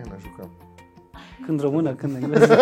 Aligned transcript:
Hai, 0.00 0.10
ne 0.12 0.18
jucăm. 0.20 0.50
Când 1.46 1.60
română, 1.60 1.94
când 1.94 2.16
engleză. 2.22 2.56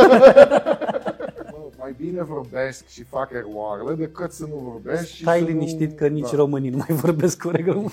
Mă, 1.53 1.71
mai 1.79 1.95
bine 1.97 2.23
vorbesc 2.23 2.87
și 2.87 3.03
fac 3.03 3.31
eroarele 3.33 3.95
decât 3.95 4.33
să 4.33 4.47
nu 4.49 4.55
vorbesc 4.73 5.07
și 5.07 5.23
Stai 5.23 5.39
să 5.39 5.45
liniștit 5.45 5.91
nu... 5.91 5.95
că 5.97 6.07
nici 6.07 6.31
da. 6.31 6.37
românii 6.37 6.71
nu 6.71 6.77
mai 6.77 6.97
vorbesc 6.97 7.43
corect 7.43 7.67
română. 7.69 7.91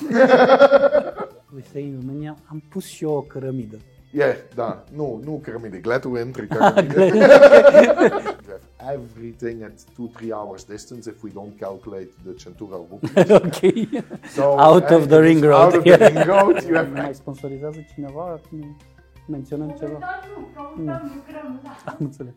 Uite, 1.55 1.79
în 1.79 1.97
România 1.99 2.37
am 2.46 2.63
pus 2.69 2.85
și 2.85 3.03
eu 3.03 3.12
o 3.12 3.21
cărămidă. 3.21 3.78
Yeah, 4.12 4.35
da. 4.55 4.83
Nu, 4.96 5.21
nu 5.23 5.39
cărămide. 5.44 5.77
Gletul 5.77 6.17
entry 6.17 6.47
cărămide. 6.53 7.27
Everything 8.93 9.62
at 9.63 9.71
2-3 10.23 10.29
hours 10.31 10.63
distance 10.63 11.09
if 11.09 11.23
we 11.23 11.29
don't 11.31 11.59
calculate 11.59 12.09
the 12.23 12.33
centura 12.33 12.75
rupee. 12.89 13.33
ok. 13.35 13.59
So, 14.33 14.43
Out 14.43 14.89
of 14.89 15.07
the 15.07 15.15
eh, 15.15 15.21
ring 15.21 15.43
it's 15.43 15.47
road. 15.47 15.63
Out 15.63 15.75
of 15.75 15.83
the 15.83 15.96
ring 16.07 16.25
road. 16.25 16.63
You 16.63 16.75
have 16.75 16.89
Mai 17.02 17.13
sponsorizează 17.13 17.85
cineva? 17.93 18.39
Nu 19.25 19.34
Menționăm 19.35 19.70
ceva? 19.70 19.91
Momentan 19.91 20.20
nu, 20.38 20.47
căutăm, 20.53 21.11
lucrăm, 21.15 21.59
da. 21.63 21.70
Am 21.91 21.97
înțeles. 21.99 22.34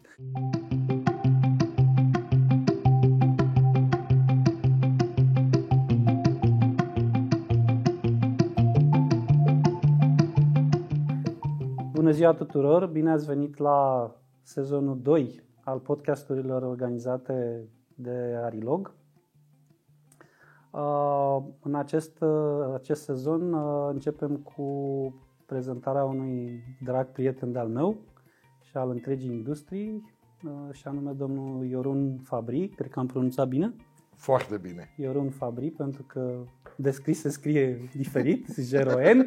Bună 11.92 12.10
ziua 12.10 12.32
tuturor! 12.32 12.86
Bine 12.86 13.10
ați 13.10 13.26
venit 13.26 13.56
la 13.56 14.10
sezonul 14.42 14.98
2 15.02 15.42
al 15.64 15.78
podcasturilor 15.78 16.62
organizate 16.62 17.68
de 17.94 18.38
Arilog. 18.42 18.94
Uh, 20.70 21.38
În 21.62 21.74
acest, 21.74 22.20
uh, 22.20 22.74
acest 22.74 23.02
sezon 23.02 23.52
uh, 23.52 23.88
începem 23.90 24.36
cu 24.36 25.27
prezentarea 25.48 26.04
unui 26.04 26.62
drag 26.80 27.06
prieten 27.06 27.52
de-al 27.52 27.68
meu 27.68 27.96
și 28.60 28.76
al 28.76 28.90
întregii 28.90 29.30
industrii, 29.30 30.14
uh, 30.44 30.72
și 30.72 30.86
anume 30.86 31.12
domnul 31.12 31.66
Iorun 31.66 32.18
Fabri, 32.22 32.68
cred 32.68 32.90
că 32.90 32.98
am 32.98 33.06
pronunțat 33.06 33.48
bine, 33.48 33.74
Foarte 34.18 34.56
bine. 34.56 34.94
Iorun 34.96 35.30
Fabri, 35.30 35.70
pentru 35.70 36.02
că 36.02 36.44
descris 36.76 37.20
se 37.20 37.28
scrie 37.28 37.88
diferit, 37.96 38.46
0N. 38.74 39.20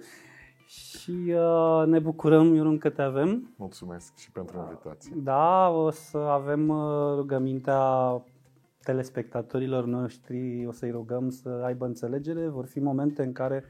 și 0.78 1.34
uh, 1.34 1.86
ne 1.86 1.98
bucurăm, 1.98 2.54
Iorun, 2.54 2.78
că 2.78 2.90
te 2.90 3.02
avem. 3.02 3.54
Mulțumesc 3.56 4.16
și 4.16 4.30
pentru 4.30 4.58
invitație. 4.58 5.12
Da, 5.16 5.68
o 5.68 5.90
să 5.90 6.18
avem 6.18 6.68
uh, 6.68 7.14
rugămintea 7.14 8.22
telespectatorilor 8.82 9.84
noștri, 9.84 10.66
o 10.66 10.72
să-i 10.72 10.90
rugăm 10.90 11.28
să 11.28 11.62
aibă 11.64 11.84
înțelegere. 11.86 12.48
Vor 12.48 12.66
fi 12.66 12.80
momente 12.80 13.22
în 13.22 13.32
care 13.32 13.64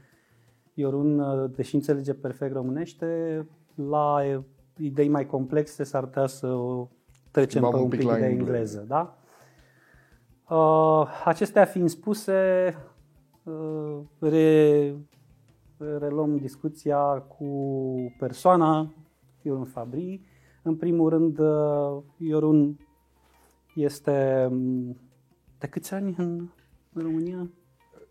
Iorun, 0.73 1.19
uh, 1.19 1.51
deși 1.55 1.75
înțelege 1.75 2.13
perfect 2.13 2.53
românește, 2.53 3.47
la 3.75 4.15
uh, 4.37 4.43
idei 4.77 5.07
mai 5.07 5.25
complexe 5.25 5.83
s-ar 5.83 6.03
putea 6.03 6.25
să 6.27 6.47
o 6.47 6.89
trecem 7.31 7.61
Schimbăm 7.61 7.71
pe 7.71 7.77
un 7.77 7.83
un 7.83 7.89
pic 7.89 7.99
pic 7.99 8.07
la 8.07 8.17
de 8.17 8.25
engleză. 8.25 8.49
engleză. 8.49 8.85
Da? 8.87 9.17
Uh, 10.55 11.07
acestea 11.25 11.65
fiind 11.65 11.89
spuse, 11.89 12.73
uh, 13.43 13.99
re, 14.19 14.95
reluăm 15.77 16.37
discuția 16.37 16.99
cu 17.19 18.15
persoana 18.19 18.93
Iorun 19.41 19.65
Fabri. 19.65 20.21
În 20.63 20.75
primul 20.75 21.09
rând, 21.09 21.39
uh, 21.39 22.03
Iorun 22.17 22.77
este 23.75 24.47
mm, 24.51 24.97
de 25.57 25.67
câți 25.67 25.93
ani 25.93 26.15
în 26.17 26.49
în 26.93 27.01
România? 27.01 27.49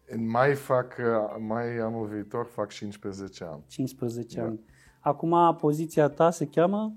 În 0.07 0.29
mai 0.29 0.55
fac, 0.55 0.97
uh, 0.99 1.37
mai 1.47 1.77
anul 1.79 2.07
viitor 2.07 2.47
fac 2.47 2.69
15 2.69 3.45
ani. 3.45 3.63
15 3.67 4.39
Da. 4.41 4.47
ani. 4.47 4.61
Acum, 5.01 5.57
poziția 5.61 6.09
ta 6.09 6.31
se 6.31 6.47
cheamă 6.47 6.97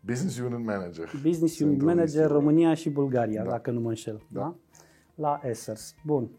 Business 0.00 0.38
Unit 0.38 0.64
Manager. 0.66 1.10
Business 1.22 1.54
Sunt 1.56 1.68
Unit 1.68 1.80
două 1.80 1.90
Manager 1.92 2.20
liste. 2.20 2.32
România 2.32 2.74
și 2.74 2.90
Bulgaria, 2.90 3.42
Da. 3.42 3.50
dacă 3.50 3.70
nu 3.70 3.80
mă 3.80 3.88
înșel. 3.88 4.22
Da. 4.28 4.40
Da. 4.40 4.54
La 5.14 5.40
Essers. 5.42 5.94
Bun. 6.04 6.30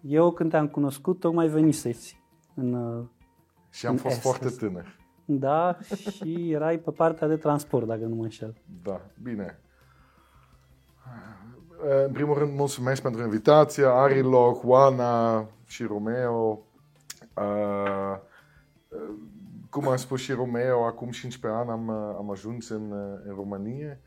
Eu 0.00 0.30
când 0.32 0.50
te-am 0.50 0.68
cunoscut, 0.68 1.20
tocmai 1.20 1.48
veniseți 1.48 2.20
în 2.54 2.72
uh, 2.72 3.04
Și 3.70 3.86
am 3.86 3.92
În 3.92 3.98
fost 3.98 4.14
Estes. 4.16 4.30
foarte 4.32 4.56
tânăr. 4.56 4.96
Da, 5.24 5.78
și 6.10 6.50
erai 6.52 6.78
pe 6.78 6.90
partea 6.90 7.28
de 7.28 7.36
transport, 7.36 7.86
dacă 7.86 8.04
nu 8.04 8.14
mă 8.14 8.22
înșel. 8.22 8.56
Da, 8.82 9.00
bine. 9.22 9.58
Uh, 11.84 12.04
În 12.06 12.12
primul 12.12 12.38
rând, 12.38 12.56
mulțumesc 12.56 13.02
pentru 13.02 13.22
invitație, 13.22 13.84
Arilog, 13.86 14.60
Oana 14.64 15.46
și 15.66 15.84
Romeo. 15.84 16.60
Uh, 17.34 18.16
uh, 18.88 18.98
Cum 19.70 19.88
am 19.88 19.96
spus 19.96 20.20
și 20.20 20.32
Romeo, 20.32 20.84
acum 20.84 21.10
15 21.10 21.60
ani 21.60 21.70
am, 21.70 21.88
uh, 21.88 22.14
am 22.16 22.30
ajuns 22.30 22.68
în, 22.68 22.90
uh, 22.90 23.20
în 23.28 23.34
România, 23.34 23.98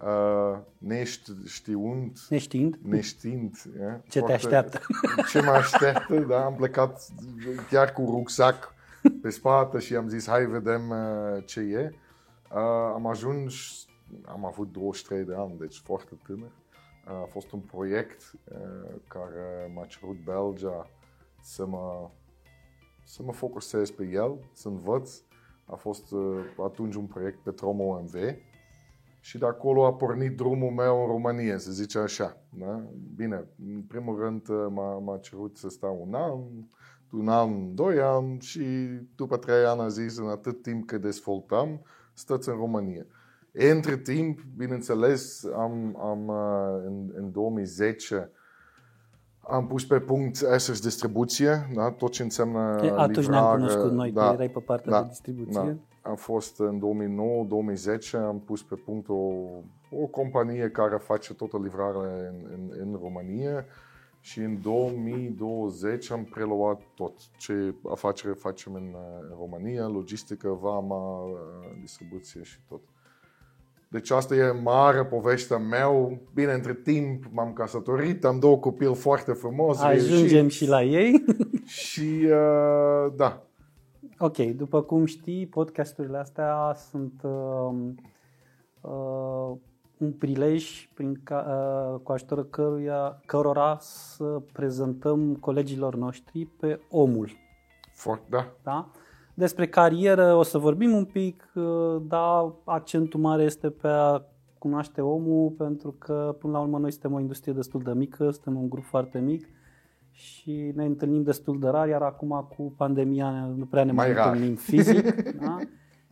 uh, 0.00 0.58
neștiund, 0.78 2.18
Neștiind 2.28 2.78
neștiind. 2.82 3.56
yeah, 3.78 3.94
ce 4.02 4.08
te 4.08 4.18
foarte- 4.18 4.32
așteaptă. 4.34 4.80
ce 5.30 5.40
mă 5.40 5.50
așteaptă, 5.50 6.18
da, 6.18 6.44
am 6.44 6.54
plecat 6.54 7.06
chiar 7.70 7.92
cu 7.92 8.00
rucsac 8.10 8.74
pe 9.22 9.30
spate 9.30 9.78
și 9.78 9.96
am 9.96 10.08
zis, 10.08 10.28
hai 10.28 10.46
vedem 10.46 10.90
uh, 10.90 11.42
ce 11.44 11.60
e. 11.60 11.92
Uh, 12.54 12.58
am 12.94 13.06
ajuns, 13.06 13.54
am 14.26 14.44
avut 14.46 14.72
23 14.72 15.24
de 15.24 15.34
ani, 15.36 15.54
deci 15.58 15.80
foarte 15.84 16.12
tânăr. 16.26 16.50
Uh, 17.08 17.14
a 17.14 17.26
fost 17.30 17.52
un 17.52 17.60
proiect 17.60 18.32
uh, 18.44 18.94
care 19.08 19.72
m-a 19.74 19.84
cerut 19.84 20.16
Belgia 20.24 20.90
să 21.42 21.66
mă, 21.66 22.10
să 23.04 23.22
mă 23.22 23.32
focusez 23.32 23.90
pe 23.90 24.04
el, 24.04 24.50
să 24.52 24.68
învăț. 24.68 25.22
A 25.64 25.74
fost 25.74 26.12
uh, 26.12 26.40
atunci 26.64 26.94
un 26.94 27.06
proiect 27.06 27.38
pe 27.38 27.50
Tromo 27.50 27.84
OMV 27.84 28.14
și 29.20 29.38
de 29.38 29.46
acolo 29.46 29.86
a 29.86 29.94
pornit 29.94 30.36
drumul 30.36 30.70
meu 30.70 31.00
în 31.00 31.06
România, 31.06 31.58
să 31.58 31.70
zice 31.70 31.98
așa. 31.98 32.36
Da? 32.50 32.84
Bine, 33.16 33.44
în 33.74 33.82
primul 33.82 34.18
rând 34.18 34.48
uh, 34.48 34.66
m-a, 34.70 34.98
m-a 34.98 35.18
cerut 35.18 35.56
să 35.56 35.68
stau 35.68 36.04
un 36.06 36.14
an, 36.14 36.40
un 37.12 37.28
an, 37.28 37.74
doi 37.74 38.00
ani 38.00 38.40
și 38.40 38.60
după 39.16 39.36
trei 39.36 39.64
ani 39.64 39.80
a 39.80 39.88
zis 39.88 40.16
în 40.18 40.28
atât 40.28 40.62
timp 40.62 40.86
cât 40.86 41.00
dezvoltăm, 41.00 41.80
stăți 42.12 42.48
în 42.48 42.54
România. 42.54 43.06
Între 43.52 43.96
timp, 43.96 44.40
bineînțeles, 44.56 45.44
am, 45.56 45.98
am, 46.00 46.28
uh, 46.28 46.82
în, 46.86 47.12
în 47.14 47.32
2010 47.32 48.30
am 49.48 49.66
pus 49.66 49.86
pe 49.86 50.00
punct 50.00 50.40
Essers 50.40 50.80
Distribuție, 50.80 51.68
da? 51.74 51.90
tot 51.90 52.12
ce 52.12 52.22
înseamnă 52.22 52.80
E, 52.82 52.92
Atunci 52.96 53.26
ne-am 53.26 53.44
livrare, 53.44 53.56
cunoscut 53.56 53.92
noi, 53.92 54.12
da, 54.12 54.26
că 54.26 54.32
erai 54.32 54.48
pe 54.48 54.60
partea 54.60 54.90
da, 54.90 55.02
de 55.02 55.08
distribuție. 55.08 55.60
da. 55.60 56.10
Am 56.10 56.16
fost 56.16 56.58
în 56.58 56.80
2009-2010, 58.08 58.10
am 58.12 58.40
pus 58.40 58.62
pe 58.62 58.74
punct 58.74 59.08
o, 59.08 59.14
o 59.90 60.06
companie 60.10 60.70
care 60.70 60.96
face 60.96 61.34
toată 61.34 61.58
livrarea 61.62 62.28
în, 62.28 62.34
în, 62.52 62.70
în 62.80 62.98
România 63.02 63.64
și 64.20 64.38
în 64.38 64.60
2020 64.62 66.10
am 66.10 66.24
preluat 66.24 66.80
tot 66.94 67.12
ce 67.36 67.74
afacere 67.90 68.32
facem 68.32 68.74
în, 68.74 68.94
uh, 68.94 69.28
în 69.30 69.36
România, 69.38 69.86
logistică, 69.86 70.58
vama, 70.60 71.22
uh, 71.22 71.30
distribuție 71.80 72.42
și 72.42 72.58
tot. 72.68 72.80
Deci 73.88 74.10
asta 74.10 74.34
e 74.34 74.50
mare 74.50 75.04
povestea 75.04 75.58
meu. 75.58 76.18
Bine, 76.34 76.52
între 76.52 76.74
timp 76.74 77.24
m-am 77.32 77.52
căsătorit, 77.52 78.24
am 78.24 78.38
două 78.38 78.56
copii 78.56 78.94
foarte 78.94 79.32
frumoși. 79.32 79.82
Ajungem 79.82 80.48
și 80.48 80.66
la 80.66 80.82
ei. 80.82 81.24
Și 81.64 82.20
uh, 82.22 83.12
da, 83.16 83.48
ok, 84.18 84.36
după 84.36 84.82
cum 84.82 85.04
știi, 85.04 85.46
podcasturile 85.46 86.18
astea 86.18 86.76
sunt 86.90 87.22
uh, 87.22 87.70
uh, 88.80 89.56
un 89.98 90.12
prilej 90.12 90.88
prin 90.94 91.20
ca, 91.24 91.46
uh, 91.94 92.00
cu 92.02 92.12
ajutorul 92.12 92.44
căruia, 92.44 93.20
cărora 93.26 93.76
să 93.80 94.42
prezentăm 94.52 95.34
colegilor 95.34 95.94
noștri 95.94 96.44
pe 96.44 96.80
omul. 96.90 97.30
foarte, 97.92 98.26
da, 98.28 98.52
Da? 98.62 98.90
Despre 99.38 99.66
carieră 99.68 100.34
o 100.34 100.42
să 100.42 100.58
vorbim 100.58 100.92
un 100.92 101.04
pic, 101.04 101.52
uh, 101.54 102.02
dar 102.08 102.52
accentul 102.64 103.20
mare 103.20 103.42
este 103.42 103.70
pe 103.70 103.88
a 103.88 104.22
cunoaște 104.58 105.00
omul, 105.00 105.50
pentru 105.50 105.94
că 105.98 106.36
până 106.40 106.52
la 106.52 106.58
urmă 106.58 106.78
noi 106.78 106.90
suntem 106.90 107.12
o 107.12 107.20
industrie 107.20 107.52
destul 107.52 107.82
de 107.82 107.92
mică, 107.94 108.30
suntem 108.30 108.56
un 108.56 108.68
grup 108.68 108.84
foarte 108.84 109.18
mic 109.18 109.48
și 110.10 110.72
ne 110.74 110.84
întâlnim 110.84 111.22
destul 111.22 111.58
de 111.58 111.68
rar, 111.68 111.88
iar 111.88 112.02
acum 112.02 112.48
cu 112.56 112.72
pandemia 112.76 113.52
nu 113.56 113.64
prea 113.64 113.84
ne 113.84 113.92
mai, 113.92 114.06
Mai 114.06 114.16
rar. 114.16 114.32
întâlnim 114.32 114.54
fizic. 114.56 115.22
da? 115.40 115.58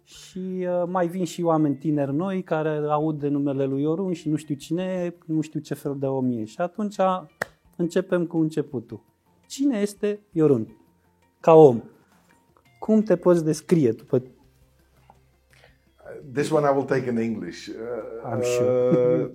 Și 0.05 0.67
uh, 0.69 0.83
mai 0.89 1.07
vin 1.07 1.25
și 1.25 1.43
oameni 1.43 1.77
tineri 1.77 2.15
noi 2.15 2.43
care 2.43 2.81
aud 2.89 3.21
de 3.21 3.29
numele 3.29 3.65
lui 3.65 3.83
Iorun 3.83 4.13
și 4.13 4.29
nu 4.29 4.37
știu 4.37 4.55
cine 4.55 4.83
e, 4.83 5.17
nu 5.27 5.41
știu 5.41 5.61
ce 5.61 5.75
fel 5.75 5.97
de 5.99 6.07
om 6.07 6.31
e. 6.31 6.45
Și 6.45 6.61
atunci 6.61 6.97
începem 7.77 8.27
cu 8.27 8.39
începutul. 8.39 9.01
Cine 9.47 9.79
este 9.79 10.21
Iorun? 10.33 10.77
Ca 11.41 11.55
om. 11.55 11.83
Cum 12.87 13.03
te 13.03 13.17
poți 13.17 13.45
descrie 13.45 13.93
după 13.93 14.23
This 16.33 16.51
one 16.51 16.69
I 16.69 16.73
will 16.75 16.85
take 16.85 17.11
in 17.11 17.17
English. 17.17 17.69
Uh, 17.69 17.75
I'm 18.31 18.43
sure. 18.43 18.71
uh, 18.71 19.31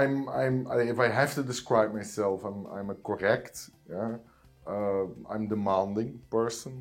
I'm, 0.00 0.28
I'm, 0.28 0.66
if 0.88 0.98
I 0.98 1.08
have 1.08 1.34
to 1.34 1.42
describe 1.42 1.92
myself, 1.92 2.42
I'm, 2.44 2.66
I'm 2.76 2.90
a 2.90 2.96
correct, 3.02 3.54
yeah. 3.88 4.18
Uh, 4.66 5.34
I'm 5.34 5.46
demanding 5.46 6.20
person. 6.28 6.72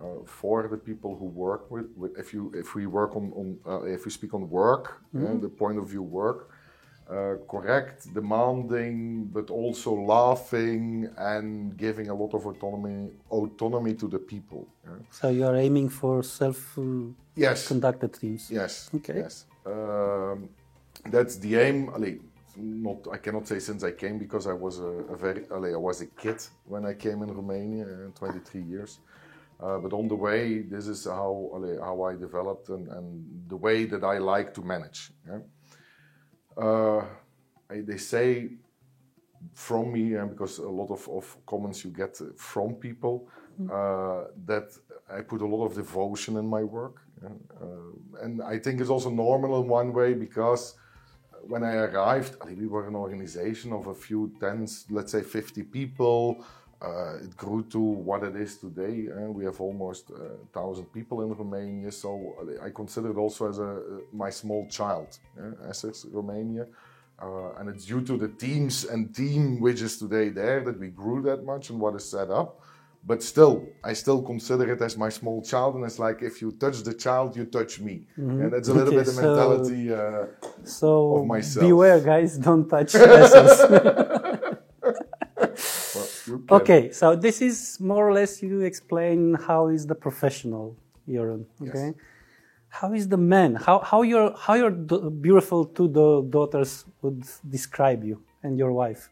uh, 0.00 0.24
for 0.24 0.68
the 0.68 0.76
people 0.76 1.16
who 1.16 1.26
work 1.26 1.70
with, 1.70 1.86
with 1.96 2.18
if 2.18 2.32
you 2.32 2.52
if 2.54 2.74
we 2.74 2.86
work 2.86 3.16
on, 3.16 3.32
on 3.40 3.58
uh, 3.66 3.82
if 3.82 4.04
we 4.04 4.10
speak 4.10 4.32
on 4.34 4.48
work 4.48 5.02
uh, 5.16 5.36
the 5.40 5.48
point 5.48 5.78
of 5.78 5.88
view 5.88 6.02
work 6.02 6.50
uh, 7.10 7.34
correct 7.48 8.12
demanding 8.14 9.24
but 9.36 9.50
also 9.50 9.94
laughing 9.94 11.08
and 11.16 11.76
giving 11.76 12.08
a 12.08 12.14
lot 12.14 12.34
of 12.34 12.46
autonomy 12.46 13.10
autonomy 13.30 13.94
to 13.94 14.08
the 14.08 14.18
people 14.18 14.66
yeah. 14.84 14.98
So 15.10 15.28
you 15.28 15.46
are 15.46 15.56
aiming 15.56 15.88
for 15.88 16.22
self 16.22 16.78
uh, 16.78 16.82
yes 17.34 17.72
teams. 18.20 18.50
Yes. 18.50 18.90
Okay. 18.94 19.18
Yes. 19.18 19.46
Um, 19.66 20.48
that's 21.10 21.36
the 21.36 21.56
aim. 21.56 21.88
Allee, 21.94 22.20
not 22.56 23.06
I 23.12 23.18
cannot 23.18 23.46
say 23.46 23.58
since 23.58 23.84
I 23.84 23.92
came 23.92 24.18
because 24.18 24.46
I 24.46 24.52
was 24.52 24.80
a, 24.80 24.92
a 25.14 25.16
very 25.16 25.44
allee, 25.50 25.74
I 25.74 25.76
was 25.76 26.00
a 26.00 26.06
kid 26.06 26.42
when 26.64 26.84
I 26.84 26.94
came 26.94 27.22
in 27.22 27.32
Romania, 27.32 27.84
uh, 27.84 28.18
23 28.18 28.62
years. 28.62 29.00
Uh, 29.60 29.78
but 29.78 29.92
on 29.92 30.06
the 30.06 30.14
way, 30.14 30.60
this 30.60 30.86
is 30.86 31.04
how 31.04 31.50
allee, 31.54 31.78
how 31.80 32.02
I 32.02 32.14
developed 32.14 32.68
and, 32.68 32.88
and 32.88 33.24
the 33.48 33.56
way 33.56 33.84
that 33.86 34.04
I 34.04 34.18
like 34.18 34.54
to 34.54 34.62
manage. 34.62 35.10
Yeah? 35.26 35.38
Uh, 36.60 37.04
I, 37.70 37.80
they 37.80 37.98
say 37.98 38.48
from 39.54 39.92
me, 39.92 40.14
and 40.14 40.30
because 40.30 40.58
a 40.58 40.68
lot 40.68 40.90
of, 40.90 41.08
of 41.08 41.36
comments 41.46 41.84
you 41.84 41.90
get 41.90 42.18
from 42.36 42.74
people, 42.74 43.28
uh, 43.72 44.24
that 44.46 44.68
I 45.10 45.20
put 45.22 45.40
a 45.40 45.46
lot 45.46 45.66
of 45.66 45.74
devotion 45.74 46.36
in 46.36 46.46
my 46.46 46.62
work. 46.62 47.02
yeah. 47.22 47.28
Uh, 47.60 48.24
and 48.24 48.42
I 48.42 48.58
think 48.58 48.80
it's 48.80 48.90
also 48.90 49.10
normal 49.10 49.60
in 49.60 49.68
one 49.68 49.92
way 49.92 50.14
because 50.14 50.74
when 51.42 51.64
I 51.64 51.74
arrived, 51.76 52.36
we 52.56 52.66
were 52.66 52.86
an 52.86 52.94
organization 52.94 53.72
of 53.72 53.86
a 53.86 53.94
few 53.94 54.32
tens, 54.40 54.86
let's 54.90 55.12
say 55.12 55.22
50 55.22 55.62
people. 55.64 56.44
Uh, 56.80 57.16
it 57.24 57.36
grew 57.36 57.62
to 57.64 57.80
what 57.80 58.22
it 58.22 58.36
is 58.36 58.56
today. 58.58 59.08
Uh, 59.10 59.30
we 59.32 59.44
have 59.44 59.60
almost 59.60 60.10
uh, 60.12 60.36
1,000 60.52 60.84
people 60.92 61.22
in 61.22 61.34
Romania. 61.34 61.90
So 61.90 62.36
I 62.62 62.70
consider 62.70 63.10
it 63.10 63.16
also 63.16 63.48
as 63.48 63.58
a, 63.58 63.80
my 64.12 64.30
small 64.30 64.68
child, 64.68 65.18
uh, 65.36 65.68
Essers, 65.70 66.06
Romania. 66.12 66.66
Uh, 67.20 67.50
and 67.58 67.68
it's 67.68 67.84
due 67.84 68.00
to 68.02 68.16
the 68.16 68.28
teams 68.28 68.84
and 68.84 69.12
team 69.12 69.60
which 69.60 69.82
is 69.82 69.98
today 69.98 70.28
there 70.28 70.60
that 70.64 70.78
we 70.78 70.86
grew 70.88 71.20
that 71.22 71.44
much 71.44 71.70
and 71.70 71.80
what 71.80 71.96
is 71.96 72.04
set 72.08 72.30
up. 72.30 72.60
But 73.04 73.22
still, 73.22 73.64
I 73.82 73.92
still 73.94 74.22
consider 74.22 74.72
it 74.72 74.80
as 74.82 74.96
my 74.96 75.08
small 75.08 75.40
child, 75.42 75.76
and 75.76 75.84
it's 75.84 75.98
like 76.00 76.20
if 76.20 76.42
you 76.42 76.50
touch 76.52 76.82
the 76.82 76.92
child, 76.92 77.36
you 77.36 77.44
touch 77.46 77.80
me, 77.80 78.06
and 78.16 78.52
that's 78.52 78.68
a 78.68 78.74
little 78.74 78.88
Okay, 78.88 78.96
bit 78.98 79.06
the 79.06 79.12
so- 79.12 79.22
mentality. 79.22 79.92
Uh, 79.94 80.26
So 80.64 81.16
Of 81.18 81.26
myself. 81.26 81.64
beware, 81.66 82.00
guys, 82.00 82.36
don't 82.38 82.68
touch 82.68 82.92
Essers. 82.94 84.14
okay, 86.50 86.90
so 86.90 87.16
this 87.16 87.40
is 87.40 87.78
more 87.80 88.08
or 88.08 88.12
less 88.12 88.42
you 88.42 88.60
explain 88.60 89.34
how 89.34 89.68
is 89.68 89.86
the 89.86 89.94
professional 89.94 90.76
Jeroen. 91.08 91.44
Okay, 91.62 91.94
how 92.68 92.92
is 92.92 93.08
the 93.08 93.16
man? 93.16 93.54
How 93.54 93.80
how 93.80 94.02
your 94.02 94.34
how 94.36 94.54
your 94.54 94.70
beautiful 94.70 95.64
two 95.64 95.88
da- 95.88 96.22
daughters 96.22 96.84
would 97.02 97.24
describe 97.48 98.04
you 98.04 98.22
and 98.42 98.58
your 98.58 98.72
wife? 98.72 99.10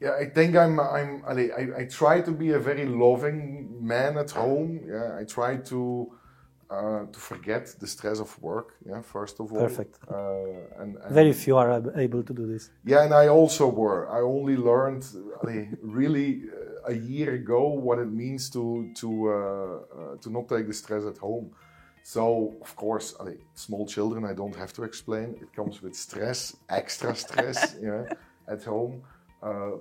Yeah, 0.00 0.16
I 0.18 0.26
think 0.26 0.56
I'm. 0.56 0.80
I'm. 0.80 1.22
I, 1.28 1.82
I 1.82 1.84
try 1.84 2.20
to 2.22 2.32
be 2.32 2.50
a 2.50 2.58
very 2.58 2.86
loving 2.86 3.78
man 3.80 4.18
at 4.18 4.32
home. 4.32 4.80
Yeah, 4.84 5.16
I 5.20 5.24
try 5.24 5.58
to 5.70 6.10
uh, 6.72 7.04
to 7.12 7.18
forget 7.18 7.64
the 7.80 7.86
stress 7.86 8.18
of 8.18 8.30
work. 8.42 8.68
Yeah, 8.86 9.02
first 9.02 9.40
of 9.40 9.52
all. 9.52 9.60
Perfect. 9.60 9.98
Uh, 10.10 10.82
and, 10.82 10.96
and 10.96 11.12
Very 11.12 11.32
few 11.32 11.56
are 11.58 11.70
able 11.98 12.22
to 12.22 12.32
do 12.32 12.46
this. 12.46 12.70
Yeah, 12.84 13.04
and 13.04 13.12
I 13.12 13.28
also 13.28 13.68
were. 13.68 14.08
I 14.10 14.20
only 14.20 14.56
learned 14.56 15.04
really 15.82 16.30
uh, 16.44 16.92
a 16.92 16.94
year 16.94 17.34
ago 17.34 17.68
what 17.68 17.98
it 17.98 18.10
means 18.10 18.48
to 18.50 18.90
to 19.00 19.08
uh, 19.28 19.34
uh, 19.34 20.16
to 20.22 20.30
not 20.30 20.48
take 20.48 20.66
the 20.66 20.76
stress 20.82 21.04
at 21.04 21.18
home. 21.18 21.46
So 22.02 22.54
of 22.66 22.74
course, 22.74 23.14
small 23.54 23.86
children, 23.86 24.24
I 24.24 24.34
don't 24.40 24.56
have 24.56 24.72
to 24.78 24.82
explain. 24.82 25.28
It 25.44 25.50
comes 25.58 25.82
with 25.82 25.94
stress, 25.94 26.56
extra 26.68 27.14
stress, 27.14 27.76
yeah, 27.88 28.02
at 28.48 28.64
home. 28.64 29.02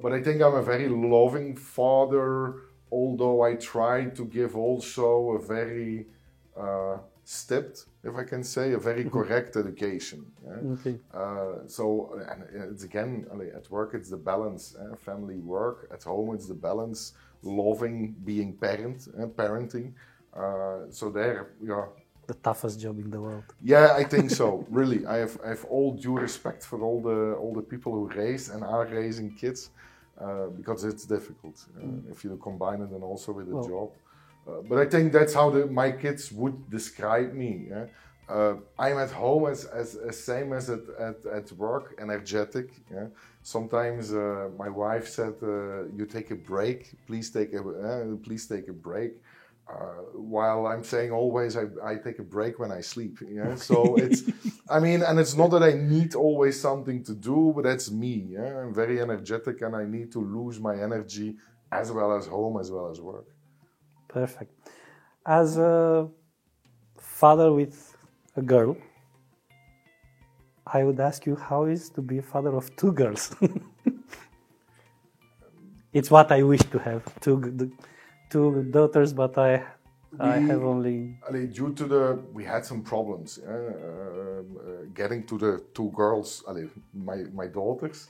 But 0.04 0.12
I 0.18 0.22
think 0.26 0.42
I'm 0.42 0.56
a 0.56 0.66
very 0.74 0.90
loving 0.90 1.56
father, 1.56 2.32
although 2.92 3.40
I 3.50 3.56
try 3.56 4.06
to 4.18 4.24
give 4.26 4.56
also 4.56 5.08
a 5.32 5.42
very 5.58 6.06
uh, 6.58 6.98
stepped, 7.24 7.86
if 8.04 8.16
I 8.16 8.24
can 8.24 8.44
say, 8.44 8.74
a 8.74 8.78
very 8.80 9.06
correct 9.06 9.56
education. 9.56 10.26
yeah. 10.46 10.74
Okay. 10.74 10.96
Uh, 11.14 11.68
so 11.68 11.86
and 12.30 12.44
it's 12.72 12.84
again 12.84 13.26
at 13.60 13.70
work 13.70 13.94
it's 13.94 14.10
the 14.10 14.18
balance 14.32 14.76
eh, 14.82 14.96
family 14.98 15.40
work 15.58 15.88
at 15.96 16.04
home 16.04 16.34
it's 16.36 16.48
the 16.48 16.60
balance 16.70 17.14
loving 17.44 18.16
being 18.26 18.54
parent 18.54 19.08
eh, 19.20 19.26
parenting 19.42 19.88
uh, 20.42 20.80
so 20.90 21.10
there 21.10 21.40
yeah 21.72 21.86
The 22.28 22.38
toughest 22.48 22.80
job 22.80 22.96
in 23.06 23.10
the 23.16 23.20
world. 23.28 23.44
yeah 23.74 23.88
I 24.02 24.04
think 24.14 24.28
so 24.42 24.48
really 24.80 25.00
I 25.16 25.18
have 25.24 25.36
I 25.46 25.50
have 25.56 25.66
all 25.76 25.90
due 26.06 26.18
respect 26.28 26.62
for 26.70 26.80
all 26.88 27.00
the 27.10 27.20
all 27.42 27.54
the 27.60 27.68
people 27.74 27.92
who 27.98 28.06
raise 28.24 28.46
and 28.54 28.62
are 28.64 28.86
raising 29.02 29.30
kids 29.44 29.62
uh, 30.24 30.48
because 30.60 30.82
it's 30.90 31.06
difficult 31.16 31.58
uh, 31.78 32.12
if 32.14 32.18
you 32.24 32.30
combine 32.50 32.80
it 32.86 32.92
and 32.96 33.04
also 33.12 33.30
with 33.40 33.48
a 33.50 33.56
Well- 33.56 33.70
job 33.72 33.90
but 34.68 34.78
I 34.78 34.86
think 34.86 35.12
that's 35.12 35.34
how 35.34 35.50
the, 35.50 35.68
my 35.68 35.92
kids 35.92 36.32
would 36.32 36.70
describe 36.70 37.34
me. 37.34 37.68
yeah. 37.70 37.86
Uh, 38.30 38.56
I'm 38.80 38.98
at 38.98 39.12
home 39.12 39.52
as, 39.52 39.66
as, 39.66 39.96
as 39.96 40.18
same 40.18 40.54
as 40.54 40.70
at, 40.70 40.80
at, 40.98 41.26
at 41.26 41.52
work, 41.54 41.96
energetic. 42.00 42.68
Yeah. 42.90 43.08
Sometimes 43.44 44.14
uh, 44.14 44.50
my 44.58 44.70
wife 44.70 45.08
said, 45.10 45.36
uh, 45.44 45.84
"You 45.98 46.06
take 46.06 46.32
a 46.32 46.36
break. 46.36 46.80
Please 47.08 47.30
take 47.30 47.54
a 47.54 47.62
uh, 47.62 48.16
please 48.24 48.48
take 48.48 48.70
a 48.70 48.74
break." 48.74 49.12
Uh, 49.68 50.04
while 50.14 50.68
I'm 50.68 50.84
saying 50.84 51.12
always, 51.12 51.58
I, 51.58 51.66
I 51.84 51.96
take 51.96 52.20
a 52.20 52.24
break 52.24 52.60
when 52.60 52.72
I 52.72 52.82
sleep. 52.82 53.18
Yeah. 53.28 53.56
So 53.56 53.96
it's, 53.96 54.22
I 54.70 54.80
mean, 54.80 55.02
and 55.02 55.20
it's 55.20 55.36
not 55.36 55.50
that 55.52 55.64
I 55.64 55.74
need 55.74 56.16
always 56.16 56.60
something 56.60 57.04
to 57.04 57.14
do, 57.14 57.52
but 57.56 57.64
that's 57.64 57.92
me. 57.92 58.28
Yeah. 58.30 58.60
I'm 58.60 58.74
very 58.74 59.02
energetic, 59.02 59.62
and 59.62 59.76
I 59.76 59.86
need 59.86 60.12
to 60.14 60.20
lose 60.20 60.58
my 60.60 60.76
energy 60.76 61.36
as 61.72 61.92
well 61.92 62.16
as 62.16 62.28
home 62.28 62.60
as 62.60 62.72
well 62.72 62.90
as 62.90 63.02
work. 63.02 63.28
Perfect. 64.14 64.52
As 65.26 65.58
a 65.58 66.10
father 66.98 67.54
with 67.54 67.96
a 68.36 68.42
girl, 68.42 68.76
I 70.66 70.84
would 70.84 71.00
ask 71.00 71.26
you 71.26 71.36
how 71.36 71.66
is 71.66 71.90
to 71.92 72.02
be 72.02 72.18
a 72.18 72.22
father 72.22 72.56
of 72.56 72.76
two 72.76 72.92
girls. 72.92 73.36
it's 75.94 76.12
what 76.12 76.32
I 76.32 76.44
wish 76.44 76.62
to 76.74 76.80
have 76.80 77.04
two 77.22 77.72
two 78.30 78.64
daughters, 78.72 79.14
but 79.14 79.38
I 79.38 79.64
I 80.20 80.40
have 80.40 80.64
only 80.64 81.18
Allee, 81.28 81.48
due 81.48 81.74
to 81.74 81.86
the 81.86 82.20
we 82.34 82.44
had 82.44 82.66
some 82.66 82.84
problems 82.84 83.40
uh, 83.40 83.52
uh, 83.52 84.42
getting 84.94 85.24
to 85.28 85.38
the 85.38 85.64
two 85.74 85.90
girls 85.96 86.44
allee, 86.48 86.70
my 86.94 87.24
my 87.34 87.48
daughters 87.48 88.10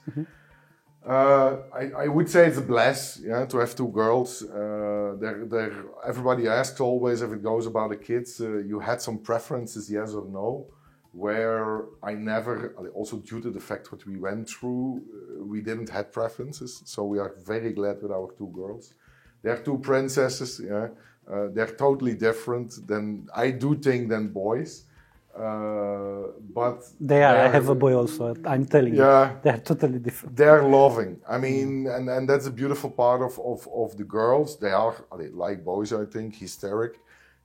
uh, 1.06 1.58
I, 1.74 2.04
I 2.04 2.08
would 2.08 2.30
say 2.30 2.48
it's 2.48 2.58
a 2.58 2.62
bless 2.62 3.20
yeah 3.24 3.46
to 3.46 3.58
have 3.58 3.76
two 3.76 3.90
girls 3.90 4.44
uh, 4.44 5.16
they're, 5.20 5.46
they're, 5.46 5.84
everybody 6.06 6.48
asks 6.48 6.80
always 6.80 7.22
if 7.22 7.32
it 7.32 7.42
goes 7.42 7.66
about 7.66 7.90
the 7.90 7.98
kids 7.98 8.40
uh, 8.40 8.58
you 8.58 8.80
had 8.80 9.02
some 9.02 9.18
preferences 9.18 9.90
yes 9.92 10.14
or 10.14 10.26
no 10.26 10.68
where 11.14 11.86
I 12.02 12.14
never 12.14 12.76
also 12.94 13.18
due 13.18 13.42
to 13.42 13.50
the 13.50 13.60
fact 13.60 13.92
what 13.92 14.06
we 14.06 14.16
went 14.16 14.48
through 14.48 15.02
uh, 15.02 15.44
we 15.44 15.62
didn't 15.62 15.90
had 15.90 16.14
preferences 16.14 16.84
so 16.86 17.04
we 17.04 17.20
are 17.20 17.34
very 17.46 17.74
glad 17.74 18.02
with 18.02 18.12
our 18.12 18.30
two 18.38 18.52
girls 18.56 18.94
they're 19.42 19.58
two 19.58 19.78
princesses. 19.80 20.62
Yeah, 20.64 20.90
uh, 21.32 21.48
they're 21.54 21.76
totally 21.76 22.16
different 22.16 22.88
than 22.88 23.28
I 23.36 23.52
do 23.52 23.76
think 23.76 24.10
than 24.10 24.30
boys. 24.30 24.86
Uh, 25.36 26.28
but 26.54 26.84
they 27.00 27.24
are. 27.24 27.36
I 27.36 27.44
they're- 27.44 27.52
have 27.54 27.70
a 27.70 27.76
boy 27.76 27.94
also. 27.96 28.36
I'm 28.46 28.66
telling 28.66 28.96
Yeah. 28.96 29.32
you, 29.32 29.38
they 29.44 29.50
are 29.52 29.60
totally 29.60 30.00
different. 30.00 30.36
They're 30.36 30.64
loving. 30.64 31.20
I 31.28 31.38
mean, 31.38 31.88
and, 31.88 32.10
and 32.10 32.28
that's 32.30 32.48
a 32.48 32.52
beautiful 32.52 32.90
part 32.90 33.22
of, 33.22 33.40
of, 33.40 33.68
of 33.74 33.96
the 33.98 34.04
girls. 34.04 34.58
They 34.60 34.72
are 34.72 34.96
they 35.18 35.30
like 35.30 35.64
boys, 35.64 35.94
I 35.94 36.06
think, 36.06 36.36
hysteric. 36.36 37.00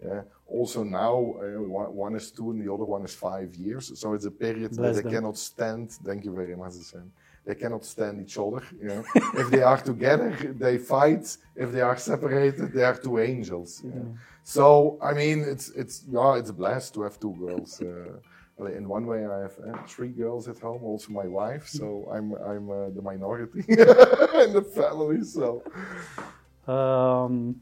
Yeah. 0.05 0.23
Also 0.47 0.83
now, 0.85 1.15
uh, 1.41 1.63
one, 1.63 1.95
one 1.95 2.15
is 2.17 2.31
two 2.31 2.51
and 2.51 2.61
the 2.61 2.73
other 2.73 2.85
one 2.85 3.05
is 3.05 3.15
five 3.15 3.55
years. 3.55 3.99
So 3.99 4.13
it's 4.15 4.27
a 4.27 4.31
period 4.31 4.71
Bless 4.77 4.79
that 4.79 4.95
they 4.97 5.03
them. 5.03 5.13
cannot 5.13 5.39
stand. 5.39 5.93
Thank 5.93 6.25
you 6.25 6.35
very 6.35 6.57
much, 6.57 6.73
Sam. 6.73 7.11
They 7.47 7.55
cannot 7.55 7.85
stand 7.85 8.21
each 8.25 8.37
other. 8.39 8.63
You 8.81 8.89
know? 8.89 9.05
if 9.43 9.51
they 9.51 9.63
are 9.63 9.79
together, 9.79 10.31
they 10.59 10.79
fight. 10.79 11.37
If 11.55 11.71
they 11.73 11.81
are 11.81 11.97
separated, 11.97 12.73
they 12.73 12.83
are 12.83 12.97
two 12.97 13.19
angels. 13.19 13.83
yeah. 13.85 14.03
So 14.43 14.99
I 15.03 15.13
mean, 15.21 15.39
it's 15.53 15.71
it's 15.71 16.05
yeah, 16.09 16.39
it's 16.39 16.51
a 16.51 16.53
blast 16.53 16.95
to 16.95 17.03
have 17.03 17.19
two 17.19 17.35
girls. 17.45 17.81
Uh, 17.81 18.67
in 18.79 18.89
one 18.89 19.05
way, 19.07 19.27
I 19.27 19.41
have 19.47 19.57
uh, 19.59 19.83
three 19.87 20.09
girls 20.23 20.49
at 20.49 20.59
home, 20.59 20.83
also 20.83 21.13
my 21.13 21.27
wife. 21.27 21.67
So 21.69 22.09
I'm 22.15 22.33
I'm 22.53 22.71
uh, 22.71 22.91
the 22.97 23.03
minority 23.03 23.65
in 23.69 24.53
the 24.59 24.65
family. 24.79 25.23
So 25.25 25.63
Um, 26.67 27.61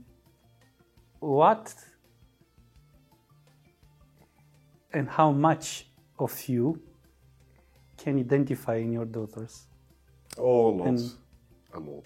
what 1.21 1.75
and 4.93 5.09
how 5.09 5.33
much 5.33 5.87
of 6.19 6.49
you 6.49 6.81
can 7.97 8.19
identify 8.19 8.77
in 8.77 8.93
your 8.93 9.05
daughters? 9.07 9.67
Oh, 10.39 10.69
a 10.69 10.75
lot, 10.79 10.87
And- 10.89 11.13
a 11.75 11.81
lot. 11.81 12.05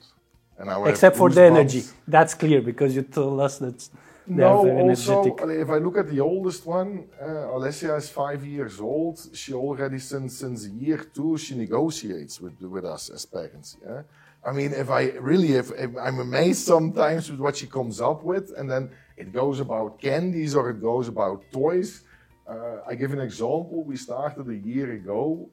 And 0.59 0.89
Except 0.89 1.17
for 1.17 1.31
the 1.31 1.45
energy. 1.45 1.85
That's 2.07 2.35
clear 2.35 2.61
because 2.61 2.95
you 2.97 3.03
told 3.03 3.39
us 3.41 3.59
that 3.59 3.89
no, 4.27 4.69
also, 4.69 5.23
energetic. 5.23 5.61
if 5.65 5.71
I 5.71 5.79
look 5.79 5.97
at 5.97 6.09
the 6.09 6.21
oldest 6.21 6.67
one, 6.67 7.07
uh, 7.21 7.55
Alessia 7.55 7.97
is 7.97 8.11
five 8.11 8.45
years 8.45 8.81
old. 8.81 9.17
She 9.33 9.55
already, 9.55 9.99
since 9.99 10.37
since 10.39 10.67
year 10.67 10.99
two, 10.99 11.39
she 11.39 11.55
negotiates 11.57 12.41
with 12.41 12.61
with 12.61 12.85
us 12.85 13.09
as 13.09 13.25
parents. 13.25 13.77
Yeah, 13.87 14.03
I 14.45 14.53
mean, 14.53 14.73
if 14.73 14.91
I 14.91 15.03
really, 15.31 15.53
if, 15.55 15.71
if 15.73 15.91
I'm 15.97 16.19
amazed 16.19 16.67
sometimes 16.67 17.31
with 17.31 17.41
what 17.41 17.57
she 17.57 17.67
comes 17.67 18.01
up 18.01 18.23
with, 18.23 18.53
and 18.59 18.71
then 18.71 18.91
it 19.17 19.33
goes 19.33 19.61
about 19.61 19.99
candies 19.99 20.55
or 20.55 20.71
it 20.71 20.81
goes 20.83 21.09
about 21.09 21.43
toys. 21.53 22.03
Uh, 22.47 22.81
I 22.91 22.95
give 22.95 23.13
an 23.13 23.21
example. 23.21 23.83
We 23.85 23.97
started 23.97 24.47
a 24.49 24.57
year 24.57 24.93
ago 24.93 25.49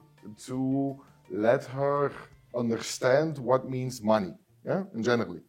to 0.46 0.98
let 1.30 1.64
her 1.64 2.12
understand 2.56 3.38
what 3.38 3.68
means 3.68 4.02
money, 4.02 4.32
yeah, 4.64 4.84
in 4.94 5.02
generally. 5.02 5.42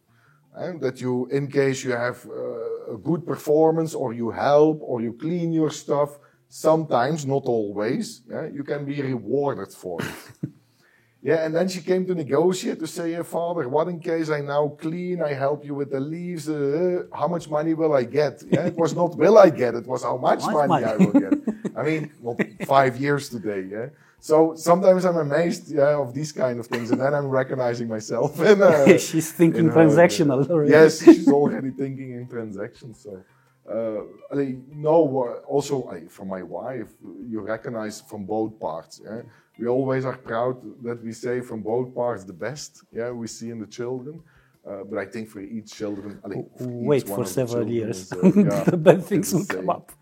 And 0.54 0.80
that 0.80 1.00
you, 1.00 1.26
in 1.26 1.48
case 1.48 1.84
you 1.84 1.92
have 1.92 2.26
uh, 2.26 2.94
a 2.94 2.98
good 2.98 3.26
performance 3.26 3.94
or 3.94 4.12
you 4.12 4.30
help 4.30 4.80
or 4.82 5.00
you 5.00 5.12
clean 5.12 5.52
your 5.52 5.70
stuff, 5.70 6.18
sometimes, 6.48 7.26
not 7.26 7.44
always, 7.44 8.22
yeah, 8.28 8.46
you 8.46 8.64
can 8.64 8.84
be 8.84 9.00
rewarded 9.02 9.72
for 9.72 10.00
it. 10.00 10.50
yeah, 11.22 11.44
and 11.44 11.54
then 11.54 11.68
she 11.68 11.80
came 11.80 12.06
to 12.06 12.14
negotiate 12.14 12.78
to 12.80 12.86
say, 12.86 13.12
"Yeah, 13.12 13.22
Father, 13.22 13.68
what 13.68 13.86
in 13.88 14.00
case 14.00 14.30
I 14.30 14.40
now 14.40 14.68
clean, 14.80 15.22
I 15.22 15.32
help 15.34 15.64
you 15.64 15.74
with 15.74 15.90
the 15.90 16.00
leaves, 16.00 16.48
uh, 16.48 17.04
how 17.12 17.28
much 17.28 17.48
money 17.50 17.74
will 17.74 17.92
I 17.92 18.04
get? 18.04 18.42
Yeah, 18.50 18.66
it 18.66 18.76
was 18.76 18.94
not 18.94 19.16
will 19.16 19.36
I 19.38 19.50
get, 19.50 19.74
it 19.74 19.86
was 19.86 20.02
how 20.02 20.16
much 20.16 20.42
Much 20.42 20.54
money, 20.54 20.68
money. 20.68 20.84
I 20.84 20.96
will 20.96 21.12
get. 21.12 21.34
I 21.76 21.82
mean, 21.82 22.10
not 22.22 22.40
five 22.66 22.96
years 22.96 23.28
today, 23.28 23.62
yeah. 23.70 23.88
So 24.20 24.54
sometimes 24.56 25.04
I'm 25.04 25.16
amazed 25.16 25.70
yeah, 25.70 25.96
of 25.96 26.12
these 26.12 26.32
kind 26.32 26.58
of 26.58 26.66
things, 26.66 26.90
and 26.90 27.00
then 27.00 27.14
I'm 27.14 27.28
recognizing 27.28 27.88
myself. 27.88 28.40
In, 28.50 28.62
uh, 28.62 28.98
She's 29.10 29.32
thinking 29.32 29.70
transactional 29.70 30.48
uh, 30.48 30.52
already. 30.52 30.72
Yes, 30.72 31.02
she's 31.04 31.28
already 31.28 31.70
thinking 31.70 32.12
in 32.12 32.28
transactions. 32.28 33.00
So, 33.04 33.22
uh, 33.70 34.36
I 34.36 34.56
no, 34.72 34.96
uh, 35.22 35.46
also 35.46 35.88
I, 35.88 36.06
from 36.08 36.28
my 36.28 36.42
wife, 36.42 36.88
you 37.28 37.40
recognize 37.40 38.00
from 38.00 38.24
both 38.24 38.58
parts. 38.58 39.00
Yeah? 39.04 39.22
We 39.58 39.66
always 39.66 40.04
are 40.04 40.16
proud 40.16 40.56
that 40.82 41.02
we 41.02 41.12
say 41.12 41.40
from 41.40 41.62
both 41.62 41.94
parts 41.94 42.24
the 42.24 42.32
best. 42.32 42.84
Yeah, 42.92 43.10
we 43.10 43.26
see 43.26 43.50
in 43.50 43.60
the 43.60 43.66
children. 43.66 44.22
Uh, 44.68 44.84
but 44.84 44.98
I 44.98 45.06
think 45.06 45.28
for 45.28 45.40
each 45.40 45.72
children, 45.72 46.20
I 46.24 46.28
think 46.28 46.58
for 46.58 46.66
Wait 46.66 47.08
one 47.08 47.20
for 47.20 47.24
several 47.24 47.68
years. 47.68 47.98
is, 48.02 48.12
uh, 48.12 48.32
yeah, 48.34 48.64
the 48.64 48.76
bad 48.76 49.04
things 49.04 49.32
will 49.32 49.46
come 49.46 49.70
up. 49.70 49.92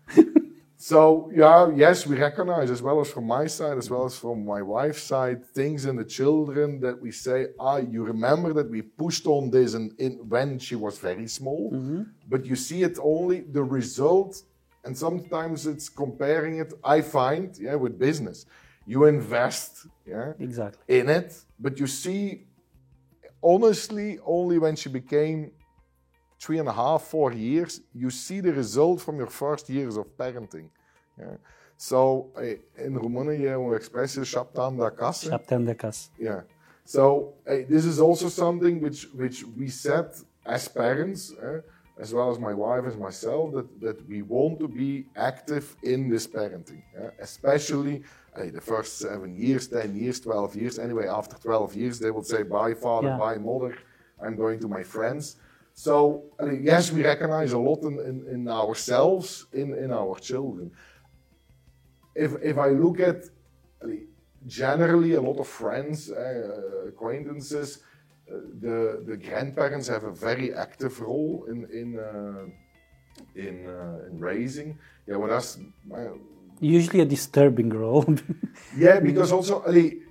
So 0.91 1.29
yeah, 1.35 1.69
yes, 1.75 2.07
we 2.07 2.15
recognize 2.15 2.71
as 2.71 2.81
well 2.81 3.01
as 3.01 3.09
from 3.11 3.25
my 3.27 3.45
side, 3.47 3.77
as 3.77 3.89
well 3.89 4.05
as 4.05 4.17
from 4.17 4.45
my 4.45 4.61
wife's 4.61 5.03
side, 5.03 5.45
things 5.59 5.85
in 5.85 5.97
the 5.97 6.05
children 6.05 6.79
that 6.79 6.97
we 7.01 7.11
say, 7.11 7.47
ah, 7.59 7.75
you 7.75 8.05
remember 8.05 8.53
that 8.53 8.69
we 8.69 8.81
pushed 8.83 9.25
on 9.27 9.51
this 9.51 9.73
and 9.73 9.91
in, 9.99 10.13
when 10.29 10.57
she 10.57 10.75
was 10.75 10.97
very 10.97 11.27
small, 11.27 11.63
but 12.29 12.45
you 12.45 12.55
see 12.55 12.83
it 12.83 12.97
only 13.01 13.41
the 13.41 13.61
result, 13.61 14.41
and 14.85 14.97
sometimes 14.97 15.67
it's 15.67 15.89
comparing 15.89 16.59
it. 16.59 16.71
I 16.85 17.01
find, 17.01 17.49
yeah, 17.59 17.75
with 17.75 17.99
business, 17.99 18.45
you 18.85 19.03
invest, 19.03 19.87
yeah, 20.05 20.31
Exactly. 20.39 20.99
in 20.99 21.09
it, 21.09 21.29
but 21.59 21.77
you 21.81 21.87
see, 21.87 22.47
honestly, 23.43 24.19
only 24.25 24.57
when 24.57 24.77
she 24.77 24.87
became 24.87 25.51
three 26.39 26.59
and 26.59 26.69
a 26.69 26.77
half, 26.83 27.01
four 27.03 27.33
years, 27.33 27.81
you 27.93 28.09
see 28.09 28.39
the 28.39 28.53
result 28.53 29.01
from 29.01 29.17
your 29.17 29.27
first 29.27 29.69
years 29.69 29.97
of 29.97 30.05
parenting. 30.15 30.69
Yeah. 31.19 31.37
So 31.77 32.31
eh, 32.35 32.57
in 32.85 32.97
Romanië, 32.97 33.55
we 33.55 33.75
express 33.75 34.15
is 34.15 34.27
șapte 34.27 34.61
de 34.75 34.83
acasă. 34.83 35.29
Șapte 35.29 35.53
ani 35.53 35.65
de 35.65 35.73
casă. 35.73 36.09
Yeah. 36.19 36.41
So 36.83 37.33
eh, 37.43 37.65
this 37.65 37.85
is 37.85 37.99
also 37.99 38.27
something 38.27 38.81
which 38.81 39.09
which 39.17 39.45
we 39.59 39.67
set 39.67 40.15
as 40.43 40.67
parents, 40.67 41.31
eh, 41.31 41.61
as 41.99 42.11
well 42.11 42.29
as 42.29 42.37
my 42.37 42.53
wife 42.53 42.87
as 42.87 42.95
myself, 42.95 43.53
that, 43.53 43.79
that 43.79 43.97
we 44.07 44.23
want 44.27 44.57
to 44.59 44.67
be 44.67 45.05
active 45.15 45.75
in 45.81 46.09
this 46.09 46.27
parenting, 46.27 46.83
yeah? 46.93 47.09
especially 47.19 48.03
eh, 48.35 48.49
the 48.51 48.61
first 48.61 48.97
seven 48.97 49.35
years, 49.35 49.67
ten 49.67 49.95
years, 49.95 50.19
twelve 50.19 50.55
years. 50.55 50.79
Anyway, 50.79 51.07
after 51.07 51.35
twelve 51.37 51.75
years, 51.75 51.99
they 51.99 52.11
will 52.11 52.23
say, 52.23 52.43
"Bye, 52.43 52.73
father. 52.73 53.09
Yeah. 53.09 53.17
Bye, 53.17 53.37
mother. 53.37 53.77
I'm 54.23 54.35
going 54.35 54.59
to 54.59 54.67
my 54.67 54.83
friends." 54.83 55.35
So 55.73 56.23
eh, 56.39 56.57
yes, 56.61 56.91
we 56.91 57.03
recognize 57.03 57.51
a 57.53 57.59
lot 57.59 57.83
in, 57.83 57.99
in, 57.99 58.17
in 58.35 58.47
ourselves, 58.47 59.45
in, 59.53 59.73
in 59.75 59.91
our 59.91 60.15
children 60.19 60.71
if 62.17 62.31
if 62.41 62.57
I 62.57 62.69
look 62.69 62.99
at 62.99 63.19
generally 64.45 65.13
a 65.13 65.21
lot 65.21 65.37
of 65.39 65.47
friends, 65.47 66.11
uh, 66.11 66.87
acquaintances, 66.87 67.67
uh, 67.77 68.35
the 68.59 69.03
the 69.09 69.17
grandparents 69.17 69.87
have 69.87 70.03
a 70.03 70.11
very 70.11 70.53
active 70.53 70.99
role 71.01 71.45
in 71.51 71.57
in 71.81 71.99
uh, 71.99 72.45
in, 73.35 73.55
uh, 73.67 74.07
in 74.09 74.19
raising. 74.19 74.77
Yeah, 75.07 75.17
with 75.17 75.31
us, 75.31 75.57
Usually 76.59 77.01
a 77.01 77.05
disturbing 77.05 77.69
role. 77.69 78.05
yeah, 78.77 78.99
because 78.99 79.31
also 79.31 79.63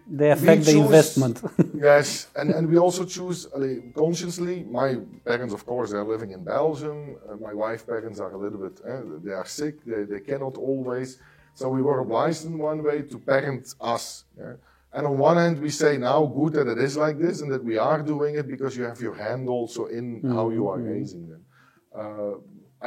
they 0.09 0.31
affect 0.31 0.65
the 0.65 0.79
investment. 0.79 1.43
yes, 1.75 2.29
and, 2.37 2.51
and 2.51 2.69
we 2.69 2.79
also 2.79 3.05
choose 3.05 3.49
consciously. 3.97 4.65
My 4.71 4.97
parents, 5.25 5.53
of 5.53 5.67
course, 5.67 5.91
they're 5.91 6.05
living 6.05 6.31
in 6.31 6.45
Belgium. 6.45 7.17
Uh, 7.29 7.37
my 7.37 7.53
wife's 7.53 7.83
parents 7.83 8.21
are 8.21 8.31
a 8.31 8.39
little 8.39 8.61
bit, 8.61 8.81
uh, 8.87 9.01
they 9.25 9.33
are 9.33 9.45
sick. 9.45 9.85
They, 9.85 10.05
they 10.05 10.21
cannot 10.21 10.57
always. 10.57 11.19
So 11.59 11.65
we 11.77 11.83
were 11.89 11.99
obliged 12.07 12.43
in 12.49 12.55
one 12.71 12.81
way 12.89 12.99
to 13.13 13.17
parent 13.33 13.65
us. 13.95 14.05
yeah. 14.39 14.57
And 14.97 15.03
on 15.11 15.17
one 15.31 15.37
hand, 15.43 15.57
we 15.67 15.71
say 15.83 15.93
now 16.11 16.21
good 16.39 16.53
that 16.59 16.69
it 16.75 16.79
is 16.89 16.95
like 17.05 17.17
this 17.19 17.37
and 17.43 17.51
that 17.55 17.63
we 17.71 17.77
are 17.91 18.01
doing 18.15 18.33
it 18.41 18.47
because 18.55 18.73
you 18.79 18.85
have 18.91 19.01
your 19.07 19.17
hand 19.27 19.45
also 19.57 19.83
in 19.99 20.07
how 20.37 20.47
you 20.57 20.65
are 20.73 20.81
raising 20.95 21.25
them. 21.33 21.43
Uh, 22.01 22.35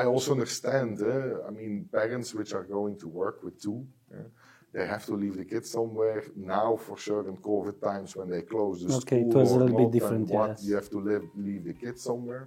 I 0.02 0.04
also 0.14 0.30
understand. 0.38 0.92
eh, 1.02 1.48
I 1.48 1.52
mean, 1.60 1.72
parents 2.00 2.30
which 2.40 2.52
are 2.58 2.68
going 2.78 2.96
to 3.04 3.08
work 3.24 3.38
with 3.46 3.56
two, 3.66 3.80
yeah, 4.12 4.28
they 4.74 4.86
have 4.94 5.04
to 5.10 5.14
leave 5.24 5.36
the 5.42 5.46
kids 5.54 5.68
somewhere 5.78 6.24
now 6.36 6.70
for 6.86 6.96
sure 7.06 7.24
in 7.32 7.36
COVID 7.38 7.78
times 7.90 8.10
when 8.18 8.28
they 8.34 8.44
close 8.54 8.76
the 8.84 8.94
Okay, 9.02 9.22
it 9.22 9.30
school 9.32 9.42
was 9.42 9.52
a 9.52 9.56
or 9.56 9.60
little 9.62 9.78
bit 9.84 9.92
different, 9.98 10.26
What 10.30 10.50
yes. 10.50 10.64
you 10.68 10.74
have 10.80 10.90
to 10.96 11.00
live, 11.10 11.24
leave 11.48 11.64
the 11.70 11.76
kids 11.84 12.00
somewhere. 12.10 12.44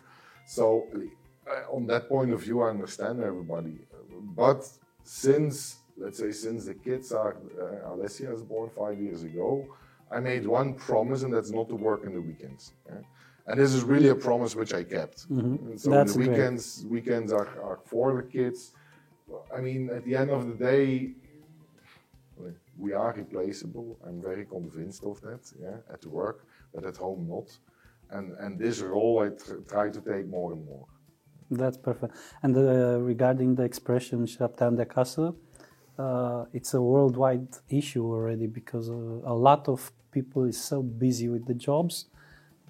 So 0.57 0.65
uh, 1.53 1.77
on 1.77 1.83
that 1.93 2.09
point 2.15 2.31
of 2.33 2.41
view, 2.47 2.57
I 2.63 2.69
understand 2.77 3.17
everybody. 3.31 3.77
But 4.43 4.61
since 5.05 5.57
let's 6.05 6.19
say 6.23 6.31
since 6.47 6.61
the 6.71 6.75
kids 6.89 7.07
are 7.13 7.33
uh, 7.63 7.91
Alessia 7.91 8.31
was 8.37 8.43
born 8.43 8.69
five 8.83 8.97
years 9.07 9.23
ago, 9.31 9.49
I 10.17 10.19
made 10.21 10.45
one 10.47 10.75
promise, 10.75 11.21
and 11.25 11.33
that's 11.35 11.53
not 11.59 11.67
to 11.73 11.77
work 11.77 12.03
in 12.09 12.13
the 12.19 12.21
weekends. 12.31 12.65
yeah. 12.89 13.01
And 13.49 13.59
this 13.61 13.73
is 13.75 13.83
really 13.83 14.11
a 14.11 14.15
promise 14.29 14.53
which 14.55 14.73
I 14.81 14.85
kept. 14.85 15.27
And 15.29 15.81
so 15.81 15.91
That's 15.91 16.13
the 16.13 16.19
great. 16.19 16.31
weekends 16.31 16.65
weekends 16.97 17.31
are, 17.33 17.49
are 17.69 17.79
for 17.91 18.07
the 18.19 18.27
kids. 18.37 18.61
I 19.57 19.61
mean, 19.67 19.91
at 19.99 20.05
the 20.09 20.15
end 20.23 20.31
of 20.31 20.43
the 20.51 20.57
day, 20.71 20.87
we 22.85 22.91
are 22.93 23.13
replaceable. 23.23 23.89
I'm 24.07 24.21
very 24.31 24.45
convinced 24.57 25.03
of 25.11 25.21
that. 25.27 25.43
Yeah, 25.65 25.79
at 25.95 26.03
work, 26.07 26.39
but 26.75 26.83
at 26.91 26.97
home 27.05 27.21
not. 27.35 27.49
And 28.17 28.27
and 28.43 28.51
this 28.65 28.77
role 28.95 29.15
I 29.25 29.29
tr- 29.43 29.63
try 29.75 29.87
to 29.97 30.01
take 30.13 30.27
more 30.37 30.49
and 30.55 30.63
more. 30.73 30.87
That's 31.63 31.77
perfect. 31.77 32.15
And 32.43 32.57
uh, 32.57 32.99
regarding 33.13 33.57
the 33.57 33.65
expression 33.65 34.27
ani 34.59 34.77
de 34.77 34.85
casă, 34.85 35.35
uh, 35.99 36.45
it's 36.53 36.75
a 36.75 36.81
worldwide 36.81 37.49
issue 37.69 38.05
already 38.05 38.47
because 38.47 38.89
uh, 38.91 38.95
a 39.25 39.35
lot 39.35 39.69
of 39.69 39.93
people 40.11 40.45
is 40.45 40.61
so 40.63 40.83
busy 40.83 41.29
with 41.29 41.47
the 41.47 41.55
jobs 41.55 42.07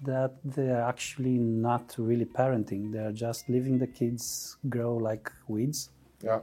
that 0.03 0.33
they're 0.43 0.81
actually 0.81 1.37
not 1.37 1.95
really 1.97 2.25
parenting. 2.25 2.91
They're 2.91 3.11
just 3.13 3.47
leaving 3.49 3.79
the 3.79 3.87
kids 3.87 4.57
grow 4.69 4.97
like 4.97 5.31
weeds, 5.47 5.89
Yeah. 6.21 6.39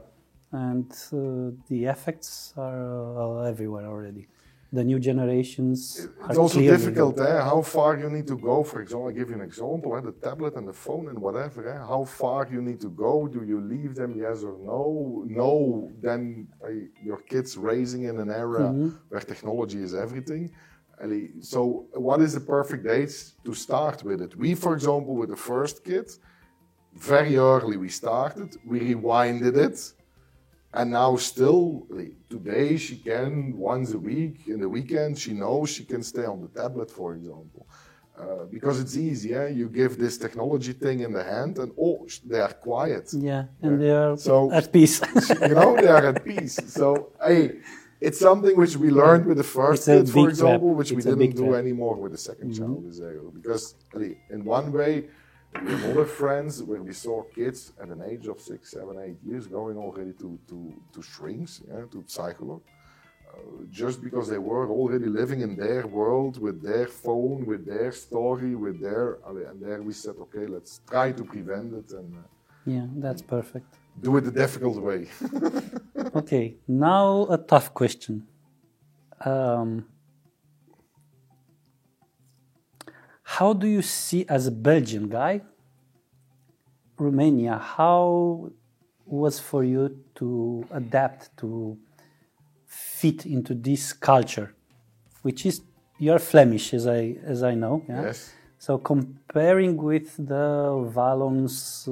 and 0.51 0.91
uh, 1.13 1.51
the 1.69 1.85
effects 1.85 2.53
are 2.57 3.41
uh, 3.41 3.43
everywhere 3.43 3.85
already. 3.85 4.27
The 4.73 4.85
new 4.85 4.99
generations 4.99 6.07
It's 6.29 6.37
also 6.37 6.61
difficult, 6.61 7.19
eh? 7.19 7.41
How 7.51 7.61
far 7.61 7.97
you 7.99 8.09
need 8.09 8.27
to 8.27 8.37
go? 8.37 8.63
For 8.63 8.79
example, 8.81 9.09
I 9.09 9.11
give 9.11 9.27
you 9.29 9.35
an 9.35 9.41
example: 9.41 9.97
eh? 9.97 9.99
the 9.99 10.13
tablet 10.13 10.53
and 10.55 10.65
the 10.65 10.77
phone 10.85 11.09
and 11.09 11.19
whatever. 11.19 11.59
Eh? 11.67 11.77
How 11.93 12.05
far 12.05 12.47
you 12.49 12.61
need 12.61 12.79
to 12.87 12.89
go? 12.89 13.27
Do 13.27 13.43
you 13.43 13.59
leave 13.59 13.95
them? 13.95 14.11
Yes 14.25 14.43
or 14.43 14.55
no? 14.73 15.25
No. 15.27 15.91
Then 16.01 16.47
eh, 16.65 16.85
your 17.03 17.19
kids 17.31 17.57
raising 17.57 18.03
in 18.09 18.15
an 18.25 18.31
era 18.31 18.67
where 19.09 19.19
technology 19.33 19.81
is 19.87 19.93
everything. 19.93 20.43
So, 21.41 21.87
what 21.93 22.21
is 22.21 22.31
the 22.33 22.45
perfect 22.55 22.85
age 22.85 23.15
to 23.43 23.53
start 23.53 24.03
with 24.03 24.21
it? 24.21 24.31
We, 24.37 24.55
for 24.55 24.73
example, 24.77 25.13
with 25.15 25.29
the 25.29 25.41
first 25.51 25.83
kid, 25.83 26.07
very 26.93 27.35
early 27.37 27.75
we 27.75 27.89
started. 27.89 28.49
We 28.65 28.79
rewinded 28.93 29.55
it. 29.67 29.77
And 30.73 30.91
now 30.91 31.17
still, 31.17 31.85
today 32.29 32.77
she 32.77 32.95
can 32.97 33.57
once 33.57 33.93
a 33.93 33.97
week 33.99 34.47
in 34.47 34.61
the 34.61 34.69
weekend. 34.69 35.19
She 35.19 35.33
knows 35.33 35.69
she 35.69 35.83
can 35.83 36.01
stay 36.01 36.25
on 36.25 36.41
the 36.41 36.47
tablet, 36.47 36.89
for 36.89 37.13
example, 37.13 37.67
uh, 38.17 38.45
because 38.49 38.79
it's 38.79 38.95
easy. 38.95 39.29
Yeah, 39.29 39.47
you 39.47 39.67
give 39.67 39.97
this 39.97 40.17
technology 40.17 40.71
thing 40.71 41.01
in 41.01 41.11
the 41.11 41.23
hand, 41.23 41.57
and 41.57 41.73
oh, 41.79 42.07
they 42.25 42.39
are 42.39 42.53
quiet. 42.53 43.09
Yeah, 43.13 43.45
and 43.61 43.81
they 43.81 43.91
are 43.91 44.15
So- 44.17 44.49
at 44.51 44.71
peace. 44.71 45.01
you 45.41 45.55
know, 45.59 45.75
they 45.75 45.87
are 45.97 46.05
at 46.13 46.23
peace. 46.23 46.57
So 46.67 47.11
hey, 47.27 47.59
it's 47.99 48.19
something 48.19 48.55
which 48.55 48.77
we 48.77 48.89
learned 48.91 49.25
with 49.25 49.37
the 49.43 49.49
first 49.59 49.85
kid, 49.85 50.09
for 50.09 50.29
example, 50.29 50.69
trap. 50.69 50.77
which 50.79 50.91
It's 50.93 51.05
we 51.05 51.11
didn't 51.11 51.35
do 51.35 51.47
trap. 51.49 51.59
Anymore 51.65 51.95
with 52.03 52.13
the 52.13 52.23
2nd 52.29 52.49
child, 52.57 52.85
is, 52.87 53.01
uh, 53.01 53.11
because 53.37 53.75
in 54.29 54.45
one 54.45 54.71
way. 54.71 54.93
We 55.63 55.71
have 55.71 55.83
other 55.91 56.05
friends 56.05 56.63
where 56.63 56.81
we 56.81 56.93
saw 56.93 57.23
kids 57.35 57.73
at 57.81 57.89
an 57.89 58.01
age 58.11 58.27
of 58.27 58.39
six, 58.39 58.71
seven, 58.71 58.97
eight 59.05 59.17
years 59.29 59.47
going 59.47 59.77
already 59.77 60.13
to, 60.13 60.39
to, 60.49 60.73
to 60.93 61.01
shrinks, 61.01 61.61
yeah, 61.67 61.83
to 61.91 62.03
psychologue. 62.07 62.61
Uh, 63.27 63.37
just 63.69 64.01
because 64.01 64.27
they 64.29 64.37
were 64.37 64.69
already 64.69 65.05
living 65.05 65.41
in 65.41 65.55
their 65.55 65.87
world 65.87 66.39
with 66.41 66.61
their 66.61 66.87
phone, 66.87 67.45
with 67.45 67.65
their 67.65 67.91
story, 67.91 68.55
with 68.55 68.81
their, 68.81 69.17
and 69.49 69.61
there 69.61 69.81
we 69.81 69.93
said, 69.93 70.15
okay, 70.19 70.45
let's 70.47 70.81
try 70.89 71.11
to 71.11 71.23
prevent 71.23 71.73
it 71.73 71.91
and 71.91 72.13
uh, 72.15 72.21
Yeah, 72.65 72.87
that's 72.97 73.21
perfect. 73.21 73.69
do 74.01 74.17
it 74.17 74.21
the 74.21 74.31
difficult 74.31 74.77
way. 74.81 75.07
Okay, 76.15 76.55
now 76.67 77.25
a 77.29 77.37
tough 77.37 77.73
question. 77.73 78.27
Um, 79.23 79.85
how 83.37 83.53
do 83.53 83.65
you 83.65 83.81
see, 83.81 84.25
as 84.27 84.45
a 84.47 84.51
Belgian 84.51 85.07
guy, 85.07 85.41
Romania? 86.97 87.57
How 87.57 88.51
was 89.05 89.39
for 89.39 89.63
you 89.63 89.83
to 90.15 90.65
adapt 90.71 91.37
to 91.37 91.77
fit 92.65 93.25
into 93.25 93.53
this 93.53 93.93
culture, 93.93 94.53
which 95.21 95.45
is 95.45 95.61
you're 95.97 96.19
Flemish, 96.19 96.73
as 96.73 96.85
I 96.87 97.01
as 97.23 97.41
I 97.41 97.53
know. 97.55 97.75
Yeah? 97.87 98.01
yes. 98.07 98.33
So 98.57 98.77
comparing 98.77 99.77
with 99.77 100.09
the 100.17 100.49
Valons, 100.97 101.87
uh, 101.87 101.91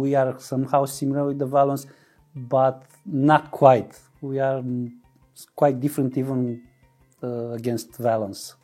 we 0.00 0.14
are 0.14 0.38
somehow 0.38 0.84
similar 0.84 1.24
with 1.28 1.38
the 1.38 1.46
Valons, 1.46 1.86
but 2.34 2.84
not 3.06 3.50
quite. 3.50 3.98
We 4.20 4.40
are 4.40 4.62
quite 5.56 5.80
different 5.80 6.18
even 6.18 6.62
uh, 7.22 7.52
against 7.58 7.96
Valons. 7.96 8.56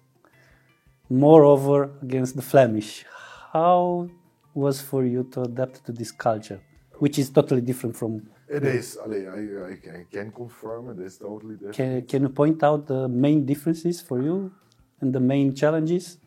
Moreover, 1.10 1.90
against 2.02 2.36
the 2.36 2.42
Flemish. 2.42 3.04
How 3.52 4.08
was 4.54 4.80
for 4.80 5.04
you 5.04 5.24
to 5.32 5.42
adapt 5.42 5.84
to 5.86 5.92
this 5.92 6.12
culture, 6.12 6.60
which 6.98 7.18
is 7.18 7.30
totally 7.30 7.60
different 7.60 7.96
from? 7.96 8.28
It 8.48 8.64
is, 8.64 8.96
I, 8.96 9.08
I, 9.08 9.72
I 9.72 10.04
can 10.10 10.30
confirm 10.32 10.90
it 10.90 11.04
is 11.04 11.18
totally 11.18 11.54
different. 11.54 11.76
Can, 11.76 12.02
can 12.06 12.22
you 12.22 12.28
point 12.28 12.62
out 12.62 12.86
the 12.86 13.08
main 13.08 13.44
differences 13.44 14.00
for 14.00 14.22
you 14.22 14.52
and 15.00 15.12
the 15.12 15.20
main 15.20 15.54
challenges? 15.54 16.18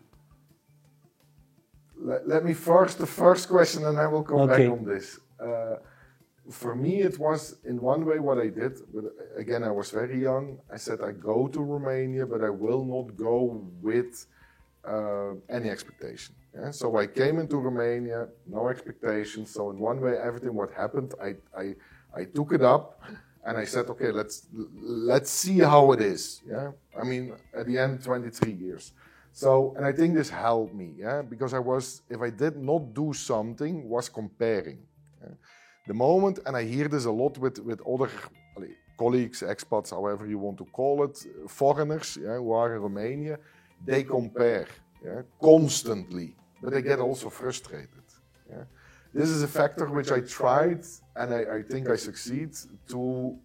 Let, 1.98 2.28
let 2.28 2.44
me 2.44 2.54
first 2.54 2.98
the 2.98 3.08
first 3.08 3.48
question, 3.48 3.86
and 3.86 3.98
I 3.98 4.08
will 4.08 4.24
come 4.24 4.42
Okay. 4.42 4.68
back 4.68 4.80
on 4.80 4.86
this. 4.86 5.20
Uh, 5.40 5.76
for 6.50 6.76
me, 6.76 7.02
it 7.02 7.18
was 7.18 7.58
in 7.64 7.82
one 7.82 8.06
way 8.06 8.20
what 8.20 8.38
I 8.38 8.48
did. 8.48 8.74
But 8.94 9.06
again, 9.38 9.64
I 9.64 9.72
was 9.72 9.92
very 9.92 10.22
young. 10.22 10.60
I 10.72 10.78
said 10.78 11.00
I 11.02 11.12
go 11.14 11.48
to 11.48 11.62
Romania, 11.62 12.26
but 12.26 12.44
I 12.44 12.50
will 12.50 12.84
not 12.84 13.16
go 13.16 13.70
with 13.82 14.26
uh, 14.88 15.34
any 15.50 15.70
expectation. 15.70 16.36
Yeah? 16.56 16.72
So 16.72 16.98
I 16.98 17.08
came 17.08 17.40
into 17.40 17.58
Romania, 17.58 18.28
no 18.48 18.68
expectations. 18.70 19.52
So 19.52 19.72
in 19.72 19.80
one 19.80 20.00
way, 20.02 20.18
everything 20.18 20.54
what 20.54 20.72
happened, 20.74 21.14
I, 21.22 21.36
I, 21.58 21.76
I 22.16 22.26
took 22.26 22.54
it 22.54 22.62
up, 22.62 23.02
and 23.46 23.58
I 23.58 23.66
said, 23.66 23.90
okay, 23.90 24.12
let's 24.12 24.48
let's 24.54 25.30
see 25.30 25.60
how 25.60 25.92
it 25.92 26.02
is. 26.02 26.42
Yeah, 26.48 26.72
I 27.00 27.04
mean, 27.04 27.34
at 27.54 27.66
the 27.68 27.78
end, 27.78 28.02
23 28.02 28.52
years. 28.52 28.94
So, 29.34 29.74
and 29.76 29.86
I 29.86 29.92
think 29.92 30.14
this 30.14 30.30
helped 30.30 30.76
me, 30.76 30.94
yeah, 30.96 31.24
because 31.24 31.54
I 31.56 31.60
was, 31.60 32.04
if 32.08 32.22
I 32.22 32.30
did 32.30 32.56
not 32.56 32.94
do 32.94 33.14
something, 33.14 33.90
was 33.90 34.08
comparing. 34.08 34.78
yeah. 35.22 35.34
The 35.88 35.94
moment, 35.94 36.40
and 36.46 36.56
I 36.56 36.64
hear 36.64 36.88
this 36.88 37.06
a 37.06 37.12
lot 37.12 37.38
with, 37.40 37.58
with 37.60 37.82
other 37.82 38.10
colleagues, 38.98 39.42
expats, 39.42 39.90
however 39.90 40.28
you 40.28 40.38
want 40.38 40.58
to 40.60 40.66
call 40.66 41.04
it, 41.04 41.18
foreigners 41.48 42.18
yeah, 42.22 42.38
who 42.38 42.52
are 42.52 42.76
in 42.76 42.82
Romania, 42.82 43.40
they 43.86 44.04
compare 44.04 44.68
yeah, 45.04 45.22
constantly, 45.42 46.36
but 46.62 46.74
they 46.74 46.82
get 46.82 47.00
also 47.00 47.30
frustrated. 47.30 48.06
Yeah. 48.50 48.64
This 49.14 49.30
is 49.30 49.44
a 49.44 49.48
factor 49.48 49.86
which 49.88 50.12
I 50.12 50.22
tried, 50.22 50.84
and 51.16 51.34
I, 51.34 51.58
I 51.58 51.62
think 51.62 51.90
I 51.90 51.96
succeed 51.96 52.50
to 52.90 53.38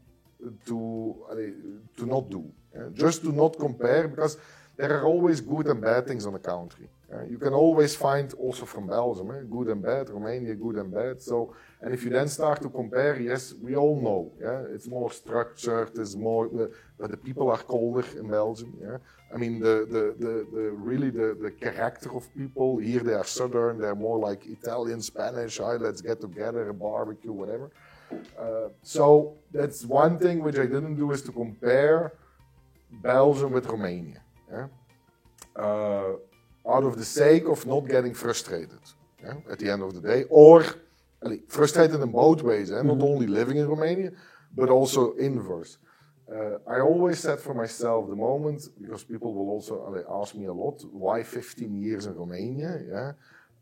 to 0.66 1.16
allee, 1.30 1.52
to 1.96 2.06
not 2.06 2.30
do. 2.30 2.44
yeah. 2.74 2.88
Just 2.94 3.22
to 3.22 3.32
not 3.32 3.58
compare 3.58 4.06
because 4.08 4.38
there 4.76 4.96
are 4.96 5.04
always 5.04 5.40
good 5.40 5.66
and 5.66 5.80
bad 5.80 6.06
things 6.06 6.26
on 6.26 6.34
a 6.34 6.38
country. 6.38 6.88
Yeah. 7.10 7.22
You 7.30 7.38
can 7.38 7.54
always 7.54 7.94
find 7.96 8.32
also 8.34 8.64
from 8.66 8.86
Belgium, 8.86 9.30
eh, 9.30 9.42
good 9.50 9.68
and 9.68 9.82
bad, 9.82 10.10
Romania, 10.10 10.54
good 10.54 10.76
and 10.76 10.92
bad. 10.92 11.22
So, 11.22 11.54
and 11.80 11.94
if 11.94 12.04
you 12.04 12.10
then 12.10 12.28
start 12.28 12.60
to 12.62 12.68
compare, 12.68 13.18
yes, 13.20 13.54
we 13.62 13.76
all 13.76 14.00
know, 14.00 14.32
yeah, 14.40 14.74
it's 14.74 14.88
more 14.88 15.10
structured, 15.10 15.90
it's 15.98 16.16
more, 16.16 16.46
uh, 16.46 16.66
but 16.98 17.10
the 17.10 17.16
people 17.16 17.50
are 17.50 17.58
colder 17.58 18.04
in 18.18 18.28
Belgium, 18.28 18.76
yeah. 18.80 18.98
I 19.32 19.36
mean, 19.36 19.58
the, 19.60 19.86
the, 19.94 20.04
the, 20.24 20.46
the 20.54 20.70
really 20.70 21.10
the, 21.10 21.36
the 21.40 21.50
character 21.50 22.14
of 22.14 22.34
people 22.34 22.78
here, 22.78 23.00
they 23.00 23.14
are 23.14 23.24
southern, 23.24 23.78
they're 23.78 23.94
more 23.94 24.18
like 24.18 24.46
Italian, 24.46 25.00
Spanish, 25.00 25.58
hi, 25.58 25.76
let's 25.76 26.00
get 26.00 26.20
together, 26.20 26.68
a 26.68 26.74
barbecue, 26.74 27.32
whatever. 27.32 27.70
Uh, 28.38 28.68
so 28.82 29.36
that's 29.52 29.84
one 29.84 30.18
thing 30.18 30.42
which 30.42 30.58
I 30.58 30.66
didn't 30.66 30.96
do 30.96 31.12
is 31.12 31.22
to 31.22 31.32
compare 31.32 32.12
Belgium 32.90 33.52
with 33.52 33.66
Romania. 33.66 34.22
Yeah? 34.50 34.66
Uh, 36.68 36.72
out 36.72 36.84
of 36.84 36.96
the 36.96 37.04
sake 37.04 37.44
of 37.46 37.66
not 37.66 37.88
getting 37.88 38.14
frustrated 38.14 38.80
yeah, 39.22 39.34
at 39.50 39.58
the 39.58 39.70
end 39.70 39.82
of 39.82 39.94
the 39.94 40.00
day, 40.00 40.24
or 40.30 40.64
frustrated 41.48 42.00
in 42.00 42.10
both 42.10 42.42
ways, 42.42 42.70
eh? 42.70 42.82
not 42.82 43.00
only 43.02 43.26
living 43.26 43.56
in 43.56 43.66
Romania, 43.66 44.10
but 44.54 44.68
also 44.68 45.14
inverse. 45.14 45.78
Uh, 46.30 46.58
I 46.70 46.80
always 46.80 47.18
said 47.20 47.40
for 47.40 47.54
myself 47.54 48.08
the 48.08 48.16
moment, 48.16 48.68
because 48.80 49.02
people 49.02 49.32
will 49.34 49.50
also 49.50 49.74
allee, 49.86 50.02
ask 50.20 50.34
me 50.34 50.46
a 50.46 50.52
lot, 50.52 50.84
why 50.92 51.22
15 51.22 51.74
years 51.82 52.06
in 52.06 52.14
Romania? 52.14 52.78
Yeah? 52.86 53.12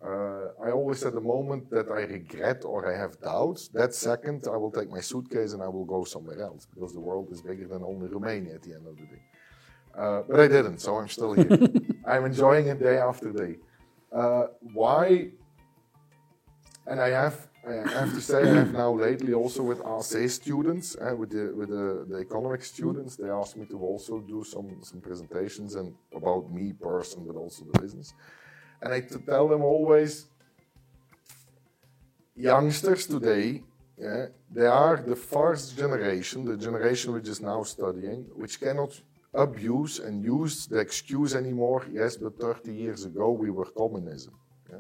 Uh, 0.05 0.67
I 0.67 0.71
always 0.73 0.99
said 0.99 1.15
the 1.15 1.21
moment 1.21 1.71
that 1.71 1.89
I 1.91 2.03
regret 2.03 2.65
or 2.65 2.93
I 2.93 2.99
have 2.99 3.19
doubts, 3.21 3.69
that 3.69 3.95
second 3.95 4.45
I 4.53 4.57
will 4.57 4.71
take 4.71 4.91
my 4.91 5.01
suitcase 5.01 5.53
and 5.55 5.63
I 5.63 5.69
will 5.69 5.85
go 5.85 6.05
somewhere 6.05 6.41
else 6.43 6.67
because 6.67 6.93
the 6.93 7.01
world 7.01 7.29
is 7.31 7.41
bigger 7.41 7.67
than 7.67 7.83
only 7.83 8.09
Romania 8.09 8.55
at 8.57 8.63
the 8.63 8.75
end 8.75 8.87
of 8.87 8.97
the 8.97 9.05
day. 9.05 9.23
Uh, 9.97 10.23
but 10.29 10.41
I 10.41 10.49
didn't, 10.49 10.79
so 10.79 10.97
I'm 10.99 11.09
still 11.09 11.33
here. 11.33 11.49
I'm 12.07 12.27
enjoying 12.27 12.67
it 12.69 12.79
day 12.79 12.99
after 12.99 13.33
day. 13.33 13.57
Uh, 14.13 14.47
why? 14.75 15.31
And 16.87 17.01
I 17.01 17.09
have, 17.09 17.49
I 17.67 17.89
have 18.01 18.13
to 18.13 18.21
say, 18.21 18.43
I 18.43 18.55
have 18.55 18.73
now 18.73 18.93
lately 18.93 19.33
also 19.33 19.63
with 19.63 19.81
RC 19.81 20.31
students, 20.31 20.97
uh, 20.97 21.17
with 21.17 21.31
the 21.31 21.53
with 21.57 21.71
the, 21.71 22.07
the 22.09 22.19
economics 22.19 22.71
students, 22.71 23.17
they 23.17 23.31
asked 23.31 23.57
me 23.57 23.67
to 23.67 23.79
also 23.79 24.21
do 24.21 24.45
some 24.45 24.79
some 24.83 25.01
presentations 25.01 25.75
and 25.75 25.95
about 26.15 26.53
me 26.53 26.73
person, 26.73 27.25
but 27.27 27.37
also 27.37 27.65
the 27.65 27.81
business. 27.81 28.13
And 28.83 28.93
I 28.93 29.01
to 29.01 29.19
tell 29.19 29.49
them 29.49 29.63
always, 29.63 30.27
youngsters 32.37 33.07
today, 33.07 33.63
yeah, 33.99 34.27
they 34.51 34.67
are 34.67 34.99
the 34.99 35.17
first 35.17 35.77
generation, 35.77 36.45
the 36.45 36.57
generation 36.57 37.15
which 37.15 37.29
is 37.29 37.41
now 37.41 37.63
studying, 37.63 38.27
which 38.35 38.61
cannot 38.61 39.01
abuse 39.37 39.99
and 39.99 40.25
use 40.25 40.67
the 40.67 40.79
excuse 40.79 41.35
anymore. 41.35 41.87
Yes, 41.93 42.17
but 42.17 42.39
30 42.39 42.73
years 42.73 43.05
ago 43.05 43.31
we 43.31 43.51
were 43.51 43.67
communism, 43.67 44.35
yeah? 44.71 44.79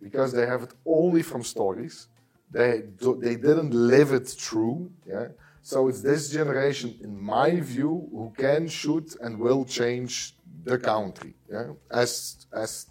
because 0.00 0.32
they 0.32 0.46
have 0.46 0.62
it 0.62 0.72
only 0.86 1.22
from 1.22 1.42
stories. 1.42 2.08
They 2.50 2.82
do, 2.96 3.18
they 3.20 3.36
didn't 3.36 3.74
live 3.74 4.12
it 4.12 4.28
through. 4.28 4.90
Yeah, 5.06 5.28
so 5.60 5.88
it's 5.88 6.00
this 6.00 6.30
generation, 6.30 6.98
in 7.02 7.20
my 7.20 7.60
view, 7.60 8.08
who 8.10 8.32
can, 8.36 8.68
should, 8.68 9.08
and 9.20 9.38
will 9.38 9.64
change 9.64 10.34
the 10.64 10.78
country. 10.78 11.34
Yeah, 11.50 11.72
as 11.90 12.46
as 12.52 12.86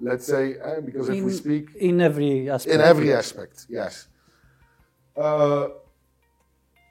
let's 0.00 0.26
say, 0.26 0.54
eh, 0.54 0.80
because 0.80 1.08
if 1.08 1.22
we 1.22 1.32
speak 1.32 1.74
in 1.76 2.00
every 2.00 2.50
aspect. 2.50 2.74
in 2.74 2.80
every 2.80 3.12
aspect, 3.12 3.66
yes. 3.68 4.08
Uh, 5.16 5.68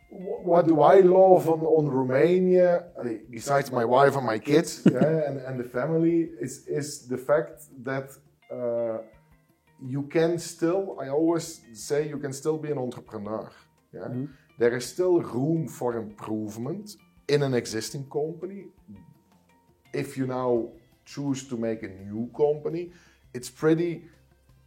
what 0.09 0.67
do 0.67 0.81
I 0.81 1.01
love 1.01 1.47
on, 1.49 1.61
on 1.61 1.87
Romania, 1.87 2.85
besides 3.29 3.71
my 3.71 3.85
wife 3.85 4.15
and 4.15 4.25
my 4.25 4.39
kids 4.39 4.81
yeah, 4.91 5.27
and, 5.27 5.37
and 5.39 5.59
the 5.59 5.63
family, 5.63 6.29
is, 6.41 6.65
is 6.67 7.07
the 7.07 7.17
fact 7.17 7.61
that 7.83 8.09
uh, 8.51 8.97
you 9.85 10.03
can 10.03 10.39
still, 10.39 10.97
I 10.99 11.09
always 11.09 11.61
say, 11.73 12.07
you 12.07 12.17
can 12.17 12.33
still 12.33 12.57
be 12.57 12.71
an 12.71 12.77
entrepreneur. 12.77 13.51
Yeah? 13.93 14.07
There 14.57 14.75
is 14.75 14.85
still 14.85 15.21
room 15.21 15.67
for 15.67 15.95
improvement 15.95 16.95
in 17.27 17.43
an 17.43 17.53
existing 17.53 18.09
company. 18.09 18.65
If 19.93 20.17
you 20.17 20.27
now 20.27 20.69
choose 21.05 21.47
to 21.49 21.55
make 21.55 21.83
a 21.83 21.87
new 21.87 22.29
company, 22.35 22.91
it's 23.33 23.49
pretty 23.49 24.05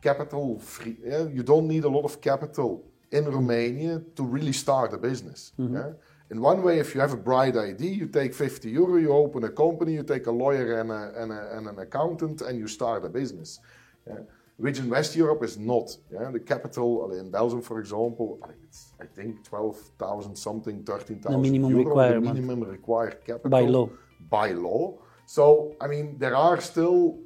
capital 0.00 0.58
free. 0.60 0.96
Yeah? 1.04 1.24
You 1.24 1.42
don't 1.42 1.66
need 1.66 1.84
a 1.84 1.88
lot 1.88 2.04
of 2.04 2.20
capital 2.20 2.84
in 3.12 3.24
Romania 3.26 4.00
to 4.16 4.22
really 4.24 4.52
start 4.52 4.92
a 4.94 4.98
business. 4.98 5.52
Mm-hmm. 5.58 5.76
Yeah? 5.76 5.92
In 6.30 6.40
one 6.40 6.62
way, 6.62 6.78
if 6.78 6.94
you 6.94 7.00
have 7.00 7.12
a 7.12 7.22
bright 7.30 7.56
idea, 7.56 7.90
you 7.90 8.06
take 8.06 8.32
50 8.34 8.70
euro, 8.70 8.96
you 8.96 9.12
open 9.12 9.44
a 9.44 9.50
company, 9.50 9.92
you 9.92 10.02
take 10.02 10.26
a 10.26 10.30
lawyer 10.30 10.80
and, 10.80 10.90
a, 10.90 11.12
and, 11.20 11.30
a, 11.30 11.56
and 11.56 11.68
an 11.68 11.78
accountant, 11.78 12.40
and 12.40 12.58
you 12.58 12.66
start 12.66 13.04
a 13.04 13.08
business. 13.10 13.60
Yeah? 14.06 14.20
Which 14.56 14.78
in 14.78 14.88
West 14.88 15.14
Europe 15.14 15.42
is 15.44 15.58
not. 15.58 15.94
Yeah? 16.10 16.30
The 16.30 16.40
capital 16.40 17.12
in 17.12 17.30
Belgium, 17.30 17.60
for 17.60 17.80
example, 17.80 18.38
I 18.42 18.46
think 18.46 18.60
it's, 18.64 18.92
I 18.98 19.04
think 19.04 19.44
12,000 19.44 20.34
something, 20.34 20.82
13,000 20.84 21.32
The 21.32 21.38
minimum 21.38 21.70
euro, 21.70 21.84
requirement. 21.84 22.34
The 22.34 22.40
minimum 22.40 22.70
required 22.70 23.18
capital 23.26 23.50
By 23.50 23.62
law. 23.62 23.90
by 24.30 24.52
law. 24.52 24.98
So, 25.26 25.76
I 25.80 25.86
mean, 25.86 26.16
there 26.18 26.34
are 26.34 26.60
still 26.62 27.18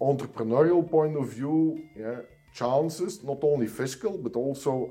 entrepreneurial 0.00 0.88
point 0.88 1.16
of 1.16 1.28
view, 1.28 1.82
yeah, 1.96 2.20
chances, 2.54 3.24
not 3.24 3.38
only 3.42 3.66
fiscal, 3.66 4.18
but 4.18 4.36
also 4.36 4.90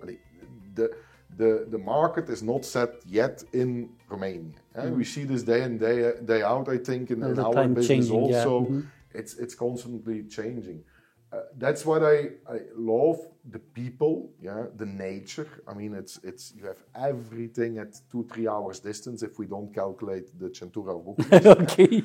the, 0.76 0.92
the, 1.38 1.66
the 1.70 1.78
market 1.78 2.30
is 2.30 2.42
not 2.44 2.66
set 2.66 2.92
yet 3.08 3.44
in 3.54 3.90
Romania. 4.10 4.52
eh. 4.76 4.90
We 4.90 5.04
see 5.04 5.24
this 5.24 5.44
day 5.44 5.64
in, 5.64 5.78
day, 5.78 6.14
day 6.26 6.42
out, 6.42 6.68
I 6.70 6.78
think, 6.78 7.12
in, 7.12 7.24
in 7.24 7.40
our 7.40 7.68
business 7.68 7.88
changing, 7.88 8.26
yeah. 8.30 8.38
also. 8.38 8.62
Mhm. 8.70 8.86
It's, 9.14 9.34
it's 9.36 9.56
constantly 9.56 10.24
changing. 10.24 10.84
Uh, 11.34 11.44
that's 11.58 11.86
what 11.86 12.04
I, 12.04 12.18
I 12.56 12.58
love 12.76 13.18
the 13.50 13.60
people, 13.60 14.30
yeah, 14.42 14.66
the 14.76 14.86
nature. 14.86 15.48
I 15.66 15.74
mean, 15.74 15.94
it's 15.96 16.20
it's 16.30 16.54
you 16.58 16.66
have 16.72 16.82
everything 16.94 17.78
at 17.78 17.92
two 18.12 18.24
three 18.32 18.48
hours 18.50 18.80
distance 18.82 19.24
if 19.24 19.40
we 19.40 19.46
don't 19.48 19.74
calculate 19.74 20.28
the 20.42 20.50
Centura 20.50 20.94
okay. 21.64 22.04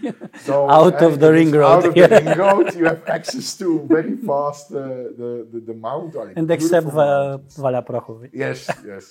So 0.48 0.70
Out 0.70 1.02
of 1.02 1.18
the 1.18 1.32
ring 1.32 1.50
road, 1.50 1.72
Out 1.78 1.86
of 1.86 1.96
yeah. 2.00 2.06
the 2.06 2.20
ring 2.24 2.38
road, 2.38 2.74
you 2.76 2.84
have 2.84 3.02
access 3.08 3.56
to 3.58 3.68
very 3.96 4.16
fast 4.16 4.70
uh, 4.72 4.78
the, 5.20 5.30
the 5.52 5.60
the 5.70 5.74
mount. 5.74 6.14
I 6.16 6.32
and 6.38 6.48
except 6.50 6.86
uh, 6.86 6.94
mountains. 6.94 7.58
Yes, 8.32 8.58
yes. 8.92 9.04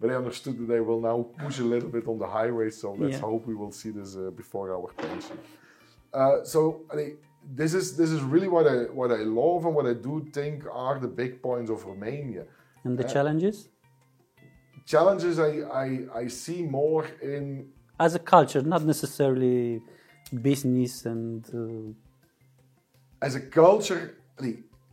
but 0.00 0.10
I 0.10 0.14
understood 0.22 0.58
that 0.58 0.68
they 0.74 0.80
will 0.80 1.00
now 1.00 1.18
push 1.44 1.60
a 1.60 1.64
little 1.74 1.90
bit 1.96 2.06
on 2.08 2.18
the 2.18 2.26
highway, 2.26 2.70
so 2.70 2.86
let's 2.98 3.12
Yeah. 3.14 3.20
hope 3.30 3.46
we 3.46 3.54
will 3.54 3.72
see 3.72 3.90
this 3.90 4.16
uh, 4.16 4.30
before 4.42 4.66
our 4.76 4.90
pension. 5.06 5.38
Uh, 6.12 6.42
so 6.44 6.60
I 6.92 6.96
mean, 6.96 7.12
this 7.42 7.74
is 7.74 7.96
this 7.96 8.10
is 8.10 8.22
really 8.22 8.48
what 8.48 8.66
I 8.66 8.76
what 9.00 9.10
I 9.10 9.22
love 9.42 9.64
and 9.66 9.74
what 9.74 9.86
I 9.86 9.94
do 9.94 10.14
think 10.32 10.64
are 10.70 10.98
the 10.98 11.08
big 11.08 11.42
points 11.42 11.70
of 11.70 11.84
Romania. 11.84 12.44
And 12.84 12.98
the 12.98 13.04
Uh, 13.04 13.08
challenges? 13.08 13.68
Challenges 14.86 15.38
I, 15.38 15.52
I, 15.84 15.88
I 16.22 16.28
see 16.28 16.62
more 16.62 17.04
in 17.22 17.72
As 17.98 18.14
a 18.14 18.18
culture, 18.18 18.62
not 18.62 18.82
necessarily 18.84 19.82
business 20.32 21.04
and 21.06 21.44
uh, 21.54 21.92
as 23.26 23.34
a 23.34 23.40
culture, 23.40 24.02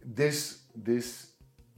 this 0.04 0.64
this 0.76 1.08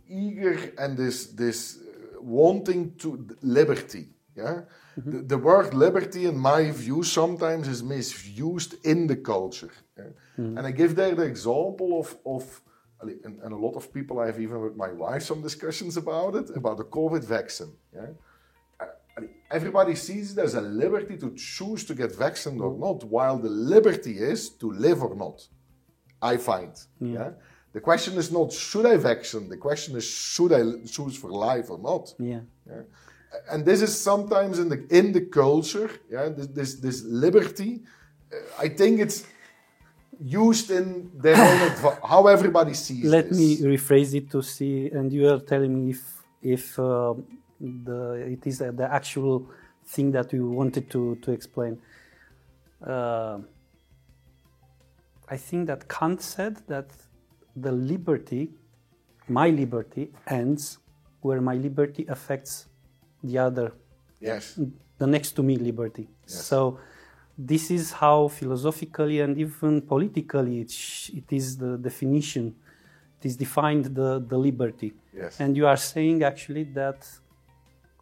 eager 0.10 0.58
and 0.78 0.98
this 0.98 1.18
this 1.28 1.60
uh, 1.78 2.22
wanting 2.22 2.96
to 2.98 3.08
liberty. 3.42 4.06
Yeah, 4.36 4.62
Mm-hmm. 5.00 5.12
the, 5.12 5.20
the 5.24 5.38
word 5.38 5.74
liberty, 5.74 6.26
in 6.26 6.38
my 6.38 6.72
view, 6.72 7.04
sometimes 7.04 7.68
is 7.68 7.82
misused 7.82 8.76
in 8.84 9.08
the 9.08 9.16
culture. 9.16 9.72
yeah. 9.98 10.04
And 10.38 10.60
I 10.60 10.72
give 10.72 10.96
there 10.96 11.16
the 11.16 11.24
example 11.24 12.00
of 12.00 12.18
of. 12.26 12.62
And, 13.02 13.40
and 13.44 13.54
a 13.54 13.56
lot 13.56 13.76
of 13.78 13.94
people, 13.94 14.20
I 14.20 14.26
have 14.26 14.42
even 14.42 14.60
with 14.60 14.76
my 14.76 14.92
wife 14.92 15.24
some 15.24 15.42
discussions 15.42 15.96
about 15.96 16.36
it, 16.36 16.50
about 16.62 16.76
the 16.76 16.84
COVID 16.84 17.24
vaccine. 17.24 17.74
Yeah? 17.96 18.08
Uh, 18.78 19.22
everybody 19.50 19.96
sees 19.96 20.26
it 20.34 20.40
as 20.48 20.56
a 20.56 20.62
liberty 20.62 21.16
to 21.24 21.34
choose 21.34 21.86
to 21.86 21.94
get 21.96 22.14
vaccinated 22.14 22.62
or 22.62 22.74
mm. 22.74 22.80
not, 22.80 23.06
while 23.06 23.38
the 23.38 23.54
liberty 23.76 24.16
is 24.18 24.50
to 24.62 24.68
live 24.72 25.02
or 25.02 25.16
not. 25.16 25.48
I 26.22 26.36
find. 26.36 26.74
Mm. 27.02 27.14
Yeah. 27.14 27.32
The 27.72 27.80
question 27.80 28.18
is 28.18 28.32
not 28.32 28.52
should 28.52 28.86
I 28.86 28.98
vaccinate. 28.98 29.50
The 29.50 29.58
question 29.58 29.96
is 29.96 30.06
should 30.06 30.52
I 30.52 30.62
choose 30.86 31.16
for 31.16 31.32
life 31.32 31.70
or 31.70 31.80
not. 31.80 32.14
yeah. 32.20 32.42
Yeah. 32.68 32.82
And 33.52 33.66
this 33.66 33.82
is 33.82 34.00
sometimes 34.00 34.60
in 34.60 34.70
the 34.70 34.86
in 34.90 35.12
the 35.12 35.22
culture. 35.22 35.90
Yeah. 36.10 36.30
This 36.30 36.48
this, 36.48 36.76
this 36.76 37.04
liberty. 37.04 37.82
uh, 38.34 38.66
I 38.66 38.70
think 38.70 39.00
it's 39.00 39.26
used 40.20 40.70
in 40.72 41.12
their 41.16 41.38
own 41.38 41.98
how 42.12 42.28
everybody 42.28 42.74
sees 42.74 43.06
Let 43.06 43.30
this. 43.30 43.38
me 43.38 43.58
rephrase 43.58 44.14
it 44.16 44.30
to 44.32 44.42
see, 44.42 44.90
and 44.92 45.12
you 45.14 45.30
are 45.30 45.40
telling 45.40 45.74
me 45.80 45.92
if 45.92 46.02
if 46.42 46.80
uh, 46.80 47.14
the 47.60 48.14
it 48.36 48.46
is 48.48 48.62
uh, 48.62 48.72
the 48.72 48.92
actual 48.92 49.46
thing 49.86 50.12
that 50.12 50.34
you 50.34 50.50
wanted 50.50 50.90
to 50.92 51.16
to 51.24 51.32
explain. 51.32 51.80
Uh, 52.86 53.40
I 55.28 55.38
think 55.38 55.68
that 55.68 55.88
Kant 55.88 56.22
said 56.22 56.58
that 56.68 56.88
the 57.56 57.72
liberty, 57.72 58.50
my 59.28 59.50
liberty, 59.50 60.12
ends 60.28 60.80
where 61.22 61.42
my 61.42 61.56
liberty 61.56 62.06
affects 62.08 62.69
the 63.24 63.38
other 63.38 63.72
Yes. 64.20 64.60
the 64.98 65.08
next 65.08 65.32
to 65.38 65.44
me 65.44 65.56
liberty. 65.58 66.08
So 66.26 66.78
this 67.38 67.72
is 67.72 67.92
how 67.94 68.28
philosophically 68.28 69.22
and 69.22 69.38
even 69.38 69.82
politically 69.82 70.62
it, 70.62 70.74
it 71.20 71.32
is 71.32 71.58
the 71.58 71.78
definition. 71.78 72.54
It 73.20 73.26
is 73.30 73.36
defined 73.38 73.86
the, 73.96 74.20
the 74.32 74.38
liberty. 74.38 74.94
Yes. 75.16 75.40
And 75.40 75.56
you 75.56 75.66
are 75.68 75.78
saying 75.78 76.24
actually 76.24 76.66
that 76.82 77.08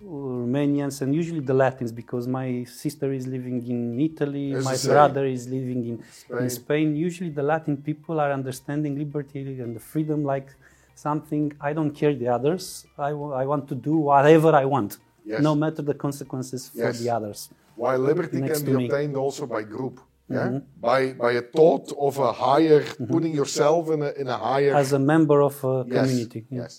Romanians 0.01 1.01
and 1.01 1.13
usually 1.15 1.39
the 1.39 1.53
Latins, 1.55 1.91
because 1.91 2.27
my 2.27 2.63
sister 2.65 3.11
is 3.11 3.25
living 3.25 3.65
in 3.67 3.99
Italy, 3.99 4.53
my 4.53 4.77
brother 4.85 5.25
is 5.25 5.47
living 5.47 5.85
in 5.87 6.03
Spain. 6.11 6.37
in 6.43 6.49
Spain. 6.49 6.95
Usually 6.95 7.31
the 7.31 7.41
Latin 7.41 7.77
people 7.77 8.19
are 8.19 8.31
understanding 8.31 8.95
liberty 8.97 9.59
and 9.59 9.75
the 9.75 9.79
freedom 9.79 10.23
like 10.23 10.49
something 10.93 11.51
I 11.59 11.73
don't 11.73 11.91
care 11.91 12.13
the 12.13 12.27
others. 12.27 12.85
I 12.97 13.09
I 13.41 13.45
want 13.45 13.67
to 13.69 13.75
do 13.75 13.97
whatever 13.97 14.51
I 14.63 14.65
want, 14.65 14.97
Yes. 15.31 15.41
no 15.49 15.53
matter 15.63 15.81
the 15.91 15.97
consequences 16.05 16.61
for 16.69 16.85
Yes. 16.87 16.99
the 17.01 17.09
others. 17.17 17.39
While 17.83 17.99
liberty 18.11 18.37
Next 18.39 18.49
can 18.53 18.65
be 18.65 18.71
me. 18.71 18.75
Mm-hmm. 18.77 18.85
obtained 18.93 19.15
also 19.25 19.43
by 19.55 19.61
group. 19.75 19.95
Yeah. 20.29 20.59
By 20.89 21.01
by 21.25 21.31
a 21.41 21.43
thought 21.57 21.87
of 22.07 22.13
a 22.29 22.31
higher 22.47 22.81
putting 23.13 23.33
yourself 23.41 23.81
in 23.95 23.99
a 24.09 24.11
in 24.21 24.27
a 24.37 24.39
higher 24.49 24.73
As 24.83 24.89
a 24.99 25.01
member 25.13 25.39
of 25.49 25.55
a 25.73 25.75
community. 25.95 26.41
yeah. 26.49 26.61
Yes, 26.61 26.73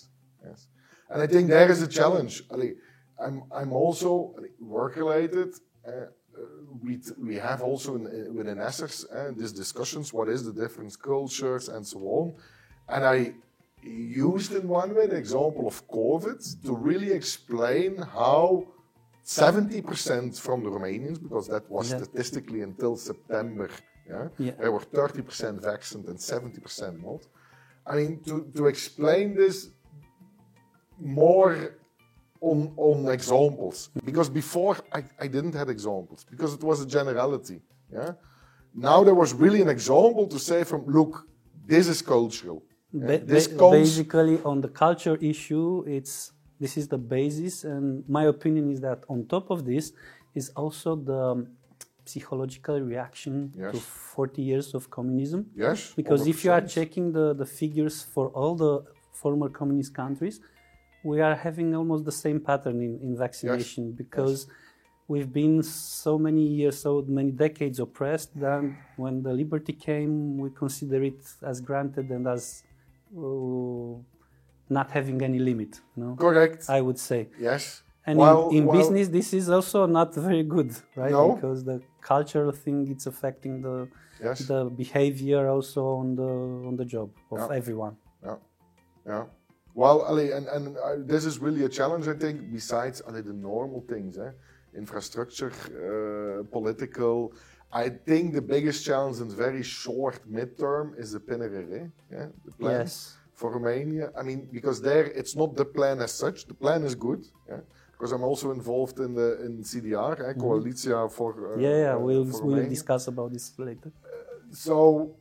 yes. 0.47 0.59
And 1.11 1.19
I 1.25 1.27
think 1.33 1.45
there 1.57 1.69
is 1.75 1.81
a 1.89 1.91
challenge. 1.99 2.33
I'm, 3.25 3.37
I'm 3.59 3.71
also 3.83 4.11
work 4.77 4.93
related. 5.03 5.49
Uh, 5.85 5.91
uh, 5.91 6.05
we, 6.85 6.93
we 7.29 7.35
have 7.47 7.59
also 7.69 7.89
in, 7.97 8.03
uh, 8.07 8.11
within 8.37 8.57
Essers 8.69 8.95
uh, 9.03 9.31
these 9.39 9.51
discussions 9.63 10.05
what 10.17 10.27
is 10.35 10.41
the 10.49 10.53
different 10.63 10.91
cultures 11.11 11.63
and 11.73 11.83
so 11.93 11.99
on. 12.19 12.25
And 12.93 13.01
I 13.15 13.17
used 13.83 14.51
in 14.53 14.67
one 14.67 14.93
way 14.95 15.07
the 15.07 15.15
example 15.15 15.67
of 15.67 15.87
COVID 15.87 16.39
to 16.65 16.75
really 16.75 17.11
explain 17.11 17.97
how 17.97 18.67
70% 19.25 20.39
from 20.39 20.63
the 20.63 20.69
Romanians, 20.69 21.21
because 21.21 21.47
that 21.47 21.69
was 21.69 21.89
statistically 21.89 22.61
until 22.61 22.95
September, 22.95 23.69
yeah, 24.09 24.27
Yeah. 24.37 24.51
they 24.59 24.69
were 24.69 24.79
30% 24.79 25.61
vaccinated 25.61 26.09
and 26.09 26.19
70% 26.19 27.03
not. 27.03 27.21
I 27.85 27.95
mean, 27.97 28.19
to, 28.25 28.49
to 28.55 28.65
explain 28.67 29.35
this 29.35 29.69
more 30.99 31.75
on, 32.41 32.73
on 32.77 33.07
examples, 33.09 33.89
because 34.03 34.29
before 34.29 34.77
I, 34.91 35.03
I 35.19 35.27
didn't 35.27 35.53
have 35.53 35.69
examples, 35.69 36.25
because 36.29 36.53
it 36.53 36.63
was 36.63 36.81
a 36.81 36.85
generality. 36.85 37.61
Yeah. 37.93 38.13
Now 38.73 39.03
there 39.03 39.15
was 39.15 39.33
really 39.33 39.61
an 39.61 39.69
example 39.69 40.27
to 40.27 40.39
say 40.39 40.63
from, 40.63 40.85
look, 40.87 41.27
this 41.65 41.87
is 41.87 42.01
cultural. 42.01 42.63
Yeah, 42.93 43.07
Ba- 43.07 43.25
this 43.25 43.47
ba- 43.47 43.69
basically, 43.71 44.41
on 44.43 44.61
the 44.61 44.67
culture 44.69 45.17
issue, 45.21 45.83
it's 45.87 46.31
this 46.59 46.75
is 46.77 46.87
the 46.87 46.97
basis, 46.97 47.63
and 47.63 48.03
my 48.09 48.25
opinion 48.25 48.71
is 48.71 48.79
that 48.81 48.99
on 49.07 49.25
top 49.27 49.49
of 49.49 49.65
this 49.65 49.93
is 50.35 50.49
also 50.55 50.95
the 50.95 51.21
um, 51.33 51.47
psychological 52.05 52.79
reaction 52.81 53.53
Yes. 53.57 53.71
to 53.73 53.79
40 53.79 54.41
years 54.41 54.73
of 54.73 54.89
communism. 54.89 55.45
yes, 55.55 55.93
Because 55.95 56.27
if 56.27 56.43
you 56.43 56.51
are 56.51 56.61
checking 56.61 57.11
the, 57.13 57.33
the 57.33 57.45
figures 57.45 58.03
for 58.03 58.27
all 58.29 58.55
the 58.55 58.83
former 59.13 59.49
communist 59.49 59.93
countries, 59.93 60.39
we 61.03 61.21
are 61.21 61.35
having 61.35 61.75
almost 61.75 62.03
the 62.05 62.11
same 62.11 62.39
pattern 62.39 62.81
in, 62.81 62.99
in 63.01 63.17
vaccination 63.17 63.91
because 63.93 64.47
we've 65.07 65.31
been 65.31 65.63
so 65.63 66.17
many 66.17 66.45
years, 66.45 66.79
so 66.81 67.03
many 67.07 67.31
decades 67.31 67.79
oppressed 67.79 68.37
that 68.39 68.63
when 68.97 69.23
the 69.23 69.31
liberty 69.33 69.73
came, 69.73 70.37
we 70.37 70.49
consider 70.49 71.03
it 71.03 71.19
as 71.51 71.61
granted 71.61 72.09
and 72.09 72.27
as 72.27 72.63
uh, 72.65 72.68
not 73.11 74.91
having 74.91 75.21
any 75.21 75.39
limit. 75.39 75.79
No, 75.95 76.15
correct, 76.15 76.69
I 76.69 76.81
would 76.81 76.99
say. 76.99 77.29
yes. 77.39 77.83
And 78.05 78.17
While- 78.17 78.49
in, 78.49 78.57
in 78.57 78.65
while- 78.65 78.77
business, 78.77 79.07
this 79.09 79.33
is 79.33 79.49
also 79.49 79.85
not 79.85 80.09
very 80.15 80.43
good, 80.55 80.71
right? 80.95 81.11
No. 81.11 81.35
Because 81.35 81.63
the 81.63 81.77
cultural 82.01 82.51
thing 82.63 82.77
it's 82.93 83.05
affecting 83.13 83.61
the 83.61 83.75
Yes. 84.27 84.39
the 84.51 84.61
behavior 84.83 85.41
also 85.55 85.81
on 86.01 86.07
the 86.21 86.31
on 86.69 86.73
the 86.81 86.85
job 86.95 87.09
of 87.31 87.37
Yeah. 87.39 87.59
everyone. 87.61 87.95
Yeah, 88.27 88.37
yeah. 89.11 89.25
Well, 89.81 89.97
allee, 90.09 90.31
and, 90.37 90.45
and 90.55 90.63
uh, 90.77 90.81
this 91.13 91.23
is 91.29 91.35
really 91.45 91.63
a 91.69 91.71
challenge, 91.79 92.05
I 92.13 92.17
think, 92.23 92.35
besides 92.59 92.97
allee, 93.07 93.21
the 93.31 93.37
normal 93.51 93.81
things, 93.93 94.13
eh? 94.17 94.31
infrastructure, 94.83 95.51
uh, 95.51 96.43
political. 96.57 97.15
I 97.71 97.89
think 97.89 98.33
the 98.33 98.41
biggest 98.41 98.85
challenge 98.85 99.19
in 99.19 99.29
very 99.29 99.63
short 99.63 100.19
midterm 100.29 100.97
is 100.97 101.11
the 101.11 101.19
PNRR, 101.19 101.91
yeah? 102.11 102.27
the 102.45 102.51
plan 102.51 102.81
Yes. 102.81 103.17
for 103.35 103.51
Romania. 103.51 104.11
I 104.19 104.23
mean, 104.23 104.47
because 104.51 104.81
there 104.81 105.05
it's 105.05 105.35
not 105.35 105.55
the 105.55 105.65
plan 105.65 106.01
as 106.01 106.11
such. 106.11 106.47
The 106.47 106.55
plan 106.55 106.83
is 106.83 106.95
good, 106.95 107.21
yeah? 107.47 107.59
because 107.91 108.11
I'm 108.11 108.23
also 108.23 108.51
involved 108.51 108.99
in 108.99 109.13
the 109.13 109.29
in 109.45 109.63
CDR, 109.63 110.13
eh? 110.29 110.33
Coalitia 110.33 111.11
for 111.11 111.29
uh, 111.31 111.37
Mm-hmm. 111.37 111.61
Yeah, 111.61 111.77
yeah, 111.85 111.93
uh, 111.95 111.99
we'll 111.99 112.25
we'll 112.43 112.69
discuss 112.69 113.07
about 113.07 113.29
this 113.33 113.53
later. 113.57 113.91
So 114.51 115.15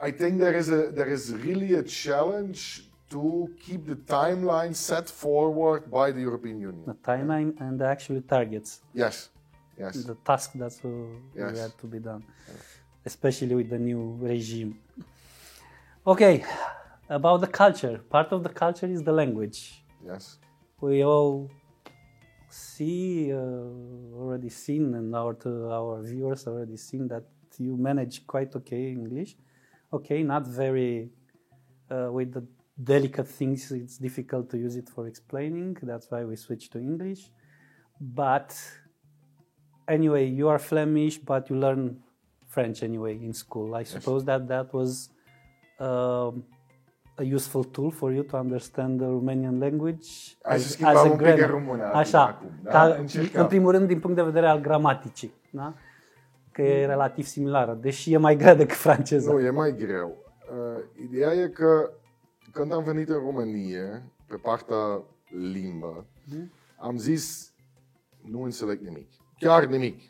I 0.00 0.10
think 0.10 0.38
there 0.40 0.56
is 0.62 0.68
a 0.70 0.90
there 0.98 1.10
is 1.16 1.22
really 1.34 1.74
a 1.74 1.82
challenge 1.82 2.60
to 3.10 3.48
keep 3.64 3.86
the 3.86 3.96
timeline 3.96 4.74
set 4.74 5.06
forward 5.08 5.90
by 5.90 6.10
the 6.10 6.20
European 6.20 6.58
Union. 6.60 6.84
The 6.86 6.94
timeline 7.12 7.50
and 7.60 7.78
the 7.80 7.86
actual 7.86 8.20
targets, 8.22 8.80
Yes, 8.94 9.28
yes, 9.78 10.04
the 10.04 10.14
task 10.16 10.52
that 10.54 10.72
uh, 10.84 10.90
Yes. 11.34 11.58
had 11.58 11.78
to 11.78 11.86
be 11.86 11.98
done, 11.98 12.22
especially 13.04 13.54
with 13.54 13.70
the 13.70 13.78
new 13.78 14.16
regime. 14.20 14.78
Okay, 16.06 16.44
about 17.08 17.40
the 17.40 17.46
culture. 17.46 17.98
Part 18.10 18.32
of 18.32 18.42
the 18.42 18.50
culture 18.50 18.86
is 18.86 19.02
the 19.02 19.12
language. 19.12 19.84
Yes. 20.04 20.38
We 20.80 21.04
all 21.04 21.50
see 22.50 23.32
uh, 23.32 23.36
already 23.36 24.50
seen, 24.50 24.94
and 24.94 25.14
our 25.14 25.34
to 25.34 25.70
our 25.70 26.02
viewers 26.02 26.46
already 26.46 26.76
seen 26.76 27.08
that 27.08 27.24
you 27.58 27.76
manage 27.76 28.26
quite 28.26 28.54
okay 28.56 28.90
English. 28.90 29.36
Okay, 29.92 30.22
not 30.22 30.46
very 30.46 31.10
uh, 31.90 32.08
with 32.10 32.32
the 32.32 32.44
delicate 32.82 33.28
things. 33.28 33.70
It's 33.72 33.98
difficult 33.98 34.50
to 34.50 34.58
use 34.58 34.76
it 34.76 34.88
for 34.88 35.06
explaining. 35.06 35.76
That's 35.82 36.10
why 36.10 36.24
we 36.24 36.36
switch 36.36 36.70
to 36.70 36.78
English. 36.78 37.30
But 38.00 38.50
anyway, 39.86 40.24
you 40.36 40.48
are 40.48 40.58
Flemish, 40.58 41.18
but 41.18 41.48
you 41.48 41.56
learn 41.58 41.96
French 42.46 42.82
anyway 42.82 43.18
in 43.22 43.32
school. 43.32 43.74
I 43.80 43.84
suppose 43.84 44.24
that 44.24 44.46
that 44.48 44.72
was 44.72 45.10
um, 45.78 46.44
a 47.16 47.22
useful 47.34 47.64
tool 47.64 47.90
for 47.90 48.12
you 48.12 48.22
to 48.22 48.36
understand 48.36 48.98
the 49.00 49.06
Romanian 49.06 49.58
language 49.58 50.08
Hai 50.42 50.58
să 50.58 50.68
schimbăm 50.68 51.10
un 51.10 51.16
pic 51.16 51.26
în 51.26 51.34
grammar. 51.34 51.50
română 51.50 51.82
Așa, 51.84 52.26
acum, 52.26 52.50
da? 52.62 52.70
ca, 52.70 52.84
Încercăm. 52.98 53.40
în 53.42 53.46
primul 53.46 53.70
rând 53.70 53.86
din 53.86 54.00
punct 54.00 54.16
de 54.16 54.22
vedere 54.22 54.46
al 54.46 54.60
gramaticii, 54.60 55.32
da? 55.50 55.74
că 56.52 56.62
e 56.62 56.86
relativ 56.86 57.24
similară, 57.24 57.74
deși 57.80 58.12
e 58.12 58.16
mai 58.16 58.36
grea 58.36 58.54
decât 58.54 58.76
franceza. 58.76 59.32
Nu, 59.32 59.40
e 59.40 59.50
mai 59.50 59.76
greu. 59.76 60.16
Uh, 60.50 60.84
ideea 61.08 61.32
e 61.32 61.48
că 61.48 61.90
când 62.52 62.72
am 62.72 62.82
venit 62.84 63.08
în 63.08 63.18
România, 63.18 64.02
pe 64.26 64.36
partea 64.36 65.02
limbă, 65.52 66.06
am 66.78 66.96
zis, 66.96 67.52
nu 68.30 68.42
înțeleg 68.42 68.80
nimic. 68.80 69.08
Chiar 69.44 69.66
nimic. 69.66 70.00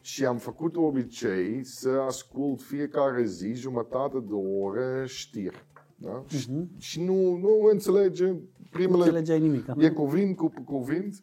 Și 0.00 0.24
am 0.24 0.36
făcut 0.36 0.76
obicei 0.76 1.64
să 1.64 1.88
ascult 2.06 2.62
fiecare 2.62 3.24
zi 3.24 3.52
jumătate 3.52 4.18
de 4.18 4.34
oră 4.34 5.04
știri. 5.06 5.64
Da? 5.96 6.22
Și, 6.26 6.68
și 6.78 7.02
nu, 7.02 7.36
nu 7.36 7.68
înțelege 7.70 8.26
Nu 8.26 8.40
primele 8.70 8.96
înțelegeai 9.04 9.40
nimic. 9.40 9.64
da? 9.64 9.74
E 9.78 9.88
cuvânt 9.90 10.36
cu 10.36 10.52
cuvânt. 10.64 11.20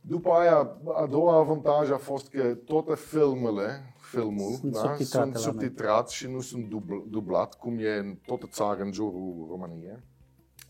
După 0.00 0.30
aia, 0.30 0.76
a 0.94 1.06
doua 1.06 1.38
avantaj 1.38 1.90
a 1.90 1.96
fost 1.96 2.28
că 2.28 2.54
toate 2.54 2.94
filmele, 2.94 3.94
filmul, 4.10 4.52
Sunt 4.52 4.72
da, 4.72 4.78
subtitrate 4.78 5.04
sunt 5.04 5.24
la 5.24 5.30
noi. 5.32 5.42
subtitrat 5.42 6.08
și 6.08 6.30
nu 6.30 6.40
sunt 6.40 6.68
dubl, 6.68 6.94
dublat, 7.08 7.54
cum 7.58 7.78
e 7.78 7.96
în 7.98 8.18
toată 8.26 8.46
țara 8.50 8.82
în 8.82 8.92
jurul 8.92 9.46
României. 9.50 9.98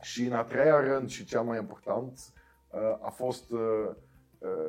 Și 0.00 0.26
în 0.26 0.32
a 0.32 0.42
treia 0.42 0.80
rând 0.80 1.08
și 1.08 1.24
cel 1.24 1.42
mai 1.42 1.58
important 1.58 2.18
uh, 2.70 2.80
a 3.06 3.10
fost 3.10 3.50
uh, 3.50 3.58
uh, 3.58 3.96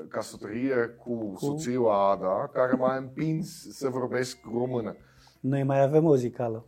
căsătorie 0.07 0.75
cu, 1.03 1.31
cu 1.31 1.39
soția 1.39 1.79
Ada, 2.11 2.49
care 2.53 2.71
m-a 2.77 2.95
împins 2.95 3.67
să 3.77 3.89
vorbesc 3.89 4.37
română. 4.53 4.95
Noi 5.39 5.63
mai 5.63 5.81
avem 5.81 6.05
o 6.05 6.15
zicală. 6.15 6.65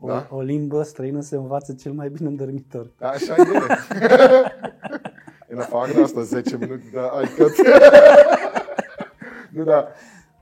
O, 0.00 0.06
Da? 0.06 0.28
o 0.30 0.40
limbă 0.40 0.82
străină 0.82 1.20
se 1.20 1.36
învață 1.36 1.74
cel 1.74 1.92
mai 1.92 2.10
bine 2.10 2.28
în 2.28 2.36
dormitor. 2.36 2.90
Da, 2.98 3.08
așa 3.08 3.34
e. 3.34 3.42
în 5.52 5.58
afară 5.58 5.92
de 5.92 6.02
asta, 6.02 6.22
10 6.22 6.56
minute 6.56 6.84
de 6.92 6.98
iCut. 7.24 7.52
nu, 9.52 9.64
da. 9.64 9.88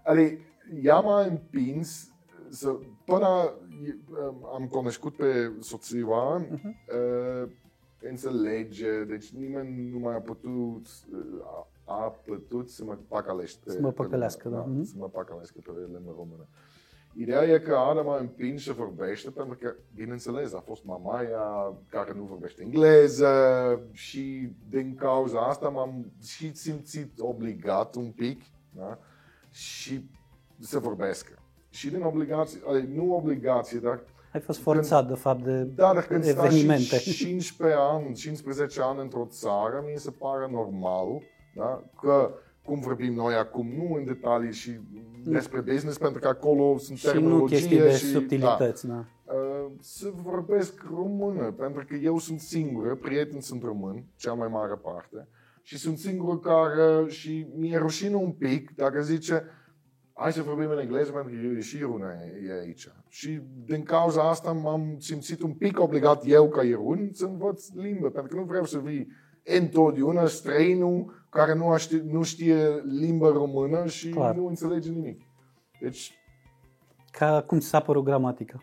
Adică, 0.04 0.40
ea 0.82 1.00
m-a 1.00 1.20
împins 1.20 2.08
să, 2.48 2.76
până 3.04 3.52
am 4.54 4.66
cunoscut 4.70 5.16
pe 5.16 5.52
soția, 5.60 6.06
uh, 6.06 7.50
înțelege, 8.02 9.04
deci 9.04 9.30
nimeni 9.30 9.90
nu 9.92 9.98
mai 9.98 10.14
a 10.14 10.18
putut, 10.20 10.86
uh, 11.12 11.64
a 11.90 12.18
putut 12.24 12.70
să 12.70 12.84
mă 12.84 12.98
pacalește. 13.08 13.70
Să 13.70 13.80
mă 13.80 13.88
pe 13.88 14.02
păcălească, 14.02 14.48
mine, 14.48 14.60
da. 14.60 14.66
Mhm. 14.66 14.82
Să 14.82 14.94
mă 14.96 15.08
pacalească 15.08 15.58
pe 15.64 15.70
limba 15.92 16.12
română. 16.16 16.46
Ideea 17.14 17.42
e 17.42 17.58
că 17.58 17.74
Ana 17.74 18.02
m-a 18.02 18.18
împins 18.18 18.62
să 18.62 18.72
vorbește 18.72 19.30
pentru 19.30 19.56
că, 19.60 19.74
bineînțeles, 19.94 20.54
a 20.54 20.62
fost 20.66 20.84
mama 20.84 21.22
ea 21.22 21.74
care 21.88 22.12
nu 22.16 22.22
vorbește 22.22 22.62
engleză 22.62 23.34
și 23.92 24.52
din 24.68 24.94
cauza 24.94 25.40
asta 25.40 25.68
m-am 25.68 26.12
și 26.22 26.54
simțit 26.54 27.18
obligat 27.18 27.94
un 27.94 28.10
pic 28.10 28.42
da? 28.70 28.98
și 29.50 30.10
să 30.58 30.78
vorbesc. 30.78 31.38
Și 31.70 31.90
din 31.90 32.02
obligație, 32.02 32.60
adică 32.68 32.92
nu 32.94 33.14
obligație, 33.14 33.78
dar 33.78 34.02
Ai 34.32 34.40
fost 34.40 34.60
forțat, 34.60 35.08
de 35.08 35.14
fapt, 35.14 35.42
de 35.42 35.62
da, 35.62 35.94
dar 35.94 36.06
când 36.06 36.24
stai 36.24 36.46
evenimente. 36.46 36.98
și 36.98 37.12
15 37.14 37.78
ani, 37.80 38.14
15 38.14 38.80
ani 38.82 39.00
într-o 39.00 39.26
țară, 39.30 39.84
mi 39.92 39.98
se 39.98 40.10
pare 40.10 40.48
normal 40.50 41.22
da? 41.60 41.84
că 42.00 42.34
cum 42.62 42.80
vorbim 42.80 43.14
noi 43.14 43.34
acum, 43.34 43.66
nu 43.76 43.94
în 43.94 44.04
detalii 44.04 44.52
și 44.52 44.80
despre 45.24 45.60
business, 45.60 45.98
pentru 45.98 46.20
că 46.20 46.28
acolo 46.28 46.78
sunt 46.78 46.98
și 46.98 47.06
nu 47.06 47.12
terminologie 47.12 47.56
chestii 47.56 47.78
de 47.78 47.90
și, 47.90 48.04
subtilități. 48.04 48.86
Da. 48.86 48.94
Da, 48.94 49.34
uh, 49.34 49.70
să 49.80 50.10
vorbesc 50.14 50.82
română, 50.94 51.52
pentru 51.52 51.84
că 51.88 51.94
eu 51.94 52.18
sunt 52.18 52.40
singură, 52.40 52.94
prieteni 52.94 53.42
sunt 53.42 53.62
români, 53.62 54.04
cea 54.16 54.32
mai 54.32 54.48
mare 54.48 54.74
parte, 54.74 55.28
și 55.62 55.78
sunt 55.78 55.98
singurul 55.98 56.40
care, 56.40 57.08
și 57.08 57.46
mi-e 57.56 57.78
rușine 57.78 58.14
un 58.14 58.30
pic 58.30 58.74
dacă 58.74 59.02
zice, 59.02 59.44
hai 60.12 60.32
să 60.32 60.42
vorbim 60.42 60.70
în 60.70 60.78
engleză 60.78 61.10
pentru 61.10 61.32
că 61.32 61.38
eu 61.46 61.58
și 61.58 61.76
Iruna 61.76 62.12
e 62.12 62.48
e 62.48 62.60
aici. 62.60 62.88
Și 63.08 63.40
din 63.64 63.82
cauza 63.82 64.28
asta 64.28 64.52
m-am 64.52 64.96
simțit 64.98 65.42
un 65.42 65.52
pic 65.52 65.80
obligat 65.80 66.22
eu 66.26 66.48
ca 66.48 66.62
Irun 66.62 67.10
să 67.12 67.24
învăț 67.24 67.68
limbă, 67.74 68.10
pentru 68.10 68.34
că 68.34 68.40
nu 68.40 68.46
vreau 68.46 68.64
să 68.64 68.78
vii 68.78 69.08
întotdeauna 69.58 70.26
străinul 70.26 71.24
care 71.30 71.54
nu, 71.54 71.76
știe, 71.76 72.02
nu 72.10 72.22
știe 72.22 72.82
limba 72.84 73.28
română 73.28 73.86
și 73.86 74.08
Clar. 74.08 74.34
nu 74.34 74.46
înțelege 74.46 74.90
nimic. 74.90 75.20
Deci, 75.80 76.14
Ca 77.10 77.42
cum 77.46 77.58
ți 77.58 77.66
s-a 77.68 77.80
părut 77.80 78.04
gramatica. 78.04 78.62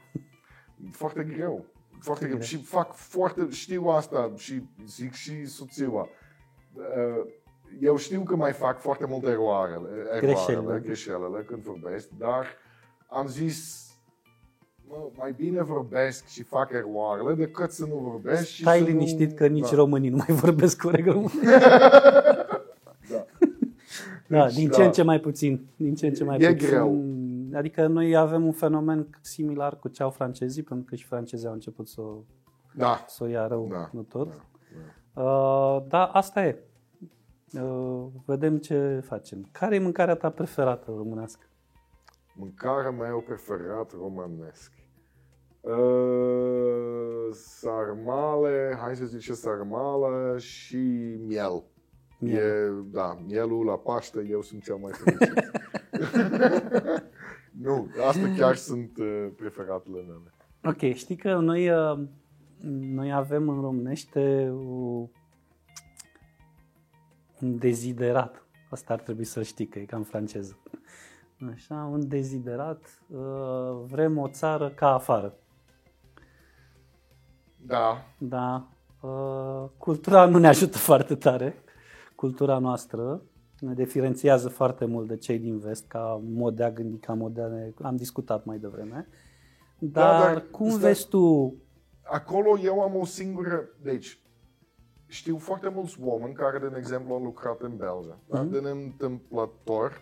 foarte 0.91 1.23
greu. 1.23 1.65
Foarte 1.99 2.25
greu. 2.25 2.35
greu. 2.37 2.47
Și 2.47 2.57
fac 2.63 2.93
foarte, 2.93 3.47
știu 3.49 3.85
asta 3.87 4.33
și 4.35 4.63
zic 4.85 5.13
și 5.13 5.45
soția. 5.45 5.87
Uh, 5.89 6.07
Eu 7.81 7.95
știu 7.97 8.23
că 8.23 8.35
mai 8.35 8.53
fac 8.53 8.79
foarte 8.79 9.05
multe 9.05 9.29
eroare, 9.29 9.79
Greșelile. 10.19 10.51
eroarele, 10.51 10.79
greșelile 10.85 11.43
când 11.47 11.61
vorbesc, 11.63 12.09
dar 12.09 12.45
am 13.07 13.27
zis 13.27 13.86
mă, 14.89 15.09
mai 15.17 15.33
bine 15.37 15.61
vorbesc 15.63 16.25
și 16.25 16.43
fac 16.43 16.71
eroarele 16.71 17.33
decât 17.33 17.71
să 17.71 17.85
nu 17.85 17.95
vorbesc 17.95 18.45
și 18.45 18.61
Stai 18.61 18.77
să 18.77 18.83
liniștit 18.83 19.29
nu... 19.29 19.35
că 19.35 19.47
nici 19.47 19.69
da. 19.69 19.75
românii 19.75 20.09
nu 20.09 20.15
mai 20.27 20.35
vorbesc 20.37 20.81
corect 20.81 21.07
română. 21.07 21.29
Da. 23.09 23.25
Da, 24.27 24.45
Deci, 24.45 24.55
din 24.55 24.69
da. 24.69 24.75
ce 24.75 24.83
în 24.83 24.91
ce 24.91 25.03
mai 25.03 25.19
puțin. 25.19 25.67
Din 25.75 25.95
ce 25.95 26.07
în 26.07 26.13
ce 26.13 26.23
mai 26.23 26.37
E 26.39 26.51
puțin. 26.53 26.67
greu. 26.69 27.03
Adică 27.53 27.87
noi 27.87 28.15
avem 28.15 28.45
un 28.45 28.51
fenomen 28.51 29.07
similar 29.21 29.77
cu 29.79 29.87
ce 29.87 30.03
au 30.03 30.09
francezii, 30.09 30.63
pentru 30.63 30.85
că 30.89 30.95
și 30.95 31.05
francezii 31.05 31.47
au 31.47 31.53
început 31.53 31.87
să, 31.87 32.01
o- 32.01 32.23
Da. 32.73 33.03
să 33.07 33.23
o 33.23 33.27
ia 33.27 33.47
rău, 33.47 33.67
Da, 33.71 33.89
nu 33.93 34.01
tot. 34.01 34.27
da, 34.27 34.41
Uh, 35.21 35.83
da, 35.87 36.05
asta 36.05 36.45
e. 36.45 36.57
Uh, 37.53 38.05
vedem 38.25 38.57
ce 38.57 39.01
facem. 39.05 39.47
Care 39.51 39.75
e 39.75 39.79
mâncarea 39.79 40.15
ta 40.15 40.29
preferată 40.29 40.91
românească? 40.97 41.45
Mâncarea 42.35 42.91
mea 42.91 43.23
preferat 43.27 43.91
românesc. 43.91 44.71
Uh, 45.67 47.33
sarmale, 47.33 48.77
hai 48.81 48.95
să 48.95 49.05
zicem 49.05 49.35
sarmale 49.35 50.37
și 50.37 50.77
miel. 51.25 51.63
Miel. 52.19 52.37
E, 52.37 52.69
da, 52.91 53.19
mielul 53.27 53.65
la 53.65 53.77
Paște, 53.77 54.27
eu 54.29 54.41
sunt 54.41 54.63
cel 54.63 54.75
mai 54.75 54.91
fericit. 54.93 55.51
nu, 57.63 57.87
asta 58.07 58.33
chiar 58.37 58.55
sunt 58.55 58.97
uh, 58.97 59.27
preferatele 59.35 60.01
mele. 60.01 60.31
Ok, 60.63 60.93
știi 60.93 61.15
că 61.15 61.35
noi, 61.35 61.69
uh, 61.69 61.99
noi 62.69 63.13
avem 63.13 63.49
în 63.49 63.61
românește 63.61 64.49
o, 64.49 65.07
un 67.41 67.57
deziderat. 67.57 68.45
Asta 68.69 68.93
ar 68.93 68.99
trebui 68.99 69.23
să 69.23 69.43
știi, 69.43 69.65
că 69.67 69.79
e 69.79 69.85
ca 69.85 69.97
în 69.97 70.03
franceză. 70.03 70.57
Așa, 71.53 71.89
un 71.91 72.07
deziderat. 72.07 73.01
uh, 73.07 73.83
Vrem 73.87 74.17
o 74.17 74.27
țară 74.27 74.69
ca 74.69 74.93
afară. 74.93 75.35
Da, 77.65 78.05
Da. 78.17 78.67
uh, 79.01 79.69
Cultura 79.77 80.25
nu 80.25 80.37
ne 80.37 80.47
ajută 80.47 80.77
foarte 80.77 81.15
tare. 81.15 81.63
Cultura 82.15 82.57
noastră 82.57 83.21
ne 83.59 83.73
diferențiază 83.73 84.49
foarte 84.49 84.85
mult 84.85 85.07
de 85.07 85.17
cei 85.17 85.39
din 85.39 85.57
vest, 85.59 85.87
ca 85.87 86.21
mod 86.23 86.55
de 86.55 86.63
a 86.63 86.71
gândi, 86.71 86.97
ca 86.97 87.13
mod 87.13 87.33
de 87.33 87.41
a 87.41 87.47
ne... 87.47 87.71
Am 87.81 87.95
discutat 87.95 88.45
mai 88.45 88.57
devreme. 88.57 89.07
Dar, 89.79 90.33
dar 90.33 90.43
cum 90.51 90.67
stai- 90.69 90.81
vezi 90.81 91.07
tu 91.07 91.53
acolo 92.03 92.57
eu 92.59 92.81
am 92.81 92.95
o 92.95 93.05
singură, 93.05 93.69
deci 93.81 94.19
știu 95.07 95.37
foarte 95.37 95.69
mulți 95.69 95.97
oameni 96.01 96.33
care, 96.33 96.57
de 96.59 96.75
exemplu, 96.77 97.13
au 97.13 97.23
lucrat 97.23 97.61
în 97.61 97.75
Belgia. 97.77 98.17
Da? 98.29 98.41
Mhm. 98.41 98.51
Din 98.51 98.65
întâmplător, 98.65 100.01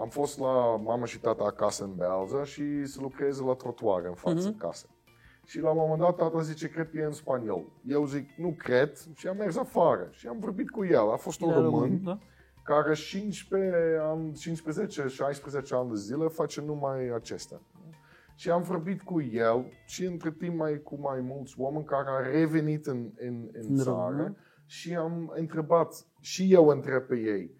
am 0.00 0.08
fost 0.08 0.38
la 0.38 0.76
mama 0.76 1.04
și 1.04 1.18
tata 1.20 1.44
acasă 1.44 1.84
în 1.84 1.94
Belgia 1.96 2.44
și 2.44 2.84
să 2.86 2.98
lucreze 3.00 3.42
la 3.42 3.52
trotuare 3.54 4.08
în 4.08 4.14
fața 4.14 4.48
Mhm. 4.48 4.58
casei. 4.58 4.90
Și 5.46 5.60
la 5.60 5.70
un 5.70 5.76
moment 5.78 6.00
dat 6.00 6.16
tata 6.16 6.40
zice, 6.40 6.68
cred 6.68 6.90
că 6.90 6.98
e 6.98 7.04
în 7.04 7.12
spaniol. 7.12 7.64
Eu 7.88 8.06
zic, 8.06 8.28
nu 8.36 8.54
cred 8.58 8.92
și 9.14 9.26
am 9.28 9.36
mers 9.36 9.56
afară 9.56 10.08
și 10.10 10.26
am 10.26 10.36
vorbit 10.38 10.70
cu 10.70 10.84
el. 10.84 11.10
A 11.12 11.16
fost 11.16 11.40
un 11.40 11.48
Era 11.50 11.60
român 11.60 11.80
român, 11.80 12.02
da? 12.04 12.18
care 12.64 12.94
15 12.94 13.74
ani, 14.00 14.32
15-16 14.32 15.70
ani 15.70 15.88
de 15.88 15.94
zile 15.96 16.26
face 16.28 16.60
numai 16.66 17.08
acestea. 17.14 17.60
Și 18.34 18.50
am 18.50 18.62
vorbit 18.62 19.02
cu 19.02 19.20
el 19.22 19.66
și 19.86 20.04
între 20.04 20.30
timp 20.38 20.56
mai 20.58 20.80
cu 20.82 20.98
mai 21.00 21.20
mulți 21.20 21.54
oameni 21.58 21.84
care 21.84 22.08
au 22.08 22.32
revenit 22.32 22.86
în, 22.86 23.10
în, 23.16 23.48
în 23.52 23.66
În 23.68 23.76
țară 23.76 23.98
România. 24.08 24.36
și 24.66 24.94
am 24.94 25.32
întrebat, 25.36 26.06
și 26.20 26.52
eu 26.52 26.66
întreb 26.66 27.02
pe 27.02 27.14
ei, 27.16 27.50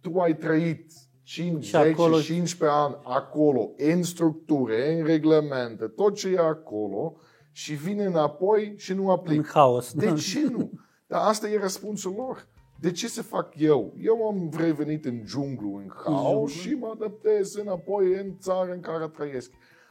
tu 0.00 0.18
ai 0.18 0.36
trăit 0.36 0.92
5, 1.22 1.64
Și 1.64 1.70
10, 1.70 1.88
acolo- 1.92 2.20
15 2.20 2.78
ani 2.78 2.96
acolo, 3.04 3.70
în 3.76 4.02
structure, 4.02 4.98
în 4.98 5.04
reglemente, 5.06 5.86
tot 5.86 6.14
ce 6.14 6.28
e 6.28 6.38
acolo 6.38 7.16
și 7.52 7.74
vine 7.74 8.04
înapoi 8.04 8.74
și 8.76 8.92
nu 8.92 9.04
În 9.04 9.10
aplică. 9.10 9.50
haos. 9.52 9.92
De 9.92 10.12
ce 10.12 10.48
nu? 10.50 10.70
Dar 11.06 11.20
asta 11.24 11.48
e 11.48 11.58
răspunsul 11.58 12.14
lor. 12.16 12.46
De 12.80 12.90
ce 12.90 13.08
să 13.08 13.22
fac 13.22 13.52
eu? 13.56 13.94
Eu 13.98 14.26
am 14.26 14.50
revenit 14.56 15.04
în 15.04 15.22
junglu, 15.26 15.74
în 15.74 15.90
haos 16.04 16.22
junglu. 16.26 16.46
și 16.46 16.74
mă 16.74 16.90
adaptez 16.94 17.54
înapoi 17.54 18.14
în 18.14 18.36
țara 18.38 18.72
în 18.72 18.80
care 18.80 19.08
trăiesc. 19.08 19.50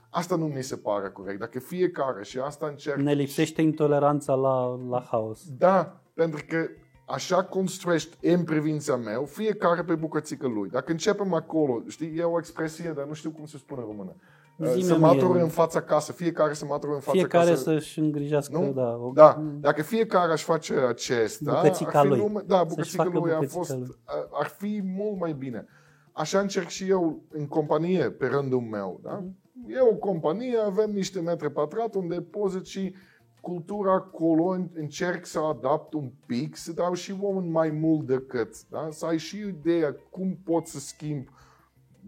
Asta 0.10 0.36
nu 0.36 0.46
mi 0.46 0.64
se 0.64 0.76
pare 0.78 1.10
corect. 1.10 1.40
Dacă 1.40 1.60
fiecare, 1.60 2.24
și 2.24 2.40
asta 2.40 2.68
încerc... 2.68 2.98
Ne 2.98 3.14
lipsește 3.14 3.62
intoleranța 3.62 4.34
la, 4.34 4.80
la 4.90 5.08
haos. 5.12 5.42
Da, 5.58 6.02
pentru 6.14 6.46
că 6.48 6.68
așa 7.08 7.44
construiești 7.44 8.18
în 8.34 8.44
privința 8.44 8.96
meu, 8.96 9.26
fiecare 9.26 9.84
pe 9.84 9.96
bucățică 9.96 10.48
lui. 10.48 10.70
Dacă 10.70 10.92
începem 10.92 11.34
acolo, 11.34 11.84
știi, 11.88 12.18
e 12.18 12.24
o 12.24 12.38
expresie, 12.38 12.94
dar 12.96 13.06
nu 13.06 13.14
știu 13.14 13.32
cum 13.32 13.46
se 13.46 13.58
spune 13.58 13.82
în 13.82 13.88
română. 13.88 14.16
Zi-mi 14.64 14.82
Să 14.84 14.98
mie. 14.98 15.06
matură 15.06 15.42
în 15.42 15.48
fața 15.50 15.82
casă, 15.82 16.12
fiecare 16.12 16.54
să 16.54 16.66
matură 16.66 16.94
în 16.94 17.00
fața 17.00 17.18
Fiecare 17.18 17.50
casă. 17.50 17.62
să-și 17.62 18.00
îngrijească, 18.00 18.58
Nu? 18.58 18.72
da. 18.74 18.98
o- 19.02 19.12
Da, 19.14 19.44
dacă 19.60 19.82
fiecare 19.82 20.32
aș 20.32 20.44
face 20.44 20.74
acesta, 20.74 21.52
Bucățica 21.62 22.00
ar 22.00 22.04
fi 22.06 22.10
lui. 22.10 22.18
Lume, 22.20 22.42
da, 22.46 22.58
Să-și 22.58 22.68
bucățica 22.70 23.04
facă 23.04 23.20
lui 23.20 23.32
a 23.32 23.36
bucățica 23.36 23.58
fost, 23.58 23.78
lui. 23.78 23.88
ar 24.32 24.48
fi 24.48 24.82
mult 24.86 25.20
mai 25.20 25.34
bine. 25.34 25.66
Așa 26.12 26.40
încerc 26.40 26.68
și 26.68 26.90
eu 26.90 27.24
în 27.30 27.48
companie, 27.48 28.10
pe 28.10 28.26
rândul 28.28 28.60
meu. 28.60 29.00
Da? 29.04 29.24
Mhm. 29.24 29.72
E 29.72 29.80
o 29.92 29.96
companie, 29.96 30.58
avem 30.66 30.92
niște 30.92 31.20
metri 31.20 31.52
pătrat 31.52 31.96
unde 31.96 32.22
poți 32.22 32.70
și 32.70 32.94
cultura 33.42 33.94
acolo, 33.94 34.44
în- 34.48 34.70
încerc 34.74 35.26
să 35.26 35.40
adapt 35.40 35.94
un 35.94 36.12
pic, 36.26 36.56
să 36.56 36.72
dau 36.74 36.94
și 36.94 37.16
oameni 37.22 37.50
mai 37.52 37.70
mult 37.70 38.06
decât. 38.08 38.56
Da? 38.70 38.88
Să 38.92 39.06
ai 39.06 39.18
și 39.18 39.38
ideea 39.48 39.96
cum 40.10 40.38
poți 40.44 40.72
să 40.72 40.80
schimbi 40.80 41.30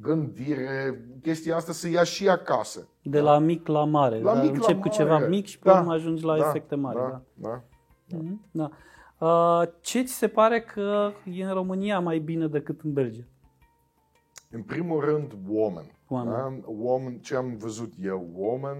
gândire, 0.02 1.02
chestia 1.22 1.56
asta 1.56 1.72
să 1.72 1.90
ia 1.90 2.04
și 2.04 2.30
acasă. 2.30 2.88
De 3.04 3.20
la 3.20 3.38
mic 3.40 3.68
la 3.68 3.84
mare. 3.84 4.20
La 4.20 4.34
da? 4.34 4.42
mic 4.42 4.50
la 4.52 4.56
Încep 4.56 4.80
cu 4.82 4.88
mare. 4.88 4.90
ceva 4.90 5.18
mic 5.28 5.46
și 5.46 5.60
pe 5.60 5.70
Da, 5.70 5.80
urmă 5.80 5.94
ajungi 5.94 6.24
la 6.24 6.38
da, 6.38 6.48
efecte 6.48 6.76
mari. 6.76 6.98
Da. 6.98 7.22
Da, 7.34 7.62
da. 8.08 8.18
Mhm, 8.18 8.42
da. 8.52 8.70
Uh, 9.28 9.68
ce 9.82 10.02
ți 10.04 10.14
se 10.14 10.28
pare 10.28 10.62
că 10.62 11.12
e 11.34 11.44
în 11.44 11.54
România 11.54 12.00
mai 12.00 12.20
bine 12.20 12.48
decât 12.48 12.82
în 12.84 12.94
Belgia? 12.94 13.24
În 14.52 14.62
primul 14.62 15.00
rând, 15.00 15.32
oameni. 15.50 15.92
Oameni. 16.08 16.36
Da? 16.36 16.54
oameni 16.66 17.20
ce 17.20 17.36
am 17.36 17.56
văzut 17.58 17.94
eu, 18.04 18.28
oameni, 18.36 18.80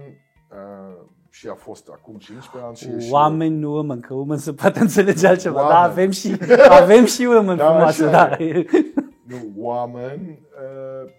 uh, 0.50 1.04
și 1.30 1.48
a 1.48 1.54
fost 1.54 1.88
acum 1.88 2.16
15 2.16 2.66
ani 2.68 2.76
și 2.76 2.88
e 2.88 3.00
și 3.06 3.12
Oameni, 3.12 3.56
nu 3.58 3.74
oameni, 3.74 4.00
că 4.00 4.14
oameni 4.14 4.40
se 4.40 4.52
poate 4.52 4.80
înțelege 4.80 5.26
altceva. 5.26 5.56
Oameni. 5.56 5.72
Da, 5.74 5.82
avem 5.82 6.10
și, 6.10 6.36
avem 6.82 7.04
și 7.04 7.26
oameni 7.34 7.58
Da, 7.58 7.64
frumoase, 7.68 8.04
așa 8.04 8.10
da. 8.28 8.36
nu, 9.32 9.52
oameni 9.56 10.46
uh, 11.04 11.10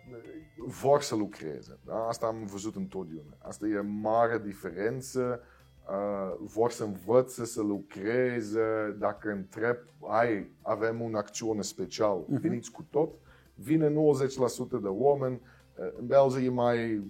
vor 0.58 1.02
să 1.02 1.15
lucreze. 1.15 1.80
Da? 1.86 2.06
Asta 2.08 2.26
am 2.26 2.45
văzut 2.45 2.76
întotdeauna. 2.76 3.36
Asta 3.41 3.67
e 3.67 3.80
mare 3.80 4.41
diferență. 4.45 5.41
Uh, 5.89 6.36
vor 6.39 6.71
să 6.71 6.84
învățe 6.84 7.45
să 7.45 7.62
lucreze. 7.62 8.95
Dacă 8.99 9.30
întreb, 9.30 9.78
ai, 10.08 10.52
avem 10.62 11.02
un 11.02 11.15
acțiune 11.15 11.62
special, 11.62 12.23
Mhm. 12.28 12.41
veniți 12.41 12.71
cu 12.71 12.86
tot. 12.89 13.10
Vine 13.56 13.88
90% 13.88 14.78
de 14.78 14.88
oameni. 14.88 15.41
Uh, 15.78 15.86
în 15.99 16.06
Belgia 16.06 16.39
e 16.39 16.49
mai 16.49 17.04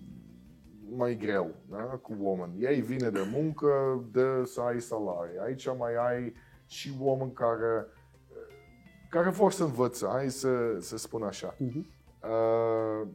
mai 0.96 1.16
greu 1.18 1.52
da? 1.70 1.78
cu 1.78 2.14
oameni. 2.20 2.64
Ei 2.64 2.82
vine 2.82 3.10
de 3.10 3.28
muncă, 3.34 4.04
de 4.12 4.26
să 4.46 4.62
ai 4.62 4.82
salarii. 4.82 5.38
Aici 5.44 5.68
mai 5.78 5.96
ai 5.96 6.34
și 6.66 6.94
oameni 7.00 7.32
care, 7.34 7.86
care 9.14 9.30
vor 9.30 9.52
să 9.52 9.64
învățe, 9.64 10.08
hai 10.08 10.30
să, 10.30 10.78
să 10.80 10.98
spun 10.98 11.24
așa. 11.24 11.56
Mhm. 11.58 11.88
Uh, 12.24 13.08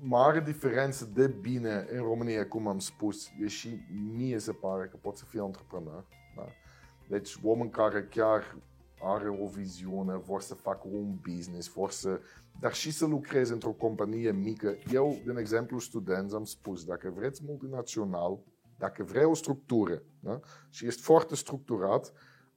mare 0.00 0.40
diferență 0.40 1.10
de 1.14 1.26
bine 1.26 1.86
în 1.90 2.02
România, 2.02 2.48
cum 2.48 2.66
am 2.66 2.78
spus, 2.78 3.30
e 3.40 3.46
și 3.46 3.86
mie 4.16 4.38
se 4.38 4.52
pare 4.52 4.86
că 4.86 4.96
pot 4.96 5.16
să 5.16 5.24
fii 5.24 5.40
antreprenor. 5.40 6.06
Da? 6.36 6.44
Deci 7.08 7.38
oameni 7.42 7.70
care 7.70 8.08
chiar 8.10 8.56
are 9.02 9.28
o 9.28 9.46
viziune, 9.46 10.16
vor 10.16 10.40
să 10.40 10.54
facă 10.54 10.88
un 10.90 11.14
business, 11.28 11.72
vor 11.72 11.90
să, 11.90 12.20
dar 12.60 12.74
și 12.74 12.90
să 12.90 13.06
lucreze 13.06 13.52
într-o 13.52 13.70
companie 13.70 14.32
mică. 14.32 14.76
Eu, 14.92 15.18
de 15.26 15.34
exemplu, 15.40 15.78
studenți, 15.78 16.34
am 16.34 16.44
spus, 16.44 16.84
dacă 16.84 17.12
vreți 17.16 17.42
multinațional, 17.46 18.38
dacă 18.78 19.02
vrei 19.02 19.24
o 19.24 19.34
structură 19.34 20.02
da? 20.20 20.40
și 20.70 20.86
ești 20.86 21.02
foarte 21.02 21.34
structurat, 21.34 22.12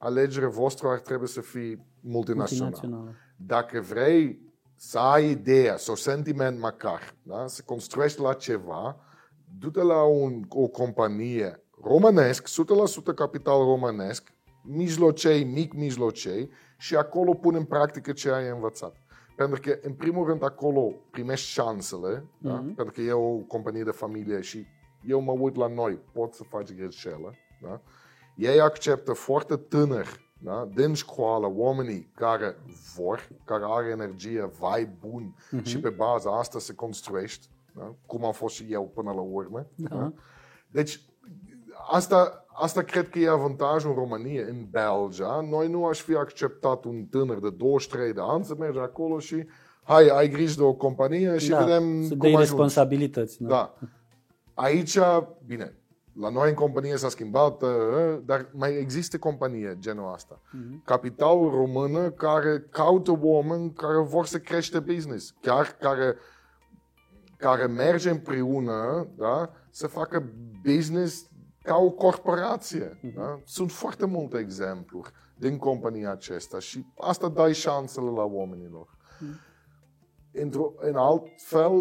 alegerea 0.06 0.48
voastră 0.48 0.88
ar 0.88 0.98
trebui 0.98 1.28
să 1.28 1.40
fie 1.40 1.86
multinațional. 2.00 2.68
Multinațională. 2.70 3.14
Dacă 3.36 3.80
vrei 3.80 4.40
să 4.74 4.98
ai 4.98 5.30
ideea 5.30 5.76
sau 5.76 5.94
sentiment 5.94 6.60
măcar, 6.60 7.14
da? 7.22 7.46
să 7.46 7.62
construiești 7.64 8.20
la 8.20 8.32
ceva, 8.32 8.96
du-te 9.58 9.82
la 9.82 10.02
un, 10.02 10.44
o 10.48 10.66
companie 10.66 11.62
românesc, 11.82 12.48
100% 13.12 13.14
capital 13.14 13.58
românesc, 13.58 14.32
mijlocei, 14.62 15.44
mic 15.44 15.72
mijlocei 15.72 16.50
și 16.78 16.96
acolo 16.96 17.34
pune 17.34 17.56
în 17.56 17.64
practică 17.64 18.12
ce 18.12 18.30
ai 18.30 18.48
învățat. 18.48 18.96
Pentru 19.36 19.60
că, 19.60 19.78
în 19.82 19.92
primul 19.92 20.26
rând, 20.26 20.44
acolo 20.44 20.92
primești 21.10 21.48
șansele, 21.48 22.24
da? 22.38 22.54
Mhm. 22.54 22.74
pentru 22.74 22.94
că 22.94 23.00
e 23.00 23.12
o 23.12 23.36
companie 23.36 23.82
de 23.82 23.90
familie 23.90 24.40
și 24.40 24.66
eu 25.06 25.20
mă 25.20 25.32
uit 25.32 25.56
la 25.56 25.66
noi, 25.66 26.00
pot 26.12 26.34
să 26.34 26.42
faci 26.48 26.72
greșeală. 26.72 27.34
Da? 27.62 27.80
Ei 28.36 28.60
acceptă 28.60 29.12
foarte 29.12 29.56
tânăr, 29.56 30.06
da? 30.38 30.68
din 30.74 30.94
școală, 30.94 31.52
oamenii 31.54 32.10
care 32.14 32.56
vor, 32.96 33.28
care 33.44 33.62
are 33.66 33.88
energie, 33.88 34.50
vai 34.58 34.88
bun 35.00 35.34
Mhm. 35.50 35.64
și 35.64 35.78
pe 35.78 35.88
baza 35.88 36.38
asta 36.38 36.58
se 36.58 36.74
construiești, 36.74 37.48
da? 37.74 37.94
cum 38.06 38.24
am 38.24 38.32
fost 38.32 38.54
și 38.54 38.66
eu 38.70 38.90
până 38.94 39.12
la 39.12 39.20
urmă. 39.20 39.66
Da. 39.74 40.12
Deci, 40.70 41.00
asta, 41.90 42.44
asta 42.54 42.82
cred 42.82 43.08
că 43.08 43.18
e 43.18 43.28
avantajul 43.28 43.90
în 43.90 43.96
România, 43.96 44.42
în 44.48 44.66
Belgia. 44.70 45.46
Noi 45.50 45.68
nu 45.68 45.86
aș 45.86 46.00
fi 46.00 46.14
acceptat 46.14 46.84
un 46.84 47.04
tânăr 47.04 47.38
de 47.40 47.50
23 47.50 48.12
de 48.12 48.20
ani 48.22 48.44
să 48.44 48.54
merge 48.58 48.78
acolo 48.80 49.18
și 49.18 49.44
hai, 49.82 50.08
ai 50.08 50.28
grijă 50.28 50.54
de 50.56 50.62
o 50.62 50.72
companie 50.74 51.38
și 51.38 51.48
da. 51.48 51.58
vedem 51.64 52.02
să 52.02 52.08
cum 52.08 52.18
dai 52.18 52.28
ajungi. 52.30 52.38
responsabilități. 52.50 53.42
Da. 53.42 53.48
Da. 53.48 53.74
Aici, 54.54 54.98
bine, 55.46 55.76
la 56.18 56.28
noi 56.28 56.48
în 56.48 56.54
companie 56.54 56.96
s-a 56.96 57.08
schimbat, 57.08 57.62
uh, 57.62 57.68
dar 58.24 58.50
mai 58.52 58.74
există 58.74 59.18
companie 59.18 59.76
genul 59.78 60.12
asta. 60.12 60.40
Mhm. 60.52 60.82
Capital 60.84 61.38
română 61.38 62.10
care 62.10 62.60
caută 62.70 63.18
oameni 63.20 63.72
care 63.72 63.98
vor 63.98 64.26
să 64.26 64.38
crește 64.38 64.80
business, 64.80 65.34
chiar 65.40 65.66
care, 65.66 66.16
care 67.36 67.66
merge 67.66 68.10
împreună 68.10 69.08
da, 69.16 69.50
să 69.70 69.86
facă 69.86 70.32
business 70.62 71.30
ca 71.62 71.76
o 71.76 71.90
corporație. 71.90 73.00
Da? 73.14 73.40
Sunt 73.44 73.70
foarte 73.70 74.06
multe 74.06 74.38
exempluri 74.38 75.10
din 75.38 75.58
compania 75.58 76.10
acesta 76.10 76.58
și 76.58 76.86
asta 76.98 77.28
dai 77.28 77.54
șansele 77.54 78.10
la 78.10 78.24
oamenilor. 78.24 78.96
Într-o, 80.32 80.72
în 80.76 80.96
alt 80.96 81.22
fel, 81.36 81.72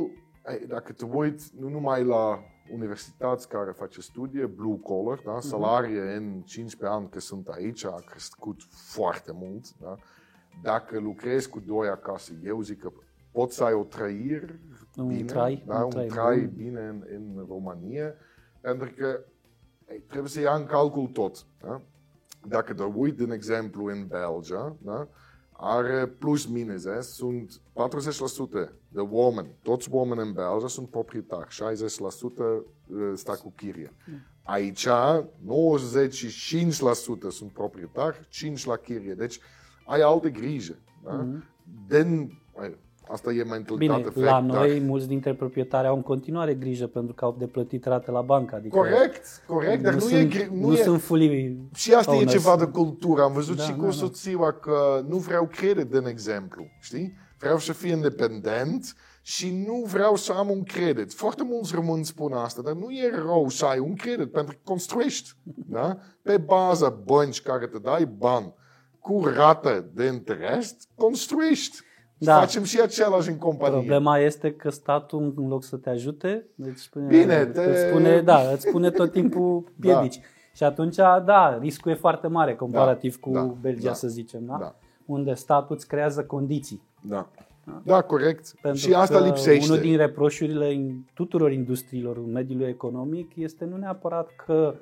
ei, 0.50 0.67
dacă 0.67 0.93
te 0.93 1.06
uiți 1.06 1.52
nu 1.60 1.69
numai 1.69 2.04
la 2.04 2.39
universități 2.71 3.49
care 3.49 3.71
face 3.71 4.01
studie, 4.01 4.45
blue 4.45 4.80
collar, 4.80 5.21
da? 5.25 5.39
salarie 5.39 6.01
în 6.15 6.41
15 6.41 6.97
ani 6.97 7.10
că 7.10 7.19
sunt 7.19 7.47
aici 7.47 7.86
a 7.86 7.95
crescut 8.06 8.62
foarte 8.69 9.32
mult. 9.34 9.78
Da? 9.78 9.95
Dacă 10.62 10.99
lucrezi 10.99 11.49
cu 11.49 11.60
doi 11.60 11.88
acasă, 11.88 12.34
eu 12.43 12.62
zic 12.62 12.80
că 12.82 12.91
poți 13.32 13.56
să 13.56 13.63
ai 13.63 13.73
o 13.73 13.84
trăire 13.84 14.60
Un 14.97 15.08
bine, 15.08 15.23
trai, 15.23 15.63
da? 15.67 15.75
un 15.78 15.84
un 15.84 15.89
trai 15.89 16.08
trai 16.08 16.39
bun. 16.39 16.54
bine 16.56 16.82
în, 16.82 17.04
în 17.10 17.45
România, 17.47 18.13
pentru 18.62 18.92
că 18.98 19.19
ei, 19.90 20.00
trebuie 20.00 20.29
să 20.29 20.40
ia 20.40 20.56
în 20.56 20.65
calcul 20.65 21.08
tot. 21.08 21.46
Da? 21.62 21.81
Dacă 22.48 22.73
te 22.73 22.83
uiți, 22.83 23.17
de 23.25 23.33
exemplu, 23.33 23.85
în 23.85 24.08
Belgia, 24.08 24.75
da? 24.81 25.08
Are 25.58 26.06
plus 26.06 26.45
minus, 26.45 26.85
eh? 26.85 27.01
sunt 27.01 27.62
40% 27.73 28.69
de 28.89 28.99
oameni, 28.99 29.47
toți 29.62 29.87
oameni 29.91 30.21
în 30.21 30.33
Belgia 30.33 30.67
sunt 30.67 30.89
proprietari, 30.89 31.47
60% 31.49 33.15
sta 33.15 33.33
cu 33.33 33.53
chirie. 33.56 33.93
Aici 34.43 34.87
95% 34.87 34.89
sunt 37.29 37.51
proprietari, 37.53 38.27
5% 38.62 38.63
la 38.65 38.75
chirie. 38.75 39.13
Deci 39.13 39.39
ai 39.85 40.01
alte 40.01 40.29
grijă. 40.29 40.75
Da? 41.03 41.25
Din, 41.87 42.41
ai, 42.56 42.77
asta 43.12 43.31
e 43.31 43.43
mentalitate 43.43 43.75
Bine, 44.01 44.12
veche, 44.13 44.19
la 44.19 44.31
dar- 44.31 44.41
noi 44.41 44.79
mulți 44.79 45.08
dintre 45.08 45.33
proprietari 45.33 45.87
au 45.87 45.95
în 45.95 46.01
continuare 46.01 46.53
grijă 46.53 46.87
pentru 46.87 47.13
că 47.13 47.25
au 47.25 47.35
de 47.39 47.47
plătit 47.47 47.85
rate 47.85 48.12
la 48.12 48.21
bancă. 48.21 48.56
Adică 48.56 48.77
Corect, 48.77 49.25
corect, 49.47 49.83
dar 49.83 49.93
nu, 49.93 49.99
sunt, 49.99 50.33
e, 50.33 50.37
gri- 50.37 50.49
nu, 50.51 50.67
nu 50.67 50.73
e, 50.73 50.83
sunt 50.83 51.01
fully 51.01 51.58
Și 51.73 51.93
asta 51.93 52.12
owners. 52.12 52.33
e 52.33 52.37
ceva 52.37 52.56
de 52.58 52.65
cultură. 52.65 53.21
Am 53.21 53.33
văzut 53.33 53.58
Da, 53.58 53.63
și 53.63 53.71
cu 53.73 53.79
da, 53.79 53.85
da. 53.85 53.91
soția 53.91 54.51
că 54.51 55.03
nu 55.08 55.17
vreau 55.17 55.47
credit, 55.47 55.85
de 55.85 56.03
exemplu. 56.08 56.65
Știi? 56.81 57.13
Vreau 57.39 57.58
să 57.58 57.73
fie 57.73 57.91
independent 57.91 58.95
și 59.21 59.63
nu 59.67 59.83
vreau 59.87 60.15
să 60.15 60.31
am 60.31 60.49
un 60.49 60.63
credit. 60.63 61.13
Foarte 61.13 61.43
mulți 61.43 61.75
români 61.75 62.06
spun 62.06 62.33
asta, 62.33 62.62
dar 62.62 62.73
nu 62.73 62.89
e 62.91 63.12
rău 63.25 63.49
să 63.49 63.65
ai 63.65 63.79
un 63.79 63.95
credit, 63.95 64.31
pentru 64.31 64.53
că 64.56 64.60
construiești. 64.63 65.31
Da? 65.69 65.97
Pe 66.21 66.37
baza 66.37 66.89
bănci 67.06 67.41
care 67.41 67.67
te 67.67 67.77
dai 67.79 68.06
bani 68.06 68.53
cu 68.99 69.25
rată 69.35 69.89
de 69.93 70.06
interes, 70.06 70.75
construiești. 70.95 71.77
Da. 72.18 72.40
Facem 72.40 72.63
și 72.63 72.80
același 72.82 73.30
în 73.30 73.38
companie. 73.38 73.78
Problema 73.78 74.18
este 74.18 74.54
că 74.54 74.70
statul, 74.70 75.34
în 75.36 75.48
loc 75.48 75.63
să 75.63 75.76
te 75.76 75.90
ajute, 75.90 76.46
deci 76.56 76.78
spune, 76.78 77.06
Bine, 77.08 77.46
te- 77.46 77.62
îți 77.62 77.82
spune, 77.82 78.22
da, 78.22 78.40
îți 78.54 78.68
spune 78.68 78.92
tot 78.92 79.12
timpul 79.12 79.63
piedici. 79.80 80.20
Și 80.54 80.63
atunci, 80.63 80.96
da, 81.26 81.58
riscul 81.62 81.92
e 81.92 81.96
foarte 81.96 82.28
mare 82.28 82.56
comparativ 82.56 83.20
cu 83.20 83.30
da, 83.30 83.54
Belgia, 83.62 83.88
da, 83.88 83.94
să 83.94 84.08
zicem, 84.08 84.46
da? 84.46 84.58
da. 84.60 84.76
Unde 85.06 85.34
statul 85.34 85.76
îți 85.76 85.88
creează 85.88 86.24
condiții. 86.24 86.82
Da. 87.02 87.28
Da, 87.84 88.02
corect. 88.02 88.54
Pentru 88.62 88.80
și 88.80 88.94
asta 88.94 89.18
că 89.18 89.24
lipsește. 89.26 89.72
Unul 89.72 89.82
din 89.82 89.98
reproșurile 89.98 90.74
în 90.74 90.92
tuturor 91.13 91.52
industriilor 91.52 92.18
în 92.18 92.32
mediul 92.32 92.62
economic 92.62 93.32
este 93.36 93.66
nu 93.66 93.78
neapărat 93.78 94.30
că, 94.46 94.76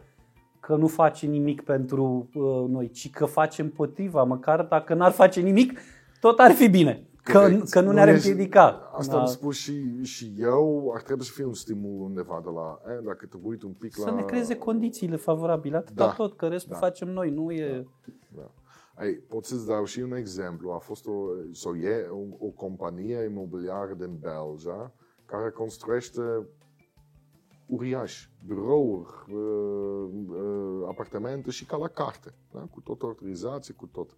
că 0.60 0.76
nu 0.76 0.88
face 0.88 1.26
nimic 1.26 1.62
pentru 1.62 2.28
uh, 2.34 2.70
noi, 2.70 2.90
ci 2.90 3.10
că 3.10 3.26
face 3.26 3.62
împotriva. 3.62 4.24
Măcar 4.24 4.62
dacă 4.62 4.94
n-ar 4.94 5.12
face 5.12 5.40
nimic, 5.40 5.80
tot 6.20 6.40
ar 6.40 6.52
fi 6.52 6.70
bine. 6.70 7.04
Că, 7.24 7.32
Corect. 7.40 7.70
că 7.70 7.82
nu 7.82 7.92
ne-ar 7.92 8.08
ești- 8.08 8.28
împiedica. 8.30 8.92
Asta 8.94 9.20
am 9.20 9.26
spus 9.26 9.56
și, 9.56 10.04
și 10.04 10.34
eu, 10.38 10.92
ar 10.96 11.02
trebui 11.02 11.24
să 11.26 11.32
fie 11.32 11.46
un 11.46 11.54
stimul 11.54 12.02
undeva 12.02 12.42
de 12.44 12.50
la, 12.50 12.80
eh, 12.94 13.00
dacă 13.06 13.26
te 13.26 13.38
uiți 13.42 13.66
un 13.66 13.72
pic 13.72 13.98
la... 13.98 14.04
Să 14.04 14.12
ne 14.12 14.22
creeze 14.24 14.58
condițiile 14.58 15.16
favorabile, 15.16 15.78
atât 15.78 15.96
Da. 15.96 16.14
tot, 16.14 16.38
că 16.38 16.48
restul 16.48 16.72
Da. 16.74 16.78
facem 16.80 17.10
noi, 17.10 17.30
nu 17.30 17.52
e... 17.52 17.86
Da. 18.36 18.52
Ai, 18.96 19.12
pot 19.14 19.46
să-ți 19.46 19.68
dau 19.68 19.84
și 19.86 20.00
un 20.00 20.12
exemplu. 20.16 20.72
A 20.72 20.78
fost 20.78 21.08
o, 21.08 21.12
sau 21.52 21.76
e 21.76 22.08
o, 22.12 22.46
o 22.46 22.50
companie 22.50 23.24
imobiliară 23.30 23.94
din 23.94 24.18
Belgia 24.20 24.92
care 25.26 25.50
construiește 25.50 26.22
uriaș, 27.66 28.28
birouri, 28.48 29.10
uh, 29.34 30.10
uh, 30.28 30.88
apartamente 30.90 31.52
și 31.52 31.66
ca 31.66 31.78
la 31.78 31.88
carte, 31.88 32.34
da? 32.54 32.60
cu 32.72 32.80
tot 32.82 33.02
autorizație, 33.02 33.74
cu 33.74 33.86
tot. 33.92 34.10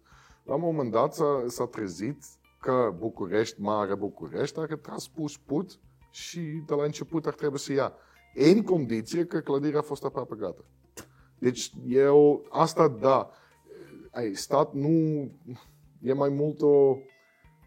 La 0.44 0.54
un 0.54 0.60
moment 0.60 0.90
dat 0.90 1.14
s-a, 1.14 1.44
s-a 1.46 1.66
trezit 1.66 2.18
că 2.66 2.94
București, 2.98 3.60
mare 3.60 3.94
București, 3.94 4.58
are 4.58 4.76
transpus 4.76 5.36
put 5.36 5.78
și 6.10 6.40
de 6.40 6.74
la 6.74 6.84
început 6.84 7.26
ar 7.26 7.34
trebui 7.34 7.58
să 7.58 7.72
ia. 7.72 7.92
În 8.34 8.62
condiție 8.62 9.24
că 9.24 9.40
clădirea 9.40 9.78
a 9.78 9.82
fost 9.82 10.04
aproape 10.04 10.34
gata. 10.38 10.64
Deci 11.38 11.72
eu, 11.86 12.46
asta 12.50 12.88
da, 12.88 13.30
ai, 14.10 14.34
stat 14.34 14.72
nu 14.72 14.90
e 16.02 16.12
mai 16.12 16.28
mult 16.28 16.60
o, 16.60 16.96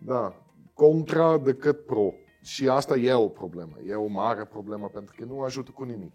da, 0.06 0.46
contra 0.74 1.38
decât 1.38 1.86
pro. 1.86 2.14
Și 2.42 2.70
asta 2.70 2.96
e 2.96 3.14
o 3.14 3.28
problemă, 3.28 3.78
e 3.86 3.94
o 3.94 4.08
mare 4.08 4.46
problemă 4.46 4.90
pentru 4.94 5.16
că 5.18 5.26
nu 5.26 5.42
ajută 5.42 5.72
cu 5.72 5.84
nimic. 5.84 6.14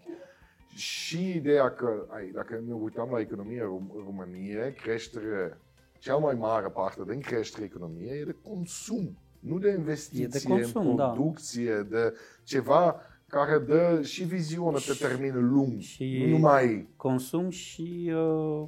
Și 0.75 1.35
ideea 1.35 1.73
că, 1.73 2.05
ai, 2.09 2.31
dacă 2.33 2.63
ne 2.67 2.73
uităm 2.73 3.09
la 3.11 3.19
economia 3.19 3.63
Rum- 3.63 4.05
României, 4.05 4.73
creștere, 4.73 5.61
cea 6.05 6.15
mai 6.15 6.35
mare 6.35 6.67
parte 6.67 7.03
din 7.07 7.19
creșterea 7.19 7.65
economiei 7.65 8.19
e 8.19 8.23
de 8.25 8.35
consum, 8.43 9.17
nu 9.39 9.57
de 9.57 9.69
investiție 9.69 10.49
consum, 10.49 10.87
în 10.87 10.95
da. 10.95 11.07
producție, 11.07 11.87
de 11.89 12.13
ceva 12.43 12.95
care 13.27 13.59
dă 13.59 14.01
și 14.03 14.23
viziune 14.23 14.77
pe 14.87 15.07
termen 15.07 15.49
lung, 15.49 15.79
Și- 15.79 16.23
nu 16.25 16.29
numai 16.29 16.87
Consum 16.95 17.49
și 17.49 18.13
uh, 18.15 18.67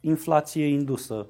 inflație 0.00 0.66
indusă. 0.66 1.26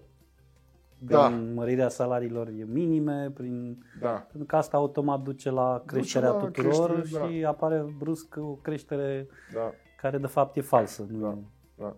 Da. 0.99 1.27
Prin 1.27 1.55
mărirea 1.55 1.89
salariilor 1.89 2.51
minime, 2.67 3.31
prin 3.35 3.85
da, 4.01 4.11
Pentru 4.11 4.45
că 4.47 4.57
asta 4.57 4.77
automat 4.77 5.21
duce 5.21 5.51
la 5.51 5.83
creșterea 5.87 6.31
la 6.31 6.39
tuturor 6.39 6.93
creștere, 6.93 7.33
și 7.33 7.45
apare 7.45 7.95
brusc 7.99 8.37
o 8.39 8.55
creștere 8.55 9.27
da. 9.55 9.73
care 10.01 10.19
de 10.19 10.27
fapt 10.27 10.57
e 10.57 10.61
falsă. 10.61 11.07
Nu 11.11 11.21
Da. 11.21 11.39
Da. 11.85 11.97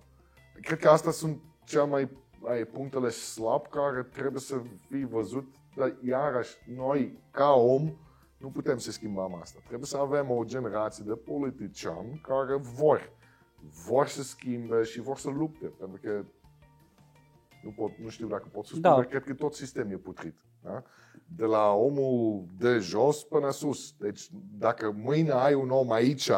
Cred 0.61 0.79
că 0.79 0.89
astea 0.89 1.11
sunt 1.11 1.39
cea 1.65 1.85
mai 1.85 2.09
ai, 2.45 2.65
punctele 2.65 3.09
slab 3.09 3.67
care 3.69 4.03
trebuie 4.03 4.41
să 4.41 4.63
fie 4.89 5.07
văzut, 5.07 5.55
dar 5.77 5.97
iarăși 6.05 6.57
noi, 6.77 7.19
ca 7.31 7.51
om, 7.53 7.93
nu 8.39 8.49
putem 8.51 8.79
să 8.79 8.91
schimbăm 8.91 9.35
asta. 9.35 9.59
Trebuie 9.67 9.87
să 9.87 9.97
avem 9.97 10.31
o 10.31 10.45
generație 10.45 11.05
de 11.07 11.15
politiciani 11.15 12.21
care 12.23 12.57
vor, 12.57 13.13
vor 13.87 14.07
să 14.07 14.23
schimbe 14.23 14.83
și 14.83 15.01
vor 15.01 15.17
să 15.17 15.29
lupte, 15.31 15.67
pentru 15.67 16.01
că 16.03 16.25
nu, 17.63 17.71
pot, 17.77 17.91
nu 17.99 18.09
știu 18.09 18.27
dacă 18.27 18.49
pot 18.53 18.65
să 18.65 18.69
spun, 18.71 18.83
Da. 18.83 18.95
dar 18.95 19.05
cred 19.05 19.25
că 19.25 19.35
tot 19.35 19.55
sistemul 19.55 19.93
e 19.93 19.97
putrit. 19.97 20.35
Da? 20.63 20.83
De 21.37 21.45
la 21.45 21.73
omul 21.73 22.45
de 22.59 22.79
jos 22.79 23.25
până 23.25 23.51
sus. 23.51 23.95
Deci 23.99 24.29
dacă 24.59 24.91
mâine 24.91 25.31
ai 25.31 25.55
un 25.55 25.71
om 25.71 25.91
aici 25.91 26.31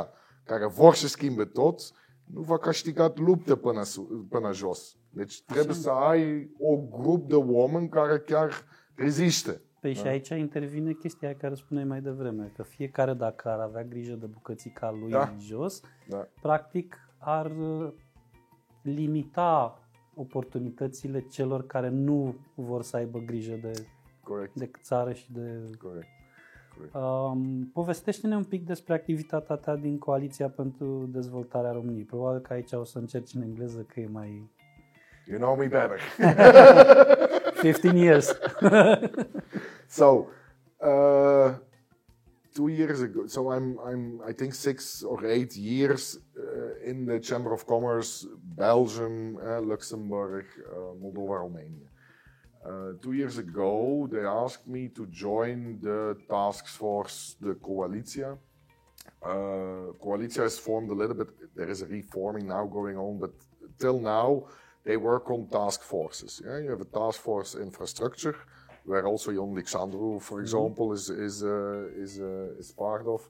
care 0.44 0.66
vor 0.66 0.94
să 0.94 1.06
schimbe 1.08 1.44
tot, 1.44 1.80
nu 2.24 2.40
va 2.40 2.58
câștiga 2.58 3.12
lupte 3.16 3.56
până, 3.56 3.82
su- 3.82 4.26
până 4.30 4.52
jos. 4.52 4.96
Deci 5.12 5.42
trebuie 5.42 5.74
să 5.74 5.90
ai 5.90 6.50
o 6.58 6.76
grup 6.76 7.28
de 7.28 7.34
oameni 7.34 7.88
care 7.88 8.18
chiar 8.18 8.50
reziste. 8.94 9.60
Păi 9.80 9.94
și 9.94 10.06
aici 10.06 10.28
intervine 10.28 10.92
chestia 10.92 11.28
aia 11.28 11.36
care 11.36 11.54
spuneai 11.54 11.86
mai 11.86 12.00
devreme, 12.00 12.52
că 12.56 12.62
fiecare 12.62 13.14
dacă 13.14 13.48
ar 13.48 13.58
avea 13.58 13.84
grijă 13.84 14.14
de 14.14 14.26
bucățica 14.26 14.90
lui 14.90 15.10
Da. 15.10 15.34
jos, 15.38 15.80
Da. 16.08 16.28
practic 16.40 16.96
ar 17.18 17.50
uh, 17.50 17.92
limita 18.82 19.82
oportunitățile 20.14 21.20
celor 21.20 21.66
care 21.66 21.88
nu 21.88 22.34
vor 22.54 22.82
să 22.82 22.96
aibă 22.96 23.18
grijă 23.18 23.58
de, 23.62 23.86
Corect. 24.22 24.54
de 24.54 24.70
țară 24.82 25.12
și 25.12 25.32
de 25.32 25.70
Corect. 25.82 26.06
Corect. 26.76 26.94
Um, 26.94 27.70
povestește-ne 27.72 28.36
un 28.36 28.44
pic 28.44 28.66
despre 28.66 28.94
activitatea 28.94 29.56
ta 29.56 29.76
din 29.76 29.98
Coaliția 29.98 30.48
pentru 30.48 31.08
Dezvoltarea 31.12 31.72
României. 31.72 32.04
Probabil 32.04 32.40
că 32.40 32.52
aici 32.52 32.72
o 32.72 32.84
să 32.84 32.98
încerci 32.98 33.34
în 33.34 33.42
engleză, 33.42 33.80
că 33.80 34.00
e 34.00 34.06
mai... 34.06 34.50
You 35.32 35.38
know 35.38 35.56
me 35.56 35.68
better. 35.68 35.98
15 37.56 37.96
years. 37.96 38.32
So, 39.88 40.30
uh, 40.80 41.52
two 42.54 42.68
years 42.68 43.02
ago, 43.02 43.26
so 43.26 43.52
I'm, 43.52 43.78
I'm, 43.84 44.22
I 44.26 44.32
think 44.32 44.54
six 44.54 45.02
or 45.02 45.26
eight 45.26 45.54
years 45.54 46.18
uh, 46.34 46.90
in 46.90 47.04
the 47.04 47.20
Chamber 47.20 47.52
of 47.52 47.66
Commerce, 47.66 48.26
Belgium, 48.56 49.36
uh, 49.36 49.60
Luxembourg, 49.60 50.46
uh, 50.70 50.94
Moldova, 50.98 51.40
Romania. 51.40 51.88
Uh, 52.64 52.92
two 53.02 53.12
years 53.12 53.36
ago, 53.36 54.08
they 54.10 54.24
asked 54.24 54.66
me 54.66 54.88
to 54.88 55.06
join 55.08 55.78
the 55.82 56.16
task 56.26 56.66
force, 56.68 57.36
the 57.38 57.52
Coalitia. 57.56 58.38
Uh, 59.22 59.92
Coalitia 60.02 60.46
is 60.46 60.58
formed 60.58 60.90
a 60.90 60.94
little 60.94 61.16
bit, 61.16 61.28
there 61.54 61.68
is 61.68 61.82
a 61.82 61.86
reforming 61.86 62.48
now 62.48 62.64
going 62.64 62.96
on, 62.96 63.18
but 63.18 63.32
till 63.78 64.00
now, 64.00 64.46
they 64.84 64.96
work 64.96 65.30
on 65.30 65.46
task 65.48 65.82
forces. 65.82 66.42
Yeah? 66.44 66.58
You 66.58 66.70
have 66.70 66.80
a 66.80 66.90
task 67.00 67.20
force 67.20 67.54
infrastructure, 67.54 68.36
where 68.84 69.06
also 69.06 69.32
Jon 69.32 69.52
Alexandru, 69.52 70.20
for 70.20 70.40
example, 70.40 70.92
is 70.92 71.08
is 71.10 71.44
uh, 71.44 72.04
is 72.04 72.20
uh, 72.20 72.58
is 72.58 72.72
part 72.72 73.06
of. 73.06 73.28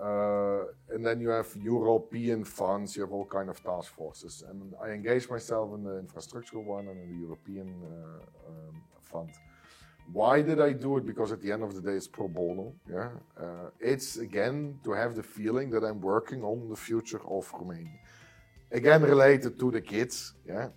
Uh, 0.00 0.64
and 0.90 1.06
then 1.06 1.20
you 1.20 1.28
have 1.28 1.46
European 1.54 2.44
funds. 2.44 2.96
You 2.96 3.02
have 3.02 3.12
all 3.12 3.26
kind 3.26 3.48
of 3.48 3.62
task 3.62 3.94
forces. 3.94 4.42
And 4.48 4.74
I 4.82 4.88
engage 4.90 5.30
myself 5.30 5.72
in 5.74 5.84
the 5.84 6.02
infrastructural 6.02 6.64
one 6.64 6.88
and 6.88 7.00
in 7.00 7.08
the 7.12 7.20
European 7.26 7.68
uh, 7.84 8.50
um, 8.50 8.82
fund. 9.00 9.30
Why 10.12 10.42
did 10.42 10.60
I 10.60 10.72
do 10.72 10.98
it? 10.98 11.06
Because 11.06 11.32
at 11.32 11.40
the 11.40 11.50
end 11.52 11.62
of 11.62 11.74
the 11.74 11.80
day, 11.80 11.92
it's 11.92 12.08
pro 12.08 12.28
bono. 12.28 12.74
Yeah, 12.90 13.10
uh, 13.40 13.70
it's 13.80 14.16
again 14.16 14.78
to 14.84 14.92
have 14.92 15.14
the 15.14 15.22
feeling 15.22 15.70
that 15.70 15.82
I'm 15.82 16.00
working 16.00 16.42
on 16.42 16.68
the 16.68 16.76
future 16.76 17.22
of 17.26 17.50
Romania. 17.52 17.98
Again, 18.70 19.02
related 19.02 19.58
to 19.58 19.70
the 19.70 19.80
kids. 19.80 20.34
Yeah, 20.46 20.68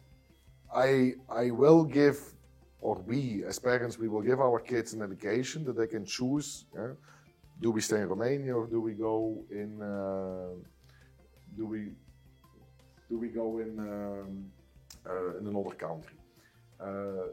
I 0.73 1.13
I 1.29 1.51
will 1.51 1.83
give, 1.83 2.17
or 2.81 2.95
we 3.05 3.43
as 3.47 3.59
parents, 3.59 3.97
we 3.97 4.07
will 4.07 4.21
give 4.21 4.39
our 4.39 4.59
kids 4.59 4.93
an 4.93 5.01
education 5.01 5.63
that 5.65 5.75
they 5.77 5.87
can 5.87 6.05
choose. 6.05 6.65
Yeah? 6.75 6.93
Do 7.59 7.71
we 7.71 7.81
stay 7.81 8.01
in 8.01 8.09
Romania 8.09 8.55
or 8.55 8.67
do 8.67 8.79
we 8.81 8.93
go 8.93 9.43
in? 9.49 9.81
Uh, 9.81 10.55
do 11.57 11.65
we 11.65 11.91
do 13.09 13.17
we 13.17 13.29
go 13.29 13.59
in 13.59 13.79
um, 13.79 14.51
uh, 15.09 15.39
in 15.39 15.47
another 15.47 15.75
country? 15.75 16.17
Uh, 16.79 17.27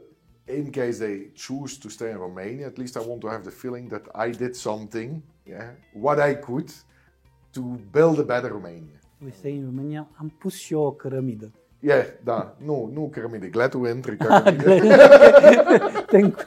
in 0.46 0.70
case 0.70 0.98
they 0.98 1.30
choose 1.34 1.78
to 1.78 1.88
stay 1.88 2.10
in 2.10 2.18
Romania, 2.18 2.66
at 2.66 2.78
least 2.78 2.96
I 2.96 3.00
want 3.00 3.20
to 3.22 3.28
have 3.28 3.44
the 3.44 3.50
feeling 3.50 3.88
that 3.88 4.02
I 4.14 4.30
did 4.30 4.54
something, 4.54 5.22
yeah, 5.46 5.70
what 5.94 6.18
I 6.20 6.34
could, 6.34 6.70
to 7.52 7.62
build 7.92 8.20
a 8.20 8.24
better 8.24 8.50
Romania. 8.50 8.98
We 9.20 9.30
say 9.30 9.56
în 9.56 9.64
România, 9.64 10.08
am 10.16 10.28
pus 10.28 10.54
și 10.54 10.72
eu 10.72 10.80
o 10.80 10.92
cărămidă. 10.92 11.52
Yeah, 11.86 12.06
da, 12.22 12.56
nu, 12.64 12.90
nu 12.92 13.08
cărămide, 13.12 13.46
gletul 13.46 13.86
entry 13.86 14.16
cărămide. 14.26 14.96
te, 16.10 16.18
încu- 16.18 16.40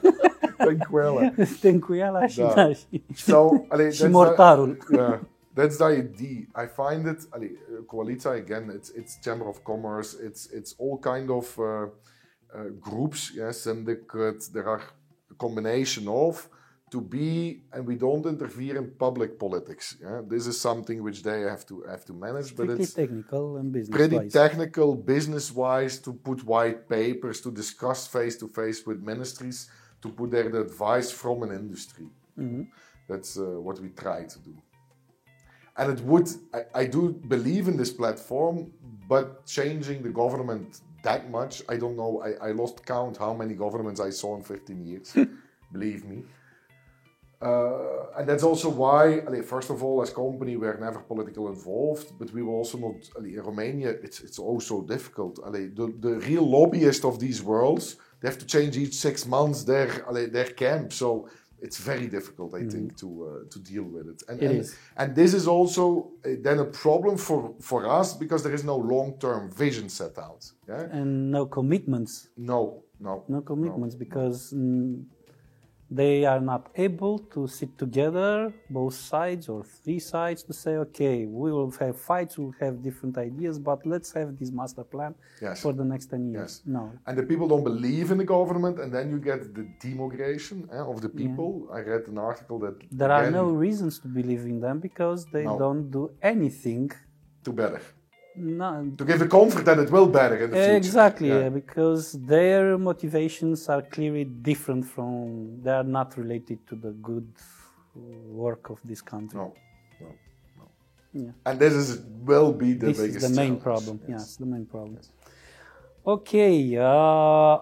Tranquila. 0.58 1.32
te 1.62 1.70
încuiala 1.70 2.28
și, 2.28 2.40
Da. 2.40 2.54
da. 2.56 2.74
și, 2.74 3.04
So, 3.16 3.50
allee, 3.68 3.90
și 3.92 4.04
that's 4.06 4.10
mortarul. 4.10 4.76
The, 4.90 4.96
yeah, 4.96 5.20
that's 5.56 5.76
the 5.78 5.92
idea. 5.98 6.64
I 6.64 6.68
find 6.76 7.06
it, 7.06 7.20
allee, 7.30 7.52
uh, 7.72 7.86
Coalitia 7.86 8.32
again, 8.32 8.80
it's 8.80 8.90
it's 9.02 9.20
Chamber 9.24 9.48
of 9.48 9.58
Commerce, 9.64 10.18
it's 10.28 10.42
it's 10.60 10.74
all 10.80 10.98
kind 11.16 11.30
of 11.30 11.58
uh, 11.58 11.64
uh, 12.56 12.72
groups, 12.80 13.32
yeah, 13.36 13.52
syndicates. 13.52 14.48
There 14.50 14.68
are 14.68 14.82
a 15.32 15.34
combination 15.38 16.06
of 16.08 16.50
to 16.90 17.02
be, 17.02 17.62
and 17.74 17.86
we 17.86 17.96
don't 17.96 18.26
interfere 18.26 18.78
in 18.78 18.92
public 18.92 19.38
politics. 19.38 19.98
Yeah? 20.02 20.22
This 20.26 20.48
is 20.48 20.60
something 20.60 21.04
which 21.04 21.22
they 21.22 21.42
have 21.42 21.66
to 21.68 21.84
have 21.84 22.06
to 22.06 22.14
manage, 22.14 22.56
but 22.56 22.70
it's 22.70 22.94
technical 22.94 23.58
and 23.58 23.72
business 23.74 23.96
pretty 23.98 24.18
wise. 24.18 24.32
technical, 24.32 24.96
business 24.96 25.52
wise, 25.52 26.00
to 26.00 26.14
put 26.14 26.44
white 26.46 26.88
papers, 26.88 27.42
to 27.42 27.52
discuss 27.52 28.08
face 28.08 28.38
to 28.38 28.48
face 28.48 28.86
with 28.86 29.02
ministries, 29.02 29.70
to 30.02 30.10
put 30.10 30.32
their 30.32 30.48
advice 30.56 31.12
from 31.12 31.44
an 31.44 31.52
industry. 31.52 32.08
That's 33.10 33.38
uh, 33.38 33.44
what 33.66 33.80
we 33.80 33.90
try 33.90 34.24
to 34.24 34.40
do. 34.40 34.56
And 35.78 35.92
it 35.98 36.04
would, 36.06 36.30
I, 36.54 36.82
I 36.82 36.86
do 36.86 37.14
believe 37.28 37.68
in 37.68 37.78
this 37.78 37.92
platform, 37.92 38.72
but 39.08 39.46
changing 39.46 40.04
the 40.04 40.10
government 40.10 40.82
that 41.04 41.30
much, 41.30 41.62
I 41.70 41.78
don't 41.78 41.96
know. 41.96 42.24
I, 42.28 42.50
I 42.50 42.52
lost 42.52 42.86
count 42.86 43.18
how 43.18 43.34
many 43.34 43.54
governments 43.54 44.00
I 44.00 44.10
saw 44.10 44.36
in 44.36 44.44
15 44.44 44.86
years, 44.86 45.16
believe 45.72 46.06
me. 46.06 46.24
Uh, 47.40 48.18
and 48.18 48.28
that's 48.28 48.44
also 48.44 48.70
why, 48.70 49.22
first 49.44 49.70
of 49.70 49.84
all, 49.84 50.02
as 50.02 50.10
company, 50.10 50.56
we're 50.58 50.80
never 50.80 51.00
politically 51.00 51.46
involved, 51.46 52.14
but 52.18 52.32
we 52.34 52.42
were 52.42 52.54
also 52.54 52.78
not, 52.80 52.96
in 53.24 53.40
Romania, 53.42 53.90
it's, 53.90 54.22
it's 54.22 54.40
also 54.40 54.82
difficult. 54.82 55.40
Allee, 55.46 55.68
the, 55.68 55.94
the 56.00 56.16
real 56.30 56.50
lobbyists 56.50 57.06
of 57.06 57.20
these 57.20 57.44
worlds, 57.44 57.98
they 58.20 58.28
have 58.28 58.40
to 58.40 58.46
change 58.46 58.76
each 58.76 58.96
six 58.96 59.28
months 59.28 59.64
their, 59.64 59.88
their 60.32 60.50
camp. 60.64 60.92
So 60.94 61.30
it's 61.62 61.78
very 61.78 62.08
difficult, 62.08 62.56
I 62.56 62.64
think, 62.66 62.98
to, 62.98 63.08
uh, 63.46 63.50
to 63.52 63.60
deal 63.60 63.84
with 63.84 64.08
it. 64.08 64.24
And, 64.28 64.42
It 64.42 64.50
and, 64.50 64.60
is. 64.60 64.76
and 64.96 65.16
this 65.16 65.34
is 65.36 65.48
also 65.48 66.12
uh, 66.26 66.30
then 66.42 66.60
a 66.60 66.66
problem 66.66 67.18
for, 67.18 67.54
for 67.62 67.88
us 67.88 68.16
because 68.16 68.42
there 68.44 68.54
is 68.54 68.64
no 68.64 68.78
long-term 68.78 69.52
vision 69.52 69.90
set 69.90 70.18
out. 70.18 70.52
Yeah? 70.68 70.88
and 70.92 71.32
no 71.32 71.46
commitments. 71.46 72.30
No, 72.36 72.84
no. 73.00 73.26
No 73.28 73.42
commitments 73.42 73.96
because 73.96 74.54
mm, 74.54 75.04
they 75.90 76.26
are 76.26 76.42
not 76.42 76.64
able 76.76 77.18
to 77.34 77.48
sit 77.48 77.78
together, 77.78 78.52
both 78.70 78.94
sides 78.94 79.48
or 79.48 79.64
three 79.64 80.00
sides, 80.00 80.44
to 80.44 80.54
say, 80.54 80.76
okay, 80.78 81.26
we 81.26 81.52
will 81.52 81.72
have 81.80 81.98
fights, 82.00 82.38
we'll 82.38 82.54
have 82.60 82.84
different 82.84 83.18
ideas, 83.18 83.58
but 83.58 83.86
let's 83.86 84.12
have 84.12 84.38
this 84.38 84.52
master 84.52 84.84
plan 84.84 85.16
Yes. 85.42 85.62
for 85.62 85.72
the 85.74 85.86
next 85.86 86.08
10 86.08 86.32
years. 86.32 86.62
Yes. 86.66 86.68
No. 86.76 86.92
And 87.06 87.18
the 87.18 87.24
people 87.24 87.48
don't 87.48 87.64
believe 87.64 88.12
in 88.12 88.18
the 88.18 88.26
government, 88.26 88.80
and 88.80 88.92
then 88.92 89.10
you 89.10 89.20
get 89.20 89.54
the 89.56 89.66
demigration 89.80 90.68
eh, 90.72 90.78
of 90.92 91.02
the 91.02 91.10
people. 91.10 91.70
I 91.72 91.80
read 91.80 92.04
an 92.08 92.18
article 92.18 92.60
that 92.60 92.76
There 92.92 93.12
are 93.12 93.32
no 93.32 93.46
reasons 93.66 94.00
to 94.00 94.08
believe 94.08 94.44
in 94.46 94.60
them 94.60 94.80
because 94.80 95.26
they 95.36 95.46
No. 95.46 95.58
don't 95.58 95.90
do 95.92 96.04
anything. 96.22 96.92
to 97.48 97.54
better 97.54 97.82
No, 98.40 98.92
to 98.98 99.04
give 99.06 99.20
the 99.20 99.28
comfort 99.28 99.66
that 99.66 99.80
it 99.80 99.90
will 99.92 100.08
better 100.08 100.36
in 100.44 100.52
the 100.52 100.56
future. 100.58 100.76
Exactly, 100.76 101.30
Yeah. 101.30 101.50
because 101.50 102.14
their 102.14 102.78
motivations 102.78 103.68
are 103.68 103.82
clearly 103.82 104.26
different 104.26 104.86
from, 104.86 105.62
they 105.64 105.72
are 105.72 105.84
not 105.84 106.16
related 106.18 106.60
to 106.68 106.76
the 106.76 106.92
good 106.92 107.28
work 108.44 108.70
of 108.70 108.80
this 108.86 109.02
country. 109.02 109.40
No, 109.40 109.54
no, 110.02 110.08
no. 110.58 110.66
Yeah. 111.14 111.32
And 111.48 111.60
this 111.60 111.74
is 111.74 111.90
will 112.30 112.54
be 112.54 112.74
the 112.74 112.88
this 112.88 112.98
biggest 113.00 113.18
is 113.18 113.24
the 113.24 113.36
main 113.36 113.60
challenge. 113.60 113.64
problem. 113.64 114.00
Yes. 114.08 114.10
Yes, 114.20 114.36
the 114.38 114.46
main 114.46 114.66
problem. 114.66 115.00
Okay. 116.06 116.78
Uh, 116.78 116.84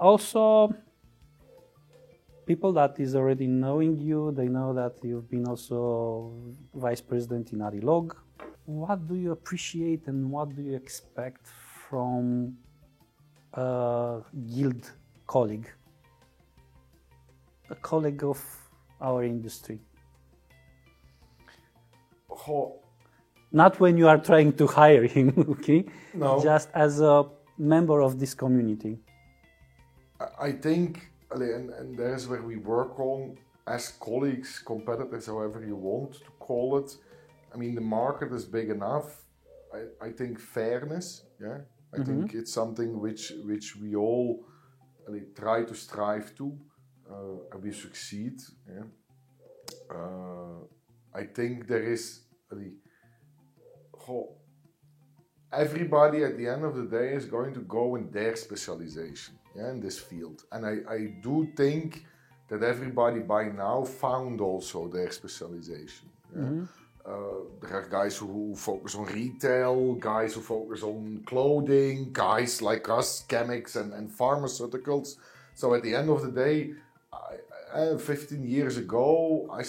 also, 0.09 0.73
people 2.45 2.73
that 2.73 2.99
is 2.99 3.15
already 3.15 3.47
knowing 3.47 3.97
you, 3.97 4.31
they 4.35 4.47
know 4.49 4.73
that 4.73 4.93
you've 5.03 5.29
been 5.29 5.47
also 5.47 6.33
vice 6.73 7.01
president 7.01 7.53
in 7.53 7.59
Arilog. 7.59 8.07
What 8.65 9.07
do 9.07 9.15
you 9.15 9.31
appreciate 9.31 10.07
and 10.07 10.31
what 10.31 10.55
do 10.55 10.61
you 10.63 10.75
expect 10.75 11.45
from 11.89 12.57
a 13.53 14.21
guild 14.55 14.91
colleague, 15.27 15.69
a 17.69 17.75
colleague 17.75 18.23
of 18.23 18.43
our 18.99 19.23
industry? 19.23 19.79
Goh, 22.29 22.73
Not 23.51 23.79
when 23.79 23.97
you 23.97 24.07
are 24.07 24.17
trying 24.17 24.53
to 24.53 24.67
hire 24.67 25.05
him, 25.05 25.33
okay? 25.49 25.85
No. 26.13 26.41
Just 26.41 26.69
as 26.73 27.01
a 27.01 27.25
member 27.57 28.01
of 28.01 28.19
this 28.19 28.33
community. 28.33 28.97
I- 30.39 30.51
think, 30.53 31.11
and, 31.31 31.69
and 31.69 31.97
there's 31.97 32.27
where 32.27 32.41
we 32.41 32.55
work 32.57 32.99
on 32.99 33.37
as 33.67 33.89
colleagues, 33.99 34.59
competitors, 34.65 35.27
however 35.27 35.63
you 35.65 35.75
want 35.75 36.13
to 36.13 36.31
call 36.39 36.77
it. 36.77 36.97
I 37.55 37.57
mean, 37.57 37.73
the 37.73 37.87
market 38.01 38.33
is 38.33 38.45
big 38.45 38.69
enough. 38.69 39.23
I, 39.73 40.07
I 40.07 40.11
think 40.11 40.39
fairness, 40.39 41.23
yeah. 41.41 41.59
I 41.93 42.03
think 42.03 42.33
it's 42.33 42.53
something 42.53 42.99
which 42.99 43.31
which 43.45 43.67
we 43.81 43.95
all 43.95 44.45
try 45.43 45.63
to 45.63 45.73
strive 45.73 46.35
to, 46.35 46.45
uh, 47.09 47.53
and 47.53 47.63
we 47.63 47.71
succeed. 47.71 48.35
Yeah. 48.67 48.87
Uh, 49.89 50.59
I 51.13 51.23
think 51.37 51.67
there 51.67 51.83
is, 51.95 52.03
goh, 53.93 54.27
everybody 55.53 56.23
at 56.23 56.37
the 56.37 56.47
end 56.47 56.65
of 56.65 56.75
the 56.75 56.87
day 56.97 57.13
is 57.13 57.25
going 57.25 57.53
to 57.53 57.61
go 57.61 57.95
in 57.95 58.11
their 58.11 58.35
specialization 58.35 59.35
yeah, 59.55 59.69
in 59.69 59.79
this 59.79 59.97
field. 59.97 60.43
And 60.51 60.65
I, 60.65 60.75
I 60.97 60.99
do 61.21 61.47
think 61.55 62.05
that 62.49 62.61
everybody 62.63 63.21
by 63.21 63.43
now 63.45 63.85
found 63.85 64.41
also 64.41 64.89
their 64.89 65.11
specialization. 65.11 66.09
Yeah? 66.35 66.43
Uh, 66.43 66.65
there 67.05 67.77
are 67.79 67.87
guys 67.89 68.17
who, 68.17 68.55
focus 68.55 68.95
on 68.95 69.05
retail, 69.05 69.93
guys 69.95 70.33
who 70.33 70.41
focus 70.41 70.83
on 70.83 71.21
clothing, 71.25 72.09
guys 72.11 72.61
like 72.61 72.89
us, 72.89 73.25
chemics 73.27 73.75
and, 73.75 73.93
and 73.93 74.09
pharmaceuticals. 74.09 75.15
So 75.53 75.73
at 75.75 75.83
the 75.83 75.93
end 75.93 76.09
of 76.09 76.21
the 76.23 76.31
day, 76.31 76.71
I, 77.13 77.77
uh, 77.77 77.97
15 77.97 78.43
years 78.47 78.77
ago, 78.77 79.47
I 79.51 79.63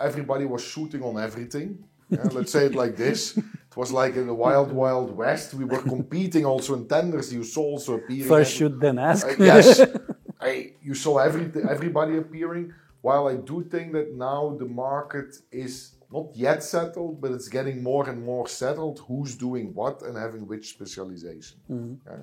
everybody 0.00 0.44
was 0.44 0.62
shooting 0.64 1.02
on 1.02 1.22
everything. 1.22 1.84
Yeah, 2.10 2.22
let's 2.32 2.52
say 2.52 2.66
it 2.66 2.74
like 2.74 2.96
this. 2.96 3.36
It 3.36 3.76
was 3.76 3.90
like 3.92 4.16
in 4.16 4.26
the 4.26 4.34
wild, 4.34 4.72
wild 4.72 5.16
west. 5.16 5.54
We 5.54 5.64
were 5.64 5.82
competing 5.82 6.44
also 6.44 6.74
in 6.74 6.86
tenders. 6.88 7.32
You 7.32 7.44
saw 7.44 7.62
also 7.62 7.94
appearing. 7.94 8.28
First 8.28 8.54
every- 8.56 8.68
shoot, 8.68 8.80
then 8.80 8.98
ask. 8.98 9.26
uh, 9.26 9.34
yes, 9.38 9.80
I, 10.40 10.72
you 10.82 10.94
saw 10.94 11.18
every, 11.18 11.50
everybody 11.68 12.16
appearing. 12.18 12.72
While 13.00 13.28
I 13.28 13.36
do 13.36 13.62
think 13.64 13.92
that 13.92 14.14
now 14.16 14.56
the 14.58 14.64
market 14.64 15.36
is 15.52 15.92
not 16.14 16.36
yet 16.46 16.62
settled, 16.62 17.20
but 17.20 17.32
it's 17.32 17.48
getting 17.48 17.82
more 17.82 18.08
and 18.08 18.24
more 18.24 18.46
settled. 18.62 18.96
Who's 19.08 19.34
doing 19.46 19.74
what 19.74 19.96
and 20.02 20.16
having 20.16 20.46
which 20.46 20.66
specialization. 20.76 21.58
Mm-hmm. 21.70 21.94
Yeah. 22.08 22.22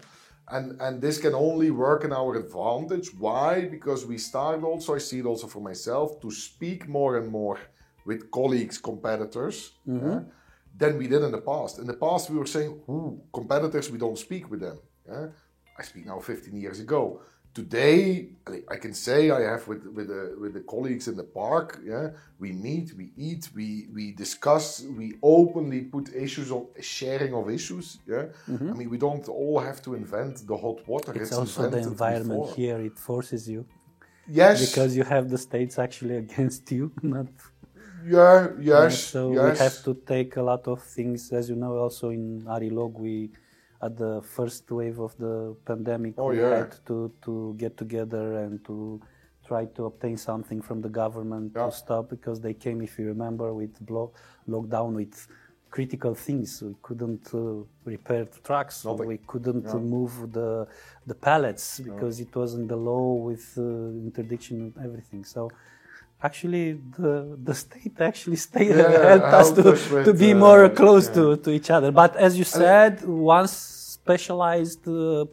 And, 0.55 0.81
and 0.81 1.01
this 1.01 1.17
can 1.25 1.35
only 1.35 1.71
work 1.71 2.03
in 2.03 2.11
our 2.11 2.35
advantage. 2.35 3.07
Why? 3.27 3.65
Because 3.75 4.05
we 4.05 4.17
start 4.17 4.63
also, 4.63 4.95
I 4.95 4.97
see 4.97 5.19
it 5.19 5.25
also 5.25 5.47
for 5.47 5.61
myself, 5.61 6.19
to 6.21 6.29
speak 6.31 6.87
more 6.87 7.17
and 7.17 7.27
more 7.29 7.59
with 8.05 8.31
colleagues, 8.31 8.77
competitors, 8.77 9.71
mm-hmm. 9.87 10.09
yeah, 10.09 10.19
than 10.81 10.97
we 10.97 11.07
did 11.07 11.21
in 11.21 11.31
the 11.31 11.45
past. 11.51 11.79
In 11.79 11.87
the 11.87 11.99
past, 12.05 12.29
we 12.29 12.37
were 12.37 12.51
saying, 12.57 12.71
Ooh, 12.89 13.21
competitors, 13.33 13.91
we 13.91 13.97
don't 13.97 14.17
speak 14.17 14.49
with 14.49 14.61
them. 14.61 14.79
Yeah? 15.07 15.27
I 15.77 15.83
speak 15.83 16.05
now 16.05 16.19
15 16.19 16.55
years 16.55 16.79
ago. 16.79 17.21
Today, 17.53 18.29
I- 18.73 18.79
can 18.83 18.93
say 18.93 19.29
I 19.29 19.41
have 19.51 19.67
with 19.67 19.83
with 19.97 20.07
the 20.13 20.23
with 20.41 20.53
the 20.53 20.63
colleagues 20.73 21.05
in 21.11 21.15
the 21.21 21.29
park. 21.41 21.67
Yeah, 21.83 22.07
we 22.39 22.49
meet, 22.67 22.87
we 22.99 23.11
eat, 23.17 23.43
we 23.57 23.67
we 23.97 24.03
discuss, 24.23 24.65
we 24.99 25.07
openly 25.21 25.81
put 25.95 26.05
issues 26.25 26.49
on 26.57 26.63
sharing 26.79 27.33
of 27.33 27.49
issues. 27.49 27.85
Yeah, 28.07 28.25
mm-hmm. 28.49 28.69
I 28.71 28.73
mean 28.79 28.89
we 28.89 28.97
don't 28.97 29.27
all 29.27 29.59
have 29.59 29.79
to 29.85 29.95
invent 29.95 30.47
the 30.47 30.57
hot 30.65 30.79
water. 30.87 31.11
It's 31.13 31.33
also 31.33 31.69
the 31.69 31.79
environment 31.93 32.43
before. 32.43 32.55
here, 32.55 32.79
it 32.89 32.97
forces 32.97 33.49
you. 33.53 33.65
Yes, 34.27 34.57
Because 34.69 34.95
you 34.95 35.03
have 35.03 35.29
the 35.29 35.37
states 35.37 35.77
actually 35.77 36.15
against 36.25 36.71
you, 36.71 36.91
not 37.01 37.27
yeah, 38.05 38.47
yes, 38.59 39.03
so 39.03 39.31
yes. 39.33 39.43
we 39.43 39.63
have 39.63 39.83
to 39.83 39.93
take 40.05 40.35
a 40.37 40.41
lot 40.41 40.67
of 40.67 40.81
things. 40.81 41.31
As 41.31 41.49
you 41.49 41.55
know, 41.55 41.77
also 41.77 42.09
in 42.09 42.41
Arilog, 42.41 42.93
we 42.99 43.31
at 43.81 43.97
the 43.97 44.21
first 44.21 44.69
wave 44.71 44.99
of 44.99 45.15
the 45.17 45.55
pandemic, 45.65 46.13
Oh, 46.17 46.29
we 46.29 46.39
yeah. 46.39 46.57
had 46.59 46.73
to, 46.87 47.11
to 47.25 47.55
get 47.57 47.77
together 47.77 48.37
and 48.43 48.63
to 48.65 49.01
try 49.47 49.65
to 49.65 49.85
obtain 49.85 50.17
something 50.17 50.61
from 50.61 50.81
the 50.81 50.89
government 50.89 51.51
Yeah. 51.55 51.65
to 51.65 51.71
stop 51.71 52.09
because 52.09 52.39
they 52.45 52.53
came, 52.53 52.81
if 52.81 52.97
you 52.99 53.05
remember, 53.07 53.53
with 53.53 53.73
blo- 53.85 54.13
lockdown 54.47 54.93
with 54.95 55.15
critical 55.69 56.13
things. 56.13 56.61
We 56.61 56.75
couldn't 56.81 57.25
uh, 57.33 57.63
repair 57.85 58.25
the 58.25 58.39
trucks. 58.49 58.85
Nothing. 58.85 59.07
We 59.07 59.17
couldn't 59.31 59.65
Yeah. 59.65 59.75
move 59.95 60.13
the 60.37 60.67
the 61.11 61.15
pallets 61.27 61.65
because 61.79 62.19
it 62.25 62.31
wasn't 62.35 62.67
the 62.73 62.75
law 62.91 63.13
with 63.29 63.45
uh, 63.57 63.63
interdiction 64.07 64.55
and 64.61 64.85
everything. 64.87 65.23
So. 65.23 65.49
Actually, 66.23 66.73
the 66.97 67.37
the 67.47 67.55
state 67.63 67.99
actually 67.99 68.35
stayed 68.35 68.75
Yeah, 68.75 69.09
helped 69.11 69.33
us 69.41 69.51
to, 69.57 69.63
with, 69.63 70.05
to 70.05 70.13
be 70.13 70.31
uh, 70.33 70.45
more 70.45 70.69
close 70.69 71.07
yeah. 71.07 71.15
to, 71.15 71.23
to 71.37 71.49
each 71.49 71.69
other. 71.71 71.91
But 71.91 72.15
as 72.15 72.37
you 72.37 72.43
said, 72.43 72.93
once 73.05 73.51
specialized, 73.99 74.87
uh, 74.87 75.25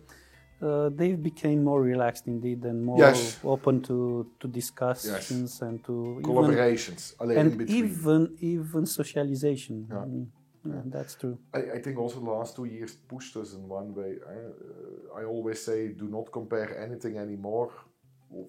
uh, 0.61 0.89
they 1.01 1.12
became 1.14 1.62
more 1.62 1.82
relaxed 1.82 2.26
indeed 2.26 2.64
and 2.64 2.78
more 2.84 2.99
Yes. 3.05 3.39
open 3.45 3.74
to 3.89 3.97
to 4.41 4.47
discussions 4.61 5.62
and 5.66 5.84
to 5.86 5.95
collaborations. 6.26 7.03
In 7.20 7.39
and 7.41 7.70
even 7.80 8.20
even 8.41 8.82
socialization. 9.01 9.76
Mm, 9.91 10.26
yeah, 10.70 10.82
that's 10.95 11.14
true. 11.20 11.36
I, 11.59 11.61
I 11.76 11.78
think 11.82 11.99
also 11.99 12.18
the 12.20 12.30
last 12.39 12.57
two 12.57 12.64
years 12.76 12.93
pushed 13.12 13.34
us 13.36 13.49
in 13.57 13.62
one 13.68 13.95
way. 13.95 14.12
I, 14.34 14.36
uh, 14.36 15.20
I 15.20 15.22
always 15.24 15.59
say, 15.68 15.89
do 16.03 16.07
not 16.09 16.26
compare 16.39 16.68
anything 16.86 17.14
anymore 17.18 17.70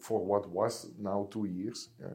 for 0.02 0.24
what 0.24 0.50
was 0.50 0.90
now 1.00 1.28
two 1.32 1.46
years. 1.46 1.90
Yeah. 2.00 2.08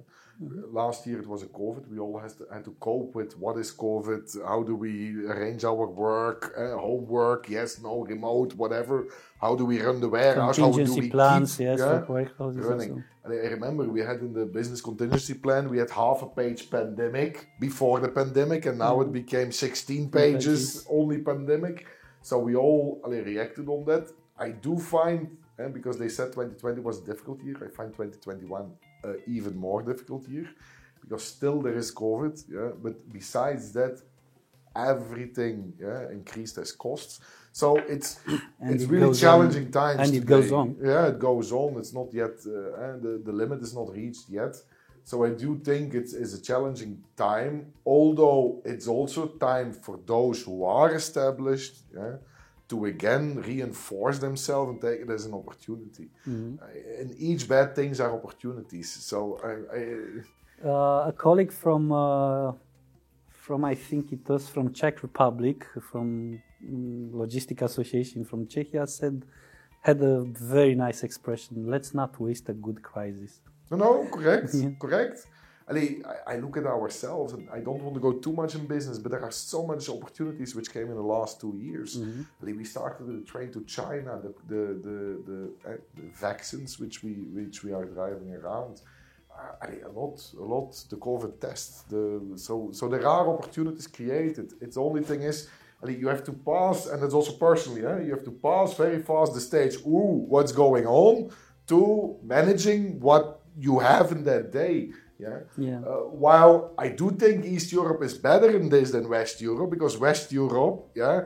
Last 0.73 1.07
year 1.07 1.21
it 1.21 1.29
was 1.29 1.43
a 1.45 1.47
COVID. 1.47 1.89
We 1.89 1.99
all 1.99 2.21
to, 2.21 2.47
had 2.53 2.65
to 2.65 2.73
cope 2.81 3.15
with 3.15 3.39
what 3.39 3.57
is 3.57 3.73
COVID, 3.73 4.45
how 4.45 4.63
do 4.65 4.75
we 4.75 5.25
arrange 5.27 5.65
our 5.65 5.87
work, 5.87 6.53
uh, 6.59 6.77
homework, 6.77 7.49
yes, 7.49 7.81
no, 7.81 8.05
remote, 8.05 8.55
whatever. 8.55 9.07
How 9.41 9.55
do 9.55 9.65
we 9.65 9.81
run 9.81 10.01
the 10.01 10.09
warehouse? 10.09 10.57
How 10.59 10.73
do 10.73 10.95
we 10.95 11.09
plans, 11.09 11.57
keep, 11.57 11.67
yes, 11.67 11.79
yeah, 11.79 12.05
for 12.05 12.21
running? 12.39 13.05
And 13.25 13.33
I 13.33 13.37
remember 13.57 13.85
we 13.85 14.01
had 14.01 14.21
in 14.21 14.35
the 14.35 14.45
business 14.45 14.81
contingency 14.81 15.35
plan, 15.35 15.71
we 15.71 15.79
had 15.79 15.91
half 15.91 16.23
a 16.23 16.27
page 16.27 16.69
pandemic 16.71 17.49
before 17.61 18.01
the 18.01 18.09
pandemic, 18.09 18.67
and 18.67 18.79
now 18.79 19.01
it 19.01 19.13
became 19.13 19.53
16 19.53 20.11
pages, 20.11 20.43
pages. 20.43 20.87
only 20.91 21.19
pandemic. 21.19 21.87
So 22.23 22.39
we 22.39 22.57
all 22.57 23.01
reacted 23.05 23.69
on 23.69 23.85
that. 23.85 24.11
I 24.37 24.51
do 24.51 24.79
find, 24.79 25.37
and 25.59 25.73
because 25.73 25.99
they 25.99 26.09
said 26.09 26.27
2020 26.33 26.81
was 26.81 26.99
a 27.03 27.05
difficult 27.05 27.43
year, 27.43 27.57
I 27.57 27.69
find 27.75 27.93
2021 27.93 28.73
uh, 29.05 29.13
even 29.27 29.57
more 29.57 29.83
difficult 29.83 30.29
year 30.29 30.49
because 31.01 31.25
still 31.25 31.61
there 31.63 31.77
is 31.77 31.93
COVID. 31.95 32.45
Yeah, 32.49 32.71
but 32.83 32.95
besides 33.13 33.73
that, 33.73 34.01
everything 34.77 35.73
yeah 35.81 36.11
increased 36.11 36.59
as 36.59 36.73
costs. 36.73 37.21
So 37.53 37.77
it's 37.95 38.19
And 38.61 38.75
it's 38.75 38.85
it 38.85 38.91
really 38.91 39.15
challenging 39.15 39.67
on. 39.67 39.73
times. 39.73 40.01
And 40.09 40.17
it 40.17 40.27
goes 40.27 40.51
on. 40.53 40.77
Yeah, 40.83 41.07
it 41.13 41.19
goes 41.19 41.53
on. 41.53 41.77
It's 41.79 41.93
not 41.93 42.13
yet 42.13 42.37
uh, 42.47 42.85
and 42.85 43.03
the 43.03 43.13
the 43.25 43.33
limit 43.33 43.61
is 43.63 43.73
not 43.75 43.89
reached 43.95 44.29
yet. 44.29 44.55
So 45.05 45.25
I 45.25 45.31
do 45.45 45.59
think 45.59 45.95
it's, 45.95 46.15
it's 46.15 46.33
a 46.33 46.41
challenging 46.41 47.05
time, 47.15 47.75
although 47.85 48.63
it's 48.65 48.89
also 48.89 49.27
time 49.27 49.71
for 49.75 49.99
those 50.07 50.43
who 50.43 50.65
are 50.65 50.95
established 50.95 51.75
yeah, 51.95 52.17
to 52.69 52.87
again 52.87 53.41
reinforce 53.43 54.19
themselves 54.19 54.71
and 54.73 54.81
take 54.81 55.01
it 55.05 55.11
as 55.11 55.27
an 55.27 55.35
opportunity. 55.35 56.09
Mm-hmm. 56.29 56.57
Uh, 56.63 57.01
and 57.01 57.15
each 57.19 57.49
bad 57.49 57.75
things 57.75 58.01
are 58.01 58.13
opportunities. 58.21 58.89
So 59.11 59.19
I, 59.51 59.53
I, 59.79 59.83
Uh, 60.65 61.11
a 61.13 61.15
colleague 61.27 61.53
from 61.53 61.83
uh, 61.93 62.53
from 63.45 63.61
I 63.73 63.75
think 63.89 64.13
it 64.17 64.23
was 64.29 64.49
from 64.55 64.73
Czech 64.73 65.03
Republic, 65.03 65.59
from 65.91 66.07
mm, 66.65 67.11
Logistic 67.21 67.61
Association 67.63 68.25
from 68.25 68.41
Czechia, 68.47 68.87
said 68.89 69.17
had 69.89 70.01
a 70.03 70.17
very 70.57 70.75
nice 70.75 71.01
expression. 71.09 71.53
Let's 71.75 71.93
not 71.93 72.19
waste 72.19 72.49
a 72.49 72.55
good 72.67 72.81
crisis. 72.83 73.33
No, 73.71 73.77
no, 73.77 73.91
correct, 74.17 74.55
Yeah. 74.55 74.71
correct. 74.85 75.19
I, 75.69 76.35
I 76.35 76.37
look 76.37 76.57
at 76.57 76.67
ourselves, 76.67 77.33
and 77.33 77.49
I 77.51 77.61
don't 77.61 77.83
want 77.83 77.95
to 77.95 78.01
go 78.01 78.13
too 78.13 78.33
much 78.33 78.55
in 78.55 78.67
business, 78.67 78.99
but 78.99 79.11
there 79.13 79.23
are 79.23 79.31
so 79.31 79.67
much 79.67 79.89
opportunities 79.89 80.55
which 80.55 80.71
came 80.73 80.89
in 80.91 80.95
the 80.95 81.03
last 81.03 81.41
two 81.41 81.55
years. 81.57 81.97
Allee, 82.43 82.53
we 82.53 82.65
started 82.65 83.07
with 83.07 83.23
a 83.23 83.25
train 83.25 83.51
to 83.53 83.65
China, 83.65 84.21
the 84.25 84.35
the 84.53 84.63
the, 84.87 84.97
the, 85.29 85.71
uh, 85.71 85.77
the 85.97 86.03
vaccines 86.29 86.79
which 86.79 87.03
we 87.03 87.13
which 87.33 87.65
we 87.65 87.73
are 87.73 87.87
driving 87.87 88.35
around. 88.35 88.83
Uh, 89.37 89.89
a 89.89 89.91
lot, 89.91 90.17
a 90.39 90.45
lot. 90.55 90.71
The 90.91 90.97
COVID 90.97 91.41
test. 91.41 91.89
The 91.91 92.05
so 92.37 92.71
so 92.73 92.87
there 92.89 93.07
are 93.09 93.29
opportunities 93.35 93.87
created. 93.87 94.53
It's 94.61 94.77
the 94.77 94.83
only 94.83 95.03
thing 95.03 95.23
is. 95.23 95.49
You 95.87 96.09
have 96.09 96.25
to 96.25 96.33
pass, 96.33 96.87
and 96.87 97.03
it's 97.05 97.13
also 97.13 97.33
personally, 97.33 97.85
eh? 97.85 98.05
you 98.07 98.13
have 98.13 98.25
to 98.25 98.31
pass 98.31 98.73
very 98.75 99.03
fast 99.03 99.35
the 99.35 99.41
stage. 99.41 99.77
Ooh, 99.87 100.25
what's 100.33 100.51
going 100.51 100.87
on? 100.87 101.31
To 101.67 102.17
managing 102.23 103.01
what 103.01 103.43
you 103.57 103.81
have 103.81 104.11
in 104.13 104.25
that 104.25 104.51
day. 104.51 104.93
Yeah. 105.25 105.39
Yeah. 105.69 105.81
Uh, 105.91 106.03
while 106.25 106.57
I 106.87 106.89
do 107.01 107.07
think 107.23 107.37
East 107.55 107.69
Europe 107.81 108.03
is 108.09 108.15
better 108.29 108.51
in 108.59 108.69
this 108.75 108.89
than 108.95 109.05
West 109.17 109.37
Europe, 109.41 109.71
because 109.77 109.95
West 110.09 110.27
Europe, 110.33 110.77
yeah, 111.03 111.19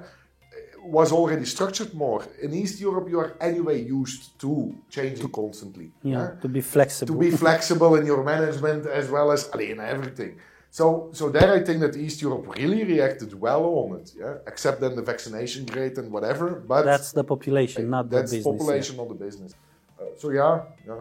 was 0.98 1.12
already 1.12 1.44
structured 1.44 1.92
more. 1.94 2.22
In 2.44 2.50
East 2.62 2.76
Europe, 2.80 3.06
you 3.12 3.18
are 3.24 3.32
anyway 3.40 3.76
used 4.00 4.22
to 4.40 4.50
changing 4.96 5.30
constantly. 5.42 5.88
Yeah, 6.02 6.28
to 6.42 6.48
be 6.48 6.60
flexible. 6.60 7.12
To 7.12 7.18
be 7.26 7.30
flexible 7.30 7.92
in 7.98 8.04
your 8.06 8.22
management 8.22 8.86
as 8.86 9.06
well 9.14 9.28
as 9.36 9.40
in 9.72 9.80
everything. 9.80 10.32
So, 10.70 11.10
so 11.12 11.30
there 11.30 11.52
I 11.52 11.60
think 11.64 11.80
that 11.80 11.96
East 11.96 12.20
Europe 12.20 12.44
really 12.56 12.84
reacted 12.84 13.30
well 13.46 13.64
on 13.64 14.00
it. 14.00 14.12
Yeah, 14.16 14.36
except 14.46 14.80
then 14.80 14.94
the 14.96 15.02
vaccination 15.02 15.66
rate 15.66 15.96
and 15.98 16.12
whatever. 16.12 16.46
But 16.72 16.84
That's 16.84 17.12
the 17.12 17.24
population, 17.24 17.90
not 17.90 18.10
the 18.10 18.16
that's 18.16 18.32
business. 18.32 18.46
yeah. 18.46 18.52
population, 18.52 18.96
not 18.96 19.08
the 19.08 19.20
business. 19.26 19.54
Uh, 19.98 20.04
so 20.20 20.30
yeah, 20.30 20.62
yeah. 20.86 21.00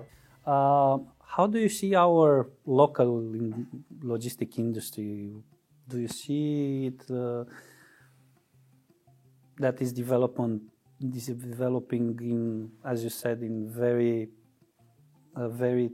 Uh, 0.54 0.98
how 1.38 1.46
do 1.46 1.60
you 1.60 1.70
see 1.70 1.94
our 1.94 2.50
local 2.66 3.20
in- 3.20 3.68
logistic 4.04 4.58
industry? 4.58 5.32
Do 5.88 6.00
you 6.00 6.08
see 6.08 6.88
it 6.88 7.12
uh, 7.12 7.44
that 9.60 9.80
is 9.80 9.94
development 9.94 10.64
is 11.00 11.28
developing 11.28 12.18
in, 12.20 12.72
as 12.84 13.04
you 13.04 13.12
said, 13.12 13.44
in 13.44 13.70
very, 13.70 14.30
uh, 15.36 15.48
very 15.48 15.92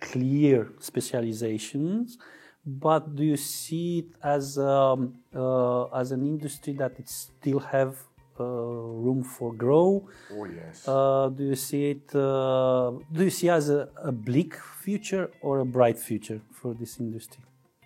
clear 0.00 0.70
specializations? 0.78 2.16
But 2.64 3.16
do 3.16 3.24
you 3.24 3.36
see 3.36 3.98
it 3.98 4.10
as 4.22 4.58
um, 4.58 5.14
uh, 5.34 5.86
as 5.86 6.12
an 6.12 6.22
industry 6.22 6.72
that 6.74 6.92
it 7.00 7.08
still 7.08 7.58
have 7.58 7.96
room 8.42 9.22
for 9.22 9.52
grow? 9.52 10.08
Oh 10.32 10.44
yes. 10.44 10.88
Uh, 10.88 11.28
do 11.28 11.44
you 11.44 11.56
see 11.56 11.90
it? 11.90 12.14
Uh, 12.14 12.92
do 13.12 13.24
you 13.24 13.30
see 13.30 13.48
as 13.48 13.70
a, 13.70 13.88
a 14.02 14.12
bleak 14.12 14.54
future 14.56 15.30
or 15.40 15.60
a 15.60 15.64
bright 15.64 15.98
future 15.98 16.40
for 16.50 16.74
this 16.74 16.98
industry? 16.98 17.42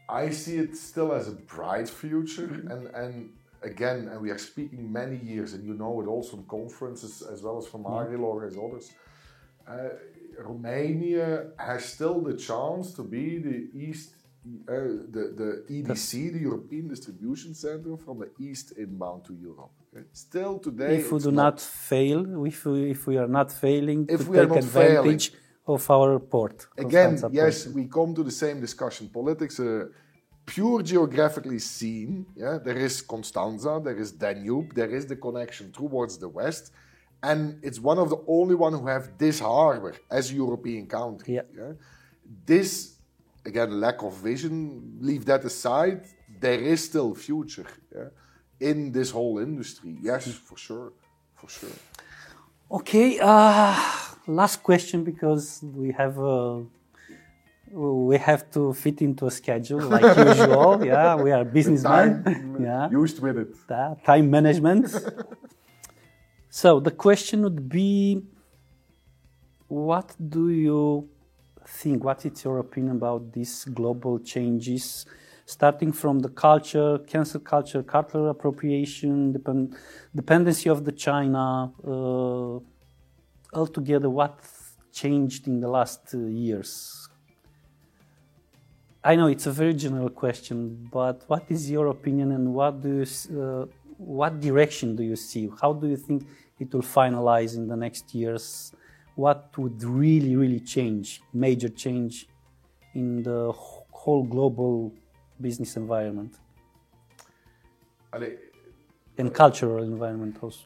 I 0.09 0.31
see 0.31 0.57
it 0.57 0.77
still 0.77 1.13
as 1.13 1.29
a 1.29 1.33
bright 1.33 1.89
future, 1.89 2.51
and 2.71 2.87
and 2.95 3.31
again, 3.63 4.09
and 4.09 4.21
we 4.21 4.31
are 4.31 4.39
speaking 4.39 4.91
many 4.91 5.17
years, 5.17 5.53
and 5.53 5.65
you 5.65 5.75
know 5.75 6.01
it 6.01 6.07
also 6.07 6.37
from 6.37 6.45
conferences 6.47 7.23
as 7.23 7.43
well 7.43 7.59
as 7.59 7.67
from 7.67 7.85
Arilog 7.85 8.47
as 8.47 8.57
others. 8.57 8.93
Uh, 9.67 9.91
Romania 10.39 11.49
has 11.59 11.85
still 11.85 12.21
the 12.21 12.35
chance 12.35 12.95
to 12.95 13.03
be 13.03 13.39
the 13.39 13.69
East, 13.75 14.15
uh, 14.69 14.73
the 15.15 15.25
the 15.41 15.65
EDC, 15.69 16.33
the 16.33 16.39
European 16.39 16.89
Distribution 16.89 17.55
Center 17.55 17.97
from 17.97 18.21
the 18.21 18.31
East 18.39 18.73
inbound 18.79 19.25
to 19.27 19.35
Europe. 19.35 19.73
Okay? 19.95 20.05
Still 20.13 20.59
today, 20.59 20.97
if 20.97 21.13
we 21.13 21.19
do 21.19 21.33
not 21.33 21.61
fail, 21.61 22.45
if 22.47 22.65
we, 22.65 22.91
if 22.91 23.07
we 23.07 23.17
are 23.17 23.29
not 23.29 23.51
failing 23.53 24.07
If 24.09 24.25
to 24.25 24.31
we 24.31 24.39
are 24.39 24.43
take 24.43 24.51
not 24.51 24.59
advantage 24.59 25.33
of 25.67 25.91
our 25.91 26.19
port. 26.19 26.67
again, 26.77 27.19
yes, 27.31 27.65
port. 27.65 27.75
we 27.75 27.87
come 27.87 28.15
to 28.15 28.23
the 28.23 28.31
same 28.31 28.61
discussion. 28.61 29.09
Politics, 29.09 29.61
uh, 29.61 29.87
pure 30.47 30.83
geographically 30.83 31.59
seen, 31.59 32.27
yeah, 32.37 32.59
there 32.65 32.79
is 32.79 33.03
Constanza, 33.03 33.81
there 33.83 33.97
is 33.97 34.13
Danube, 34.13 34.75
there 34.75 34.91
is 34.91 35.07
the 35.07 35.17
connection 35.17 35.71
towards 35.73 36.19
the 36.19 36.29
west, 36.29 36.73
and 37.23 37.59
it's 37.63 37.81
one 37.81 37.99
of 37.99 38.09
the 38.11 38.21
only 38.27 38.55
one 38.55 38.73
who 38.73 38.87
have 38.87 39.19
this 39.19 39.41
harbor 39.41 39.95
as 40.11 40.31
a 40.31 40.35
European 40.35 40.87
country. 40.87 41.35
Yeah. 41.35 41.73
This, 42.47 42.97
again, 43.45 43.81
lack 43.81 44.03
of 44.03 44.15
vision, 44.17 44.99
leave 45.01 45.25
that 45.27 45.45
aside. 45.45 46.07
There 46.41 46.61
is 46.61 46.85
still 46.85 47.15
future 47.15 47.67
yeah, 47.95 48.09
in 48.61 48.93
this 48.93 49.11
whole 49.11 49.39
industry. 49.39 49.97
Yes, 50.03 50.27
for 50.33 50.57
sure, 50.57 50.93
for 51.37 51.49
sure. 51.49 51.71
Okay, 52.71 53.19
uh, 53.21 53.75
last 54.27 54.63
question 54.63 55.05
because 55.05 55.61
we 55.63 55.93
have 55.93 56.19
uh, 56.19 56.61
we 57.71 58.17
have 58.19 58.51
to 58.51 58.73
fit 58.75 59.01
into 59.03 59.27
a 59.27 59.31
schedule 59.31 59.81
like 59.81 60.17
usual. 60.17 60.85
Yeah, 60.85 61.17
we 61.17 61.31
are 61.33 61.45
businessmen. 61.45 62.57
yeah, 62.61 62.91
Used 62.91 63.21
with 63.21 63.39
it. 63.39 63.55
Ta- 63.69 63.95
time 64.05 64.31
management. 64.31 64.89
so 66.51 66.81
the 66.81 66.91
question 66.91 67.43
would 67.43 67.69
be, 67.69 68.23
what 69.69 70.15
do 70.29 70.51
you 70.51 71.09
think? 71.67 72.05
What 72.05 72.25
is 72.27 72.43
your 72.45 72.59
opinion 72.59 72.97
about 72.97 73.33
these 73.33 73.65
global 73.65 74.19
changes, 74.19 75.05
starting 75.49 75.93
from 75.93 76.19
the 76.19 76.29
culture, 76.29 76.99
cancel 77.07 77.41
culture, 77.41 77.83
cultural 77.83 78.29
appropriation, 78.29 79.33
depend- 79.33 79.75
dependency 80.15 80.69
of 80.69 80.85
the 80.85 80.93
China, 80.93 81.73
uh, 81.87 82.59
altogether, 83.59 84.11
what 84.11 84.39
changed 84.93 85.49
in 85.49 85.59
the 85.61 85.71
last 85.77 86.03
uh, 86.13 86.19
years? 86.19 87.09
I 89.03 89.17
know 89.17 89.29
it's 89.29 89.47
a 89.47 89.51
very 89.51 89.73
general 89.73 90.11
question, 90.11 90.87
but 90.93 91.25
what 91.29 91.45
is 91.49 91.71
your 91.71 91.87
opinion 91.87 92.33
and 92.33 92.53
what 92.53 92.83
do 92.83 92.91
you, 93.01 93.07
uh, 93.43 93.65
what 93.97 94.41
direction 94.41 94.97
do 94.97 95.03
you 95.03 95.17
see? 95.17 95.49
How 95.63 95.73
do 95.73 95.87
you 95.89 95.97
think 95.97 96.27
it 96.59 96.75
will 96.75 96.83
finalize 96.83 97.57
in 97.57 97.69
the 97.69 97.77
next 97.77 98.15
years? 98.15 98.73
What 99.15 99.57
would 99.57 99.83
really, 99.83 100.37
really 100.37 100.61
change, 100.61 101.23
major 101.33 101.71
change 101.71 102.29
in 102.95 103.23
the 103.23 103.51
whole 103.55 104.25
global 104.25 104.93
business 105.41 105.77
environment 105.77 106.35
Allee, 108.13 108.37
and 109.19 109.35
cultural 109.35 109.83
environment 109.83 110.37
also? 110.43 110.65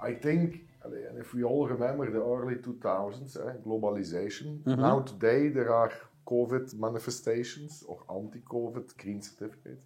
I 0.00 0.12
think, 0.14 0.64
and 0.84 1.18
if 1.18 1.34
we 1.34 1.42
all 1.42 1.66
remember 1.66 2.10
the 2.10 2.22
early 2.22 2.56
2000s, 2.56 3.36
eh, 3.36 3.54
globalization, 3.66 4.64
now 4.66 5.00
today 5.00 5.48
there 5.48 5.74
are 5.74 5.92
COVID 6.26 6.74
manifestations 6.74 7.84
or 7.88 7.98
anti 8.18 8.40
COVID 8.40 8.96
green 8.96 9.20
certificates. 9.20 9.84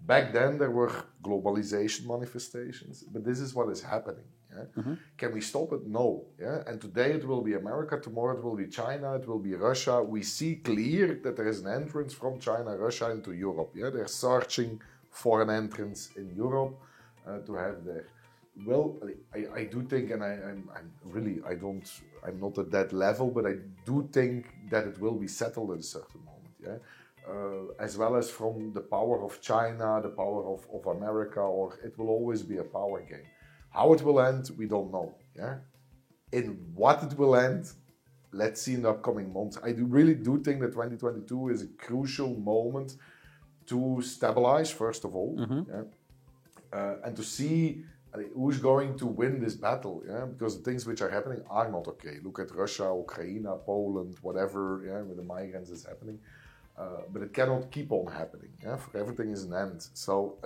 Back 0.00 0.32
then 0.32 0.58
there 0.58 0.70
were 0.70 0.92
globalization 1.22 2.06
manifestations, 2.06 3.04
but 3.04 3.24
this 3.24 3.38
is 3.38 3.54
what 3.54 3.68
is 3.70 3.82
happening. 3.82 4.28
Yeah? 4.54 4.94
Can 5.16 5.32
we 5.32 5.40
stop 5.40 5.72
it? 5.72 5.86
No. 5.86 6.24
Yeah? 6.40 6.62
And 6.66 6.80
today 6.80 7.12
it 7.12 7.26
will 7.26 7.42
be 7.42 7.54
America, 7.54 7.98
tomorrow 8.00 8.36
it 8.36 8.42
will 8.42 8.56
be 8.56 8.66
China, 8.66 9.14
it 9.14 9.26
will 9.26 9.38
be 9.38 9.54
Russia. 9.54 10.02
We 10.02 10.22
see 10.22 10.56
clear 10.56 11.20
that 11.24 11.36
there 11.36 11.48
is 11.48 11.60
an 11.60 11.72
entrance 11.72 12.12
from 12.12 12.38
China, 12.38 12.76
Russia 12.76 13.10
into 13.10 13.32
Europe. 13.32 13.70
Yeah? 13.74 13.90
They're 13.90 14.06
searching 14.06 14.80
for 15.10 15.42
an 15.42 15.50
entrance 15.50 16.10
in 16.16 16.34
Europe 16.34 16.78
uh, 17.26 17.38
to 17.40 17.54
have 17.54 17.84
there. 17.84 18.06
Well, 18.66 18.98
I, 19.34 19.60
I 19.60 19.64
do 19.64 19.82
think, 19.82 20.10
and 20.10 20.22
I, 20.22 20.32
I'm, 20.32 20.68
I'm 20.76 20.92
really, 21.04 21.40
I 21.48 21.54
don't, 21.54 21.88
I'm 22.26 22.38
not 22.38 22.58
at 22.58 22.70
that 22.70 22.92
level, 22.92 23.30
but 23.30 23.46
I 23.46 23.54
do 23.86 24.08
think 24.12 24.46
that 24.70 24.86
it 24.86 25.00
will 25.00 25.14
be 25.14 25.28
settled 25.28 25.70
at 25.72 25.78
a 25.78 25.82
certain 25.82 26.20
moment. 26.24 26.54
Yeah 26.62 26.76
uh, 27.28 27.72
as 27.78 27.96
well 27.96 28.16
as 28.16 28.30
from 28.30 28.72
the 28.72 28.80
power 28.80 29.22
of 29.22 29.40
China, 29.40 30.00
the 30.02 30.08
power 30.08 30.44
of, 30.46 30.66
of 30.72 30.86
America, 30.96 31.40
or 31.40 31.78
it 31.84 31.96
will 31.98 32.08
always 32.08 32.42
be 32.42 32.58
a 32.58 32.64
power 32.64 33.00
game. 33.00 33.26
How 33.72 33.92
it 33.92 34.02
will 34.02 34.20
end, 34.20 34.50
we 34.56 34.66
don't 34.66 34.92
know. 34.92 35.14
Yeah, 35.36 35.56
in 36.32 36.46
what 36.74 37.02
it 37.02 37.16
will 37.18 37.36
end, 37.36 37.70
let's 38.32 38.60
see 38.62 38.74
in 38.74 38.82
the 38.82 38.90
upcoming 38.90 39.32
months. 39.32 39.58
I 39.62 39.72
do 39.72 39.84
really 39.84 40.14
do 40.14 40.42
think 40.42 40.60
that 40.60 40.72
2022 40.72 41.48
is 41.48 41.62
a 41.62 41.68
crucial 41.68 42.34
moment 42.36 42.96
to 43.66 44.02
stabilize, 44.02 44.70
first 44.70 45.04
of 45.04 45.14
all, 45.14 45.36
yeah? 45.68 45.82
uh, 46.78 46.96
and 47.04 47.16
to 47.16 47.22
see 47.22 47.84
who's 48.34 48.58
going 48.58 48.96
to 48.98 49.06
win 49.06 49.40
this 49.40 49.54
battle. 49.54 50.02
Yeah, 50.06 50.26
because 50.26 50.58
the 50.58 50.62
things 50.62 50.86
which 50.86 51.00
are 51.00 51.10
happening 51.10 51.42
are 51.48 51.70
not 51.70 51.88
okay. 51.88 52.18
Look 52.22 52.38
at 52.40 52.54
Russia, 52.54 52.94
Ukraine, 52.96 53.46
Poland, 53.64 54.16
whatever. 54.22 54.82
Yeah, 54.86 55.02
with 55.02 55.16
the 55.16 55.22
migrants 55.22 55.70
is 55.70 55.84
happening. 55.84 56.18
Uh, 56.76 57.02
but 57.12 57.22
it 57.22 57.32
cannot 57.34 57.70
keep 57.70 57.92
on 57.92 58.10
happening. 58.10 58.50
Yeah? 58.62 58.76
For 58.76 58.98
everything 58.98 59.30
is 59.30 59.44
an 59.44 59.54
end. 59.54 59.86
So 59.92 60.38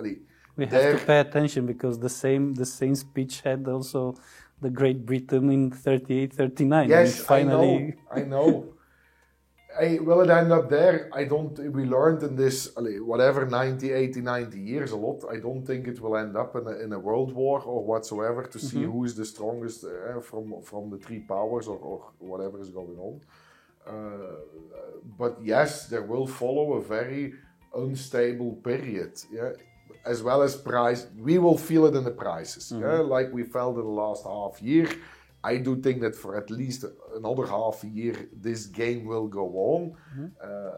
We 0.57 0.65
have 0.65 0.73
there- 0.73 0.97
to 0.99 1.05
pay 1.05 1.19
attention 1.19 1.65
because 1.65 1.99
the 1.99 2.09
same 2.09 2.53
the 2.55 2.65
same 2.65 2.95
speech 2.95 3.41
had 3.41 3.67
also 3.67 4.15
the 4.59 4.71
Great 4.71 5.05
Britain 5.05 5.51
in 5.51 5.69
38, 5.69 6.33
39. 6.33 6.89
yes, 6.89 7.19
finally, 7.19 7.93
I 8.11 8.21
know. 8.21 8.21
I 8.21 8.23
know. 8.23 8.65
I, 9.79 9.99
will 10.01 10.21
it 10.21 10.29
end 10.31 10.51
up 10.51 10.69
there? 10.69 11.09
I 11.13 11.25
don't. 11.25 11.57
We 11.71 11.85
learned 11.85 12.23
in 12.23 12.35
this 12.35 12.71
whatever 12.75 13.45
90, 13.45 13.91
80, 13.91 14.21
90 14.21 14.59
years 14.59 14.91
a 14.91 14.95
lot. 14.95 15.23
I 15.31 15.37
don't 15.37 15.63
think 15.63 15.87
it 15.87 16.01
will 16.01 16.17
end 16.17 16.35
up 16.35 16.55
in 16.55 16.65
a, 16.65 16.71
in 16.83 16.93
a 16.93 16.99
world 16.99 17.31
war 17.33 17.61
or 17.61 17.83
whatsoever 17.83 18.43
to 18.43 18.59
see 18.59 18.83
who 18.83 19.03
is 19.05 19.13
the 19.15 19.25
strongest 19.25 19.83
uh, 19.83 20.19
from 20.21 20.61
from 20.63 20.89
the 20.89 20.97
three 20.97 21.19
powers 21.19 21.67
or, 21.67 21.77
or 21.77 22.11
whatever 22.17 22.59
is 22.59 22.69
going 22.69 22.97
on. 22.97 23.21
Uh, 23.85 24.37
but 25.17 25.37
yes, 25.43 25.87
there 25.87 26.01
will 26.01 26.27
follow 26.27 26.73
a 26.73 26.81
very 26.81 27.33
unstable 27.75 28.53
period. 28.53 29.13
Yeah, 29.31 29.51
as 30.07 30.23
well 30.23 30.41
as 30.41 30.55
price. 30.55 31.07
We 31.17 31.37
will 31.37 31.57
feel 31.57 31.85
it 31.85 31.95
in 31.95 32.03
the 32.03 32.17
prices. 32.25 32.71
Yeah, 32.71 32.99
like 33.15 33.31
we 33.33 33.43
felt 33.43 33.75
in 33.77 33.83
the 33.83 33.97
last 34.05 34.23
half 34.23 34.61
year. 34.61 34.89
I 35.43 35.57
do 35.57 35.75
think 35.85 36.01
that 36.01 36.15
for 36.15 36.35
at 36.35 36.49
least 36.49 36.83
another 37.15 37.45
half 37.45 37.83
a 37.83 37.87
year, 37.87 38.15
this 38.33 38.65
game 38.65 39.05
will 39.05 39.27
go 39.27 39.45
on. 39.71 39.81
Uh, 40.43 40.71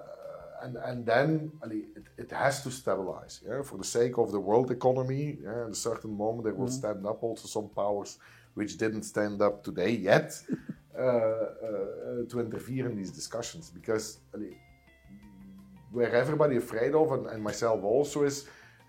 and, 0.61 0.75
and 0.89 1.05
then 1.05 1.51
it, 1.71 2.05
it 2.17 2.31
has 2.31 2.61
to 2.63 2.71
stabilize 2.71 3.41
yeah? 3.47 3.61
for 3.61 3.77
the 3.77 3.83
sake 3.83 4.17
of 4.17 4.31
the 4.31 4.39
world 4.39 4.69
economy. 4.71 5.37
Yeah? 5.41 5.65
At 5.65 5.71
a 5.71 5.75
certain 5.75 6.15
moment, 6.15 6.43
there 6.43 6.53
will 6.53 6.67
stand 6.67 7.05
up 7.05 7.23
also 7.23 7.47
some 7.47 7.69
powers 7.69 8.19
which 8.55 8.77
didn't 8.77 9.03
stand 9.03 9.41
up 9.41 9.63
today 9.63 9.91
yet 9.91 10.27
uh, 10.97 11.01
uh, 11.01 11.45
to 12.29 12.39
interfere 12.39 12.87
in 12.89 12.95
these 12.97 13.11
discussions. 13.11 13.69
Because 13.69 14.19
where 15.91 16.13
everybody 16.13 16.57
afraid 16.57 16.93
of, 16.93 17.11
and, 17.11 17.27
and 17.27 17.41
myself 17.41 17.83
also, 17.83 18.23
is 18.23 18.47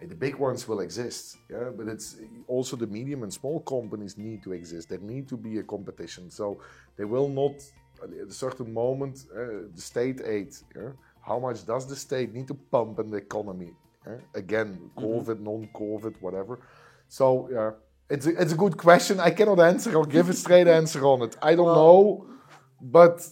the 0.08 0.14
big 0.14 0.36
ones 0.36 0.66
will 0.66 0.80
exist. 0.80 1.36
Yeah, 1.50 1.70
but 1.76 1.86
it's 1.88 2.16
also 2.46 2.76
the 2.76 2.86
medium 2.86 3.22
and 3.22 3.32
small 3.32 3.60
companies 3.60 4.16
need 4.16 4.42
to 4.44 4.52
exist. 4.52 4.88
There 4.88 4.98
need 4.98 5.28
to 5.28 5.36
be 5.36 5.58
a 5.58 5.62
competition. 5.62 6.30
So 6.30 6.60
they 6.96 7.04
will 7.04 7.28
not 7.28 7.56
at 8.02 8.28
a 8.28 8.32
certain 8.32 8.72
moment 8.72 9.26
uh, 9.34 9.68
the 9.74 9.80
state 9.80 10.20
aid. 10.24 10.54
Yeah? 10.74 10.92
How 11.20 11.38
much 11.38 11.66
does 11.66 11.86
the 11.86 11.96
state 11.96 12.32
need 12.32 12.48
to 12.48 12.54
pump 12.54 12.98
in 12.98 13.10
the 13.10 13.18
economy? 13.18 13.72
yeah? 14.06 14.16
Again, 14.34 14.90
COVID, 14.96 15.40
non-COVID, 15.40 16.14
whatever. 16.20 16.60
So 17.08 17.48
yeah. 17.52 17.70
It's 18.12 18.26
a, 18.26 18.42
it's 18.42 18.52
a 18.52 18.56
good 18.56 18.76
question. 18.76 19.20
I 19.20 19.30
cannot 19.30 19.60
answer 19.60 19.94
or 19.94 20.04
give 20.04 20.28
a 20.28 20.32
straight 20.32 20.66
answer 20.66 21.06
on 21.06 21.22
it. 21.22 21.36
I 21.40 21.54
don't 21.54 21.74
know, 21.76 22.26
but 22.82 23.24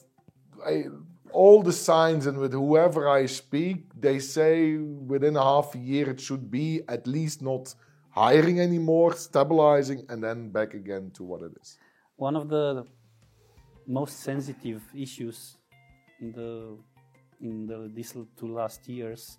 I, 0.64 0.84
all 1.32 1.62
the 1.62 1.72
signs 1.72 2.26
and 2.26 2.38
with 2.38 2.52
whoever 2.52 3.08
I 3.08 3.26
speak, 3.26 3.76
they 3.98 4.18
say 4.18 4.76
within 4.76 5.36
a 5.36 5.42
half 5.42 5.74
a 5.74 5.78
year 5.78 6.10
it 6.10 6.20
should 6.20 6.50
be 6.50 6.82
at 6.88 7.06
least 7.06 7.42
not 7.42 7.74
hiring 8.10 8.60
anymore, 8.60 9.14
stabilizing, 9.14 10.04
and 10.08 10.22
then 10.22 10.50
back 10.50 10.74
again 10.74 11.10
to 11.16 11.22
what 11.24 11.42
it 11.42 11.52
is. 11.60 11.78
one 12.16 12.34
of 12.36 12.48
the 12.48 12.84
most 13.86 14.20
sensitive 14.20 14.82
issues 14.94 15.56
in 16.20 16.32
the 16.32 16.76
in 17.40 17.66
the 17.66 17.90
these 17.94 18.12
two 18.38 18.48
last 18.60 18.88
years 18.88 19.38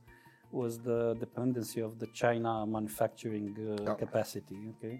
was 0.51 0.79
the 0.79 1.15
dependency 1.19 1.79
of 1.81 1.99
the 1.99 2.07
China 2.21 2.65
manufacturing 2.65 3.47
uh, 3.59 3.83
Yeah. 3.83 3.95
capacity. 4.03 4.57
Okay, 4.73 4.95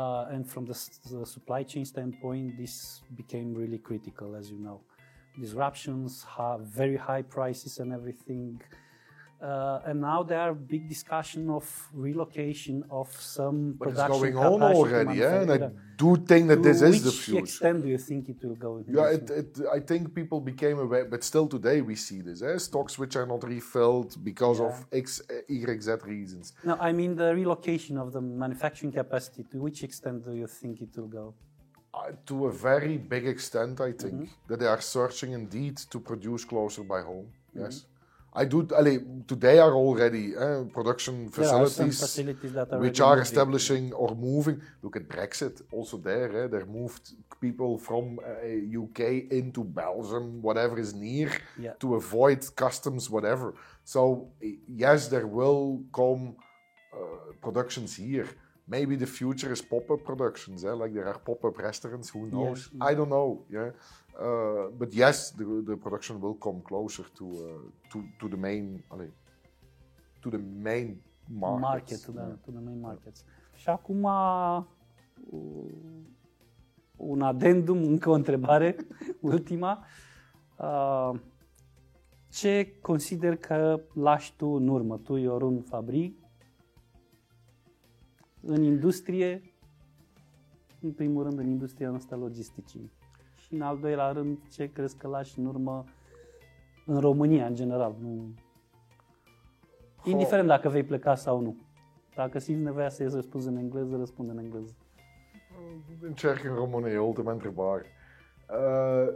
uh, 0.00 0.26
and 0.34 0.42
from 0.52 0.64
the, 0.66 0.76
s- 0.82 1.00
the 1.10 1.24
supply 1.26 1.62
chain 1.64 1.84
standpoint, 1.84 2.56
this 2.56 3.02
became 3.16 3.48
really 3.54 3.78
critical, 3.78 4.36
as 4.36 4.50
you 4.50 4.58
know. 4.58 4.78
Disruptions, 5.40 6.22
ha- 6.22 6.58
very 6.58 6.96
high 6.96 7.22
prices, 7.22 7.78
and 7.78 7.92
everything. 7.92 8.60
Uh, 9.40 9.80
and 9.84 10.00
now 10.00 10.22
there 10.22 10.40
are 10.40 10.54
big 10.54 10.88
discussion 10.88 11.50
of 11.50 11.64
relocation 11.92 12.82
of 12.90 13.08
some 13.20 13.74
But 13.78 13.88
it's 13.88 14.00
production 14.00 14.32
going 14.32 14.54
on 14.54 14.62
already, 14.62 15.18
yeah? 15.18 15.42
and 15.42 15.50
I 15.52 15.70
do 15.98 16.16
think 16.16 16.48
that 16.48 16.62
this 16.62 16.80
is 16.80 17.02
the 17.02 17.10
which 17.10 17.20
future. 17.20 17.40
extent 17.40 17.82
do 17.82 17.88
you 17.88 17.98
think 17.98 18.30
it 18.30 18.42
will 18.42 18.54
go? 18.54 18.82
Yeah, 18.88 19.10
it, 19.10 19.28
it, 19.28 19.58
I 19.70 19.80
think 19.80 20.14
people 20.14 20.40
became 20.40 20.78
aware, 20.78 21.04
but 21.04 21.22
still 21.22 21.46
today 21.46 21.82
we 21.82 21.96
see 21.96 22.22
this. 22.22 22.40
Eh? 22.40 22.56
Stocks 22.56 22.98
which 22.98 23.14
are 23.14 23.26
not 23.26 23.44
refilled 23.44 24.16
because 24.24 24.58
of 24.58 24.86
X, 24.90 25.20
Y, 25.50 25.76
Z 25.80 25.92
reasons. 26.06 26.54
No, 26.64 26.76
I 26.80 26.92
mean 26.92 27.14
the 27.14 27.34
relocation 27.34 27.98
of 27.98 28.12
the 28.14 28.22
manufacturing 28.22 28.92
capacity. 28.92 29.44
To 29.52 29.58
which 29.58 29.82
extent 29.84 30.24
do 30.24 30.32
you 30.32 30.46
think 30.46 30.80
it 30.80 30.96
will 30.96 31.08
go? 31.08 31.34
Uh, 31.96 32.12
to 32.26 32.46
a 32.46 32.52
very 32.52 32.98
big 32.98 33.26
extent, 33.26 33.80
I 33.80 33.92
think 33.92 34.28
that 34.48 34.58
they 34.60 34.66
are 34.66 34.82
searching 34.82 35.32
indeed 35.32 35.76
to 35.92 35.98
produce 35.98 36.44
closer 36.44 36.82
by 36.82 37.00
home. 37.00 37.28
Yes, 37.54 37.86
I 38.34 38.44
do. 38.44 38.68
allee, 38.76 38.98
today 39.26 39.58
are 39.58 39.74
already 39.84 40.36
uh, 40.36 40.64
production 40.78 41.14
There 41.30 41.48
are 41.48 41.64
facilities 41.64 42.00
facilities 42.00 42.54
are 42.56 42.78
which 42.84 43.00
are 43.00 43.18
establishing 43.20 43.94
or 43.94 44.14
moving. 44.14 44.60
Look 44.82 44.96
at 44.96 45.08
Brexit. 45.08 45.62
Also 45.72 45.96
there, 45.96 46.30
eh, 46.44 46.46
they 46.48 46.64
moved 46.64 47.04
people 47.40 47.78
from 47.78 48.04
uh, 48.18 48.82
UK 48.82 49.00
into 49.40 49.64
Belgium, 49.64 50.42
whatever 50.42 50.78
is 50.78 50.92
near, 50.92 51.30
Yeah. 51.58 51.72
to 51.82 51.94
avoid 51.94 52.40
customs, 52.64 53.08
whatever. 53.08 53.54
So 53.84 54.00
eh, 54.42 54.56
yes, 54.84 55.08
there 55.08 55.26
will 55.38 55.62
come 56.00 56.22
uh, 56.92 57.32
productions 57.40 57.96
here. 57.96 58.28
Maybe 58.68 58.96
the 58.96 59.06
future 59.06 59.52
is 59.52 59.62
pop-up 59.62 60.04
productions, 60.04 60.64
eh? 60.64 60.72
like 60.72 60.92
there 60.92 61.06
are 61.06 61.18
pop-up 61.18 61.56
restaurants. 61.58 62.08
Who 62.10 62.26
knows? 62.26 62.68
I 62.80 62.94
don't 62.94 63.08
know. 63.08 63.44
Yeah, 63.48 63.70
uh, 64.20 64.70
but 64.76 64.92
yes, 64.92 65.30
the, 65.30 65.44
the 65.64 65.76
production 65.76 66.20
will 66.20 66.34
come 66.34 66.60
closer 66.62 67.04
to 67.18 67.24
uh, 67.24 67.90
to 67.92 68.04
to 68.20 68.28
the 68.28 68.36
main, 68.36 68.82
allee, 68.90 69.12
to 70.22 70.30
the 70.30 70.38
main 70.38 71.00
markets. 71.28 71.60
market, 71.60 71.98
to 72.06 72.12
the, 72.12 72.26
to 72.44 72.50
the 72.50 72.60
main 72.60 72.80
markets. 72.80 73.24
Și 73.54 73.68
acum 73.68 74.02
uh, 74.02 74.62
un 76.96 77.22
adendum, 77.22 77.82
încă 77.82 78.10
o 78.10 78.12
întrebare, 78.12 78.76
ultima. 79.20 79.84
Uh, 80.58 81.10
Ce 82.28 82.78
consider 82.82 83.36
că 83.36 83.80
lași 83.94 84.36
tu 84.36 84.46
în 84.46 84.68
urmă, 84.68 84.98
tu, 84.98 85.14
Iorun 85.16 85.60
Fabri, 85.60 86.12
în 88.46 88.62
industrie, 88.62 89.42
în 90.80 90.92
primul 90.92 91.22
rând 91.22 91.38
în 91.38 91.46
industria 91.46 91.90
noastră 91.90 92.16
logisticii 92.16 92.92
și 93.36 93.54
în 93.54 93.60
al 93.60 93.78
doilea 93.78 94.10
rând, 94.10 94.38
ce 94.50 94.72
crezi 94.72 94.96
că 94.96 95.08
lași 95.08 95.38
în 95.38 95.46
urmă 95.46 95.84
în 96.86 97.00
România, 97.00 97.46
în 97.46 97.54
general, 97.54 97.96
nu 98.00 98.34
Indiferent 100.04 100.48
dacă 100.48 100.68
vei 100.68 100.82
pleca 100.82 101.14
sau 101.14 101.40
nu. 101.40 101.56
Dacă 102.14 102.38
simți 102.38 102.62
nevoia 102.62 102.88
să-i 102.88 103.08
răspunzi 103.08 103.48
în 103.48 103.56
engleză, 103.56 103.96
răspunde 103.96 104.32
în 104.32 104.38
engleză. 104.38 104.76
Încerc 106.00 106.44
în 106.44 106.54
română 106.54 106.98
ultimament 106.98 107.42
gebaar. 107.42 107.80
Uh, 107.80 109.14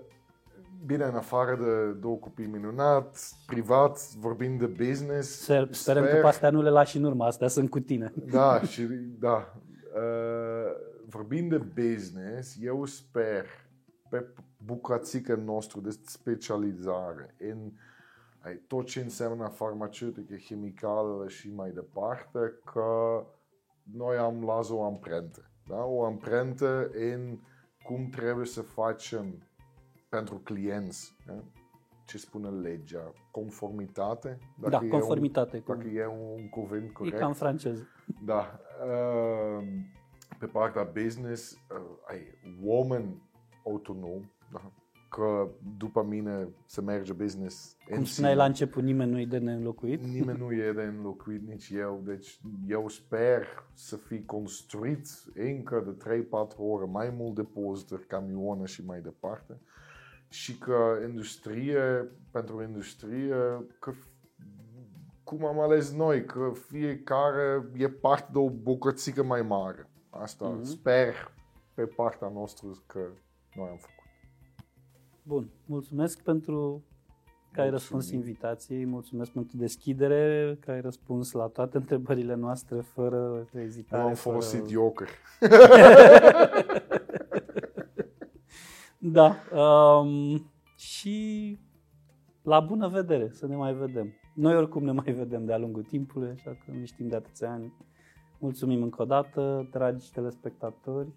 bine, 0.86 1.04
în 1.04 1.14
afară 1.14 1.56
de 1.56 1.98
două 2.00 2.16
copii 2.16 2.46
minunat, 2.46 3.18
privat, 3.46 4.14
vorbind 4.14 4.58
de 4.58 4.66
business, 4.66 5.40
Sper, 5.42 5.68
sperăm 5.72 6.04
că 6.04 6.18
pe 6.20 6.26
astea 6.26 6.50
nu 6.50 6.62
le 6.62 6.70
lași 6.70 6.96
în 6.96 7.04
urmă, 7.04 7.24
astea 7.24 7.48
sunt 7.48 7.70
cu 7.70 7.80
tine. 7.80 8.12
Da, 8.30 8.60
și 8.72 8.82
da. 9.18 9.54
Uh, 9.94 10.72
vorbind 11.08 11.50
de 11.50 11.58
business, 11.58 12.56
eu 12.60 12.84
sper 12.84 13.46
pe 14.08 14.26
bucățică 14.64 15.34
nostru 15.34 15.80
de 15.80 15.90
specializare 16.06 17.34
în 17.38 17.72
ai, 18.40 18.60
tot 18.66 18.86
ce 18.86 19.00
înseamnă 19.00 19.48
farmaceutică, 19.48 20.34
chimicală 20.34 21.28
și 21.28 21.52
mai 21.54 21.70
departe, 21.70 22.54
că 22.64 23.24
noi 23.96 24.16
am 24.16 24.44
las 24.44 24.68
o 24.68 24.84
amprentă. 24.84 25.50
da? 25.68 25.84
o 25.84 26.04
amprentă 26.04 26.90
în 26.92 27.38
cum 27.82 28.08
trebuie 28.08 28.46
să 28.46 28.62
facem 28.62 29.42
pentru 30.10 30.36
clienți. 30.36 31.16
Da? 31.26 31.44
Ce 32.04 32.18
spune 32.18 32.48
legea? 32.48 33.12
Conformitate? 33.30 34.38
da, 34.68 34.80
e 34.82 34.88
conformitate. 34.88 35.56
Un, 35.56 35.76
dacă 35.76 35.88
e 35.88 36.06
un 36.06 36.48
cuvânt 36.48 36.92
corect. 36.92 37.16
E 37.16 37.18
ca 37.18 37.26
în 37.26 37.32
franceză. 37.32 37.86
Da. 38.24 38.60
Uh, 38.84 39.66
pe 40.38 40.46
partea 40.46 40.82
business, 40.82 41.52
uh, 41.52 41.96
ai 42.06 42.20
oameni 42.62 43.22
autonom, 43.64 44.30
da? 44.52 44.72
că 45.08 45.48
după 45.76 46.02
mine 46.02 46.48
să 46.66 46.80
merge 46.80 47.12
business 47.12 47.76
Cum 47.90 48.04
spuneai 48.04 48.34
la 48.34 48.44
început, 48.44 48.82
nimeni 48.82 49.10
nu 49.10 49.18
e 49.20 49.24
de 49.24 49.38
neînlocuit. 49.38 50.04
Nimeni 50.04 50.38
nu 50.38 50.52
e 50.52 50.72
de 50.72 50.82
înlocuit, 50.82 51.48
nici 51.48 51.70
eu. 51.70 52.02
Deci 52.04 52.40
eu 52.68 52.88
sper 52.88 53.46
să 53.72 53.96
fi 53.96 54.24
construit 54.24 55.06
încă 55.34 55.96
de 56.04 56.24
3-4 56.54 56.56
ore 56.56 56.84
mai 56.84 57.14
mult 57.16 57.34
depozitări, 57.34 58.06
camioane 58.06 58.64
și 58.64 58.84
mai 58.84 59.00
departe. 59.00 59.60
Și 60.30 60.58
că 60.58 60.98
industrie, 61.08 62.08
pentru 62.30 62.62
industrie, 62.62 63.34
că 63.78 63.92
cum 65.24 65.44
am 65.44 65.60
ales 65.60 65.92
noi, 65.92 66.24
că 66.24 66.52
fiecare 66.68 67.70
e 67.76 67.88
parte 67.88 68.28
de 68.32 68.38
o 68.38 68.50
bucățică 68.50 69.22
mai 69.22 69.42
mare. 69.42 69.90
Asta 70.10 70.58
mm-hmm. 70.58 70.64
sper 70.64 71.14
pe 71.74 71.82
partea 71.82 72.30
noastră 72.34 72.68
că 72.86 73.00
noi 73.54 73.68
am 73.70 73.76
făcut. 73.76 74.00
Bun, 75.22 75.50
mulțumesc 75.66 76.22
pentru 76.22 76.84
că 77.52 77.60
ai 77.60 77.70
răspuns 77.70 78.10
invitației, 78.10 78.84
mulțumesc 78.84 79.30
pentru 79.30 79.56
deschidere, 79.56 80.56
că 80.60 80.70
ai 80.70 80.80
răspuns 80.80 81.32
la 81.32 81.46
toate 81.46 81.76
întrebările 81.76 82.34
noastre 82.34 82.80
fără 82.80 83.48
ezitare. 83.54 84.02
Nu 84.02 84.08
am 84.08 84.14
folosit 84.14 84.58
fără... 84.58 84.70
Joker. 84.70 85.08
da. 89.00 89.36
Um, 89.52 90.50
și 90.76 91.58
la 92.42 92.60
bună 92.60 92.88
vedere, 92.88 93.30
să 93.30 93.46
ne 93.46 93.56
mai 93.56 93.74
vedem. 93.74 94.12
Noi 94.34 94.56
oricum 94.56 94.84
ne 94.84 94.92
mai 94.92 95.12
vedem 95.12 95.44
de-a 95.44 95.58
lungul 95.58 95.82
timpului, 95.82 96.30
așa 96.30 96.50
că 96.50 96.70
nu 96.72 96.84
știm 96.84 97.08
de 97.08 97.16
atâția 97.16 97.50
ani. 97.50 97.72
Mulțumim 98.38 98.82
încă 98.82 99.02
o 99.02 99.04
dată, 99.04 99.68
dragi 99.70 100.12
telespectatori. 100.12 101.08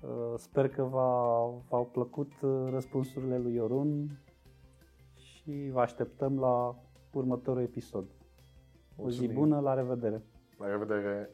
Uh, 0.00 0.34
sper 0.36 0.68
că 0.68 0.82
v-au 0.82 1.88
plăcut 1.92 2.32
uh, 2.40 2.68
răspunsurile 2.70 3.38
lui 3.38 3.54
Iorun 3.54 4.20
și 5.14 5.70
vă 5.72 5.80
așteptăm 5.80 6.38
la 6.38 6.76
următorul 7.12 7.62
episod. 7.62 8.04
Mulțumim. 8.96 9.28
O 9.28 9.32
zi 9.32 9.38
bună, 9.38 9.60
la 9.60 9.74
revedere! 9.74 10.22
La 10.58 10.66
revedere! 10.66 11.30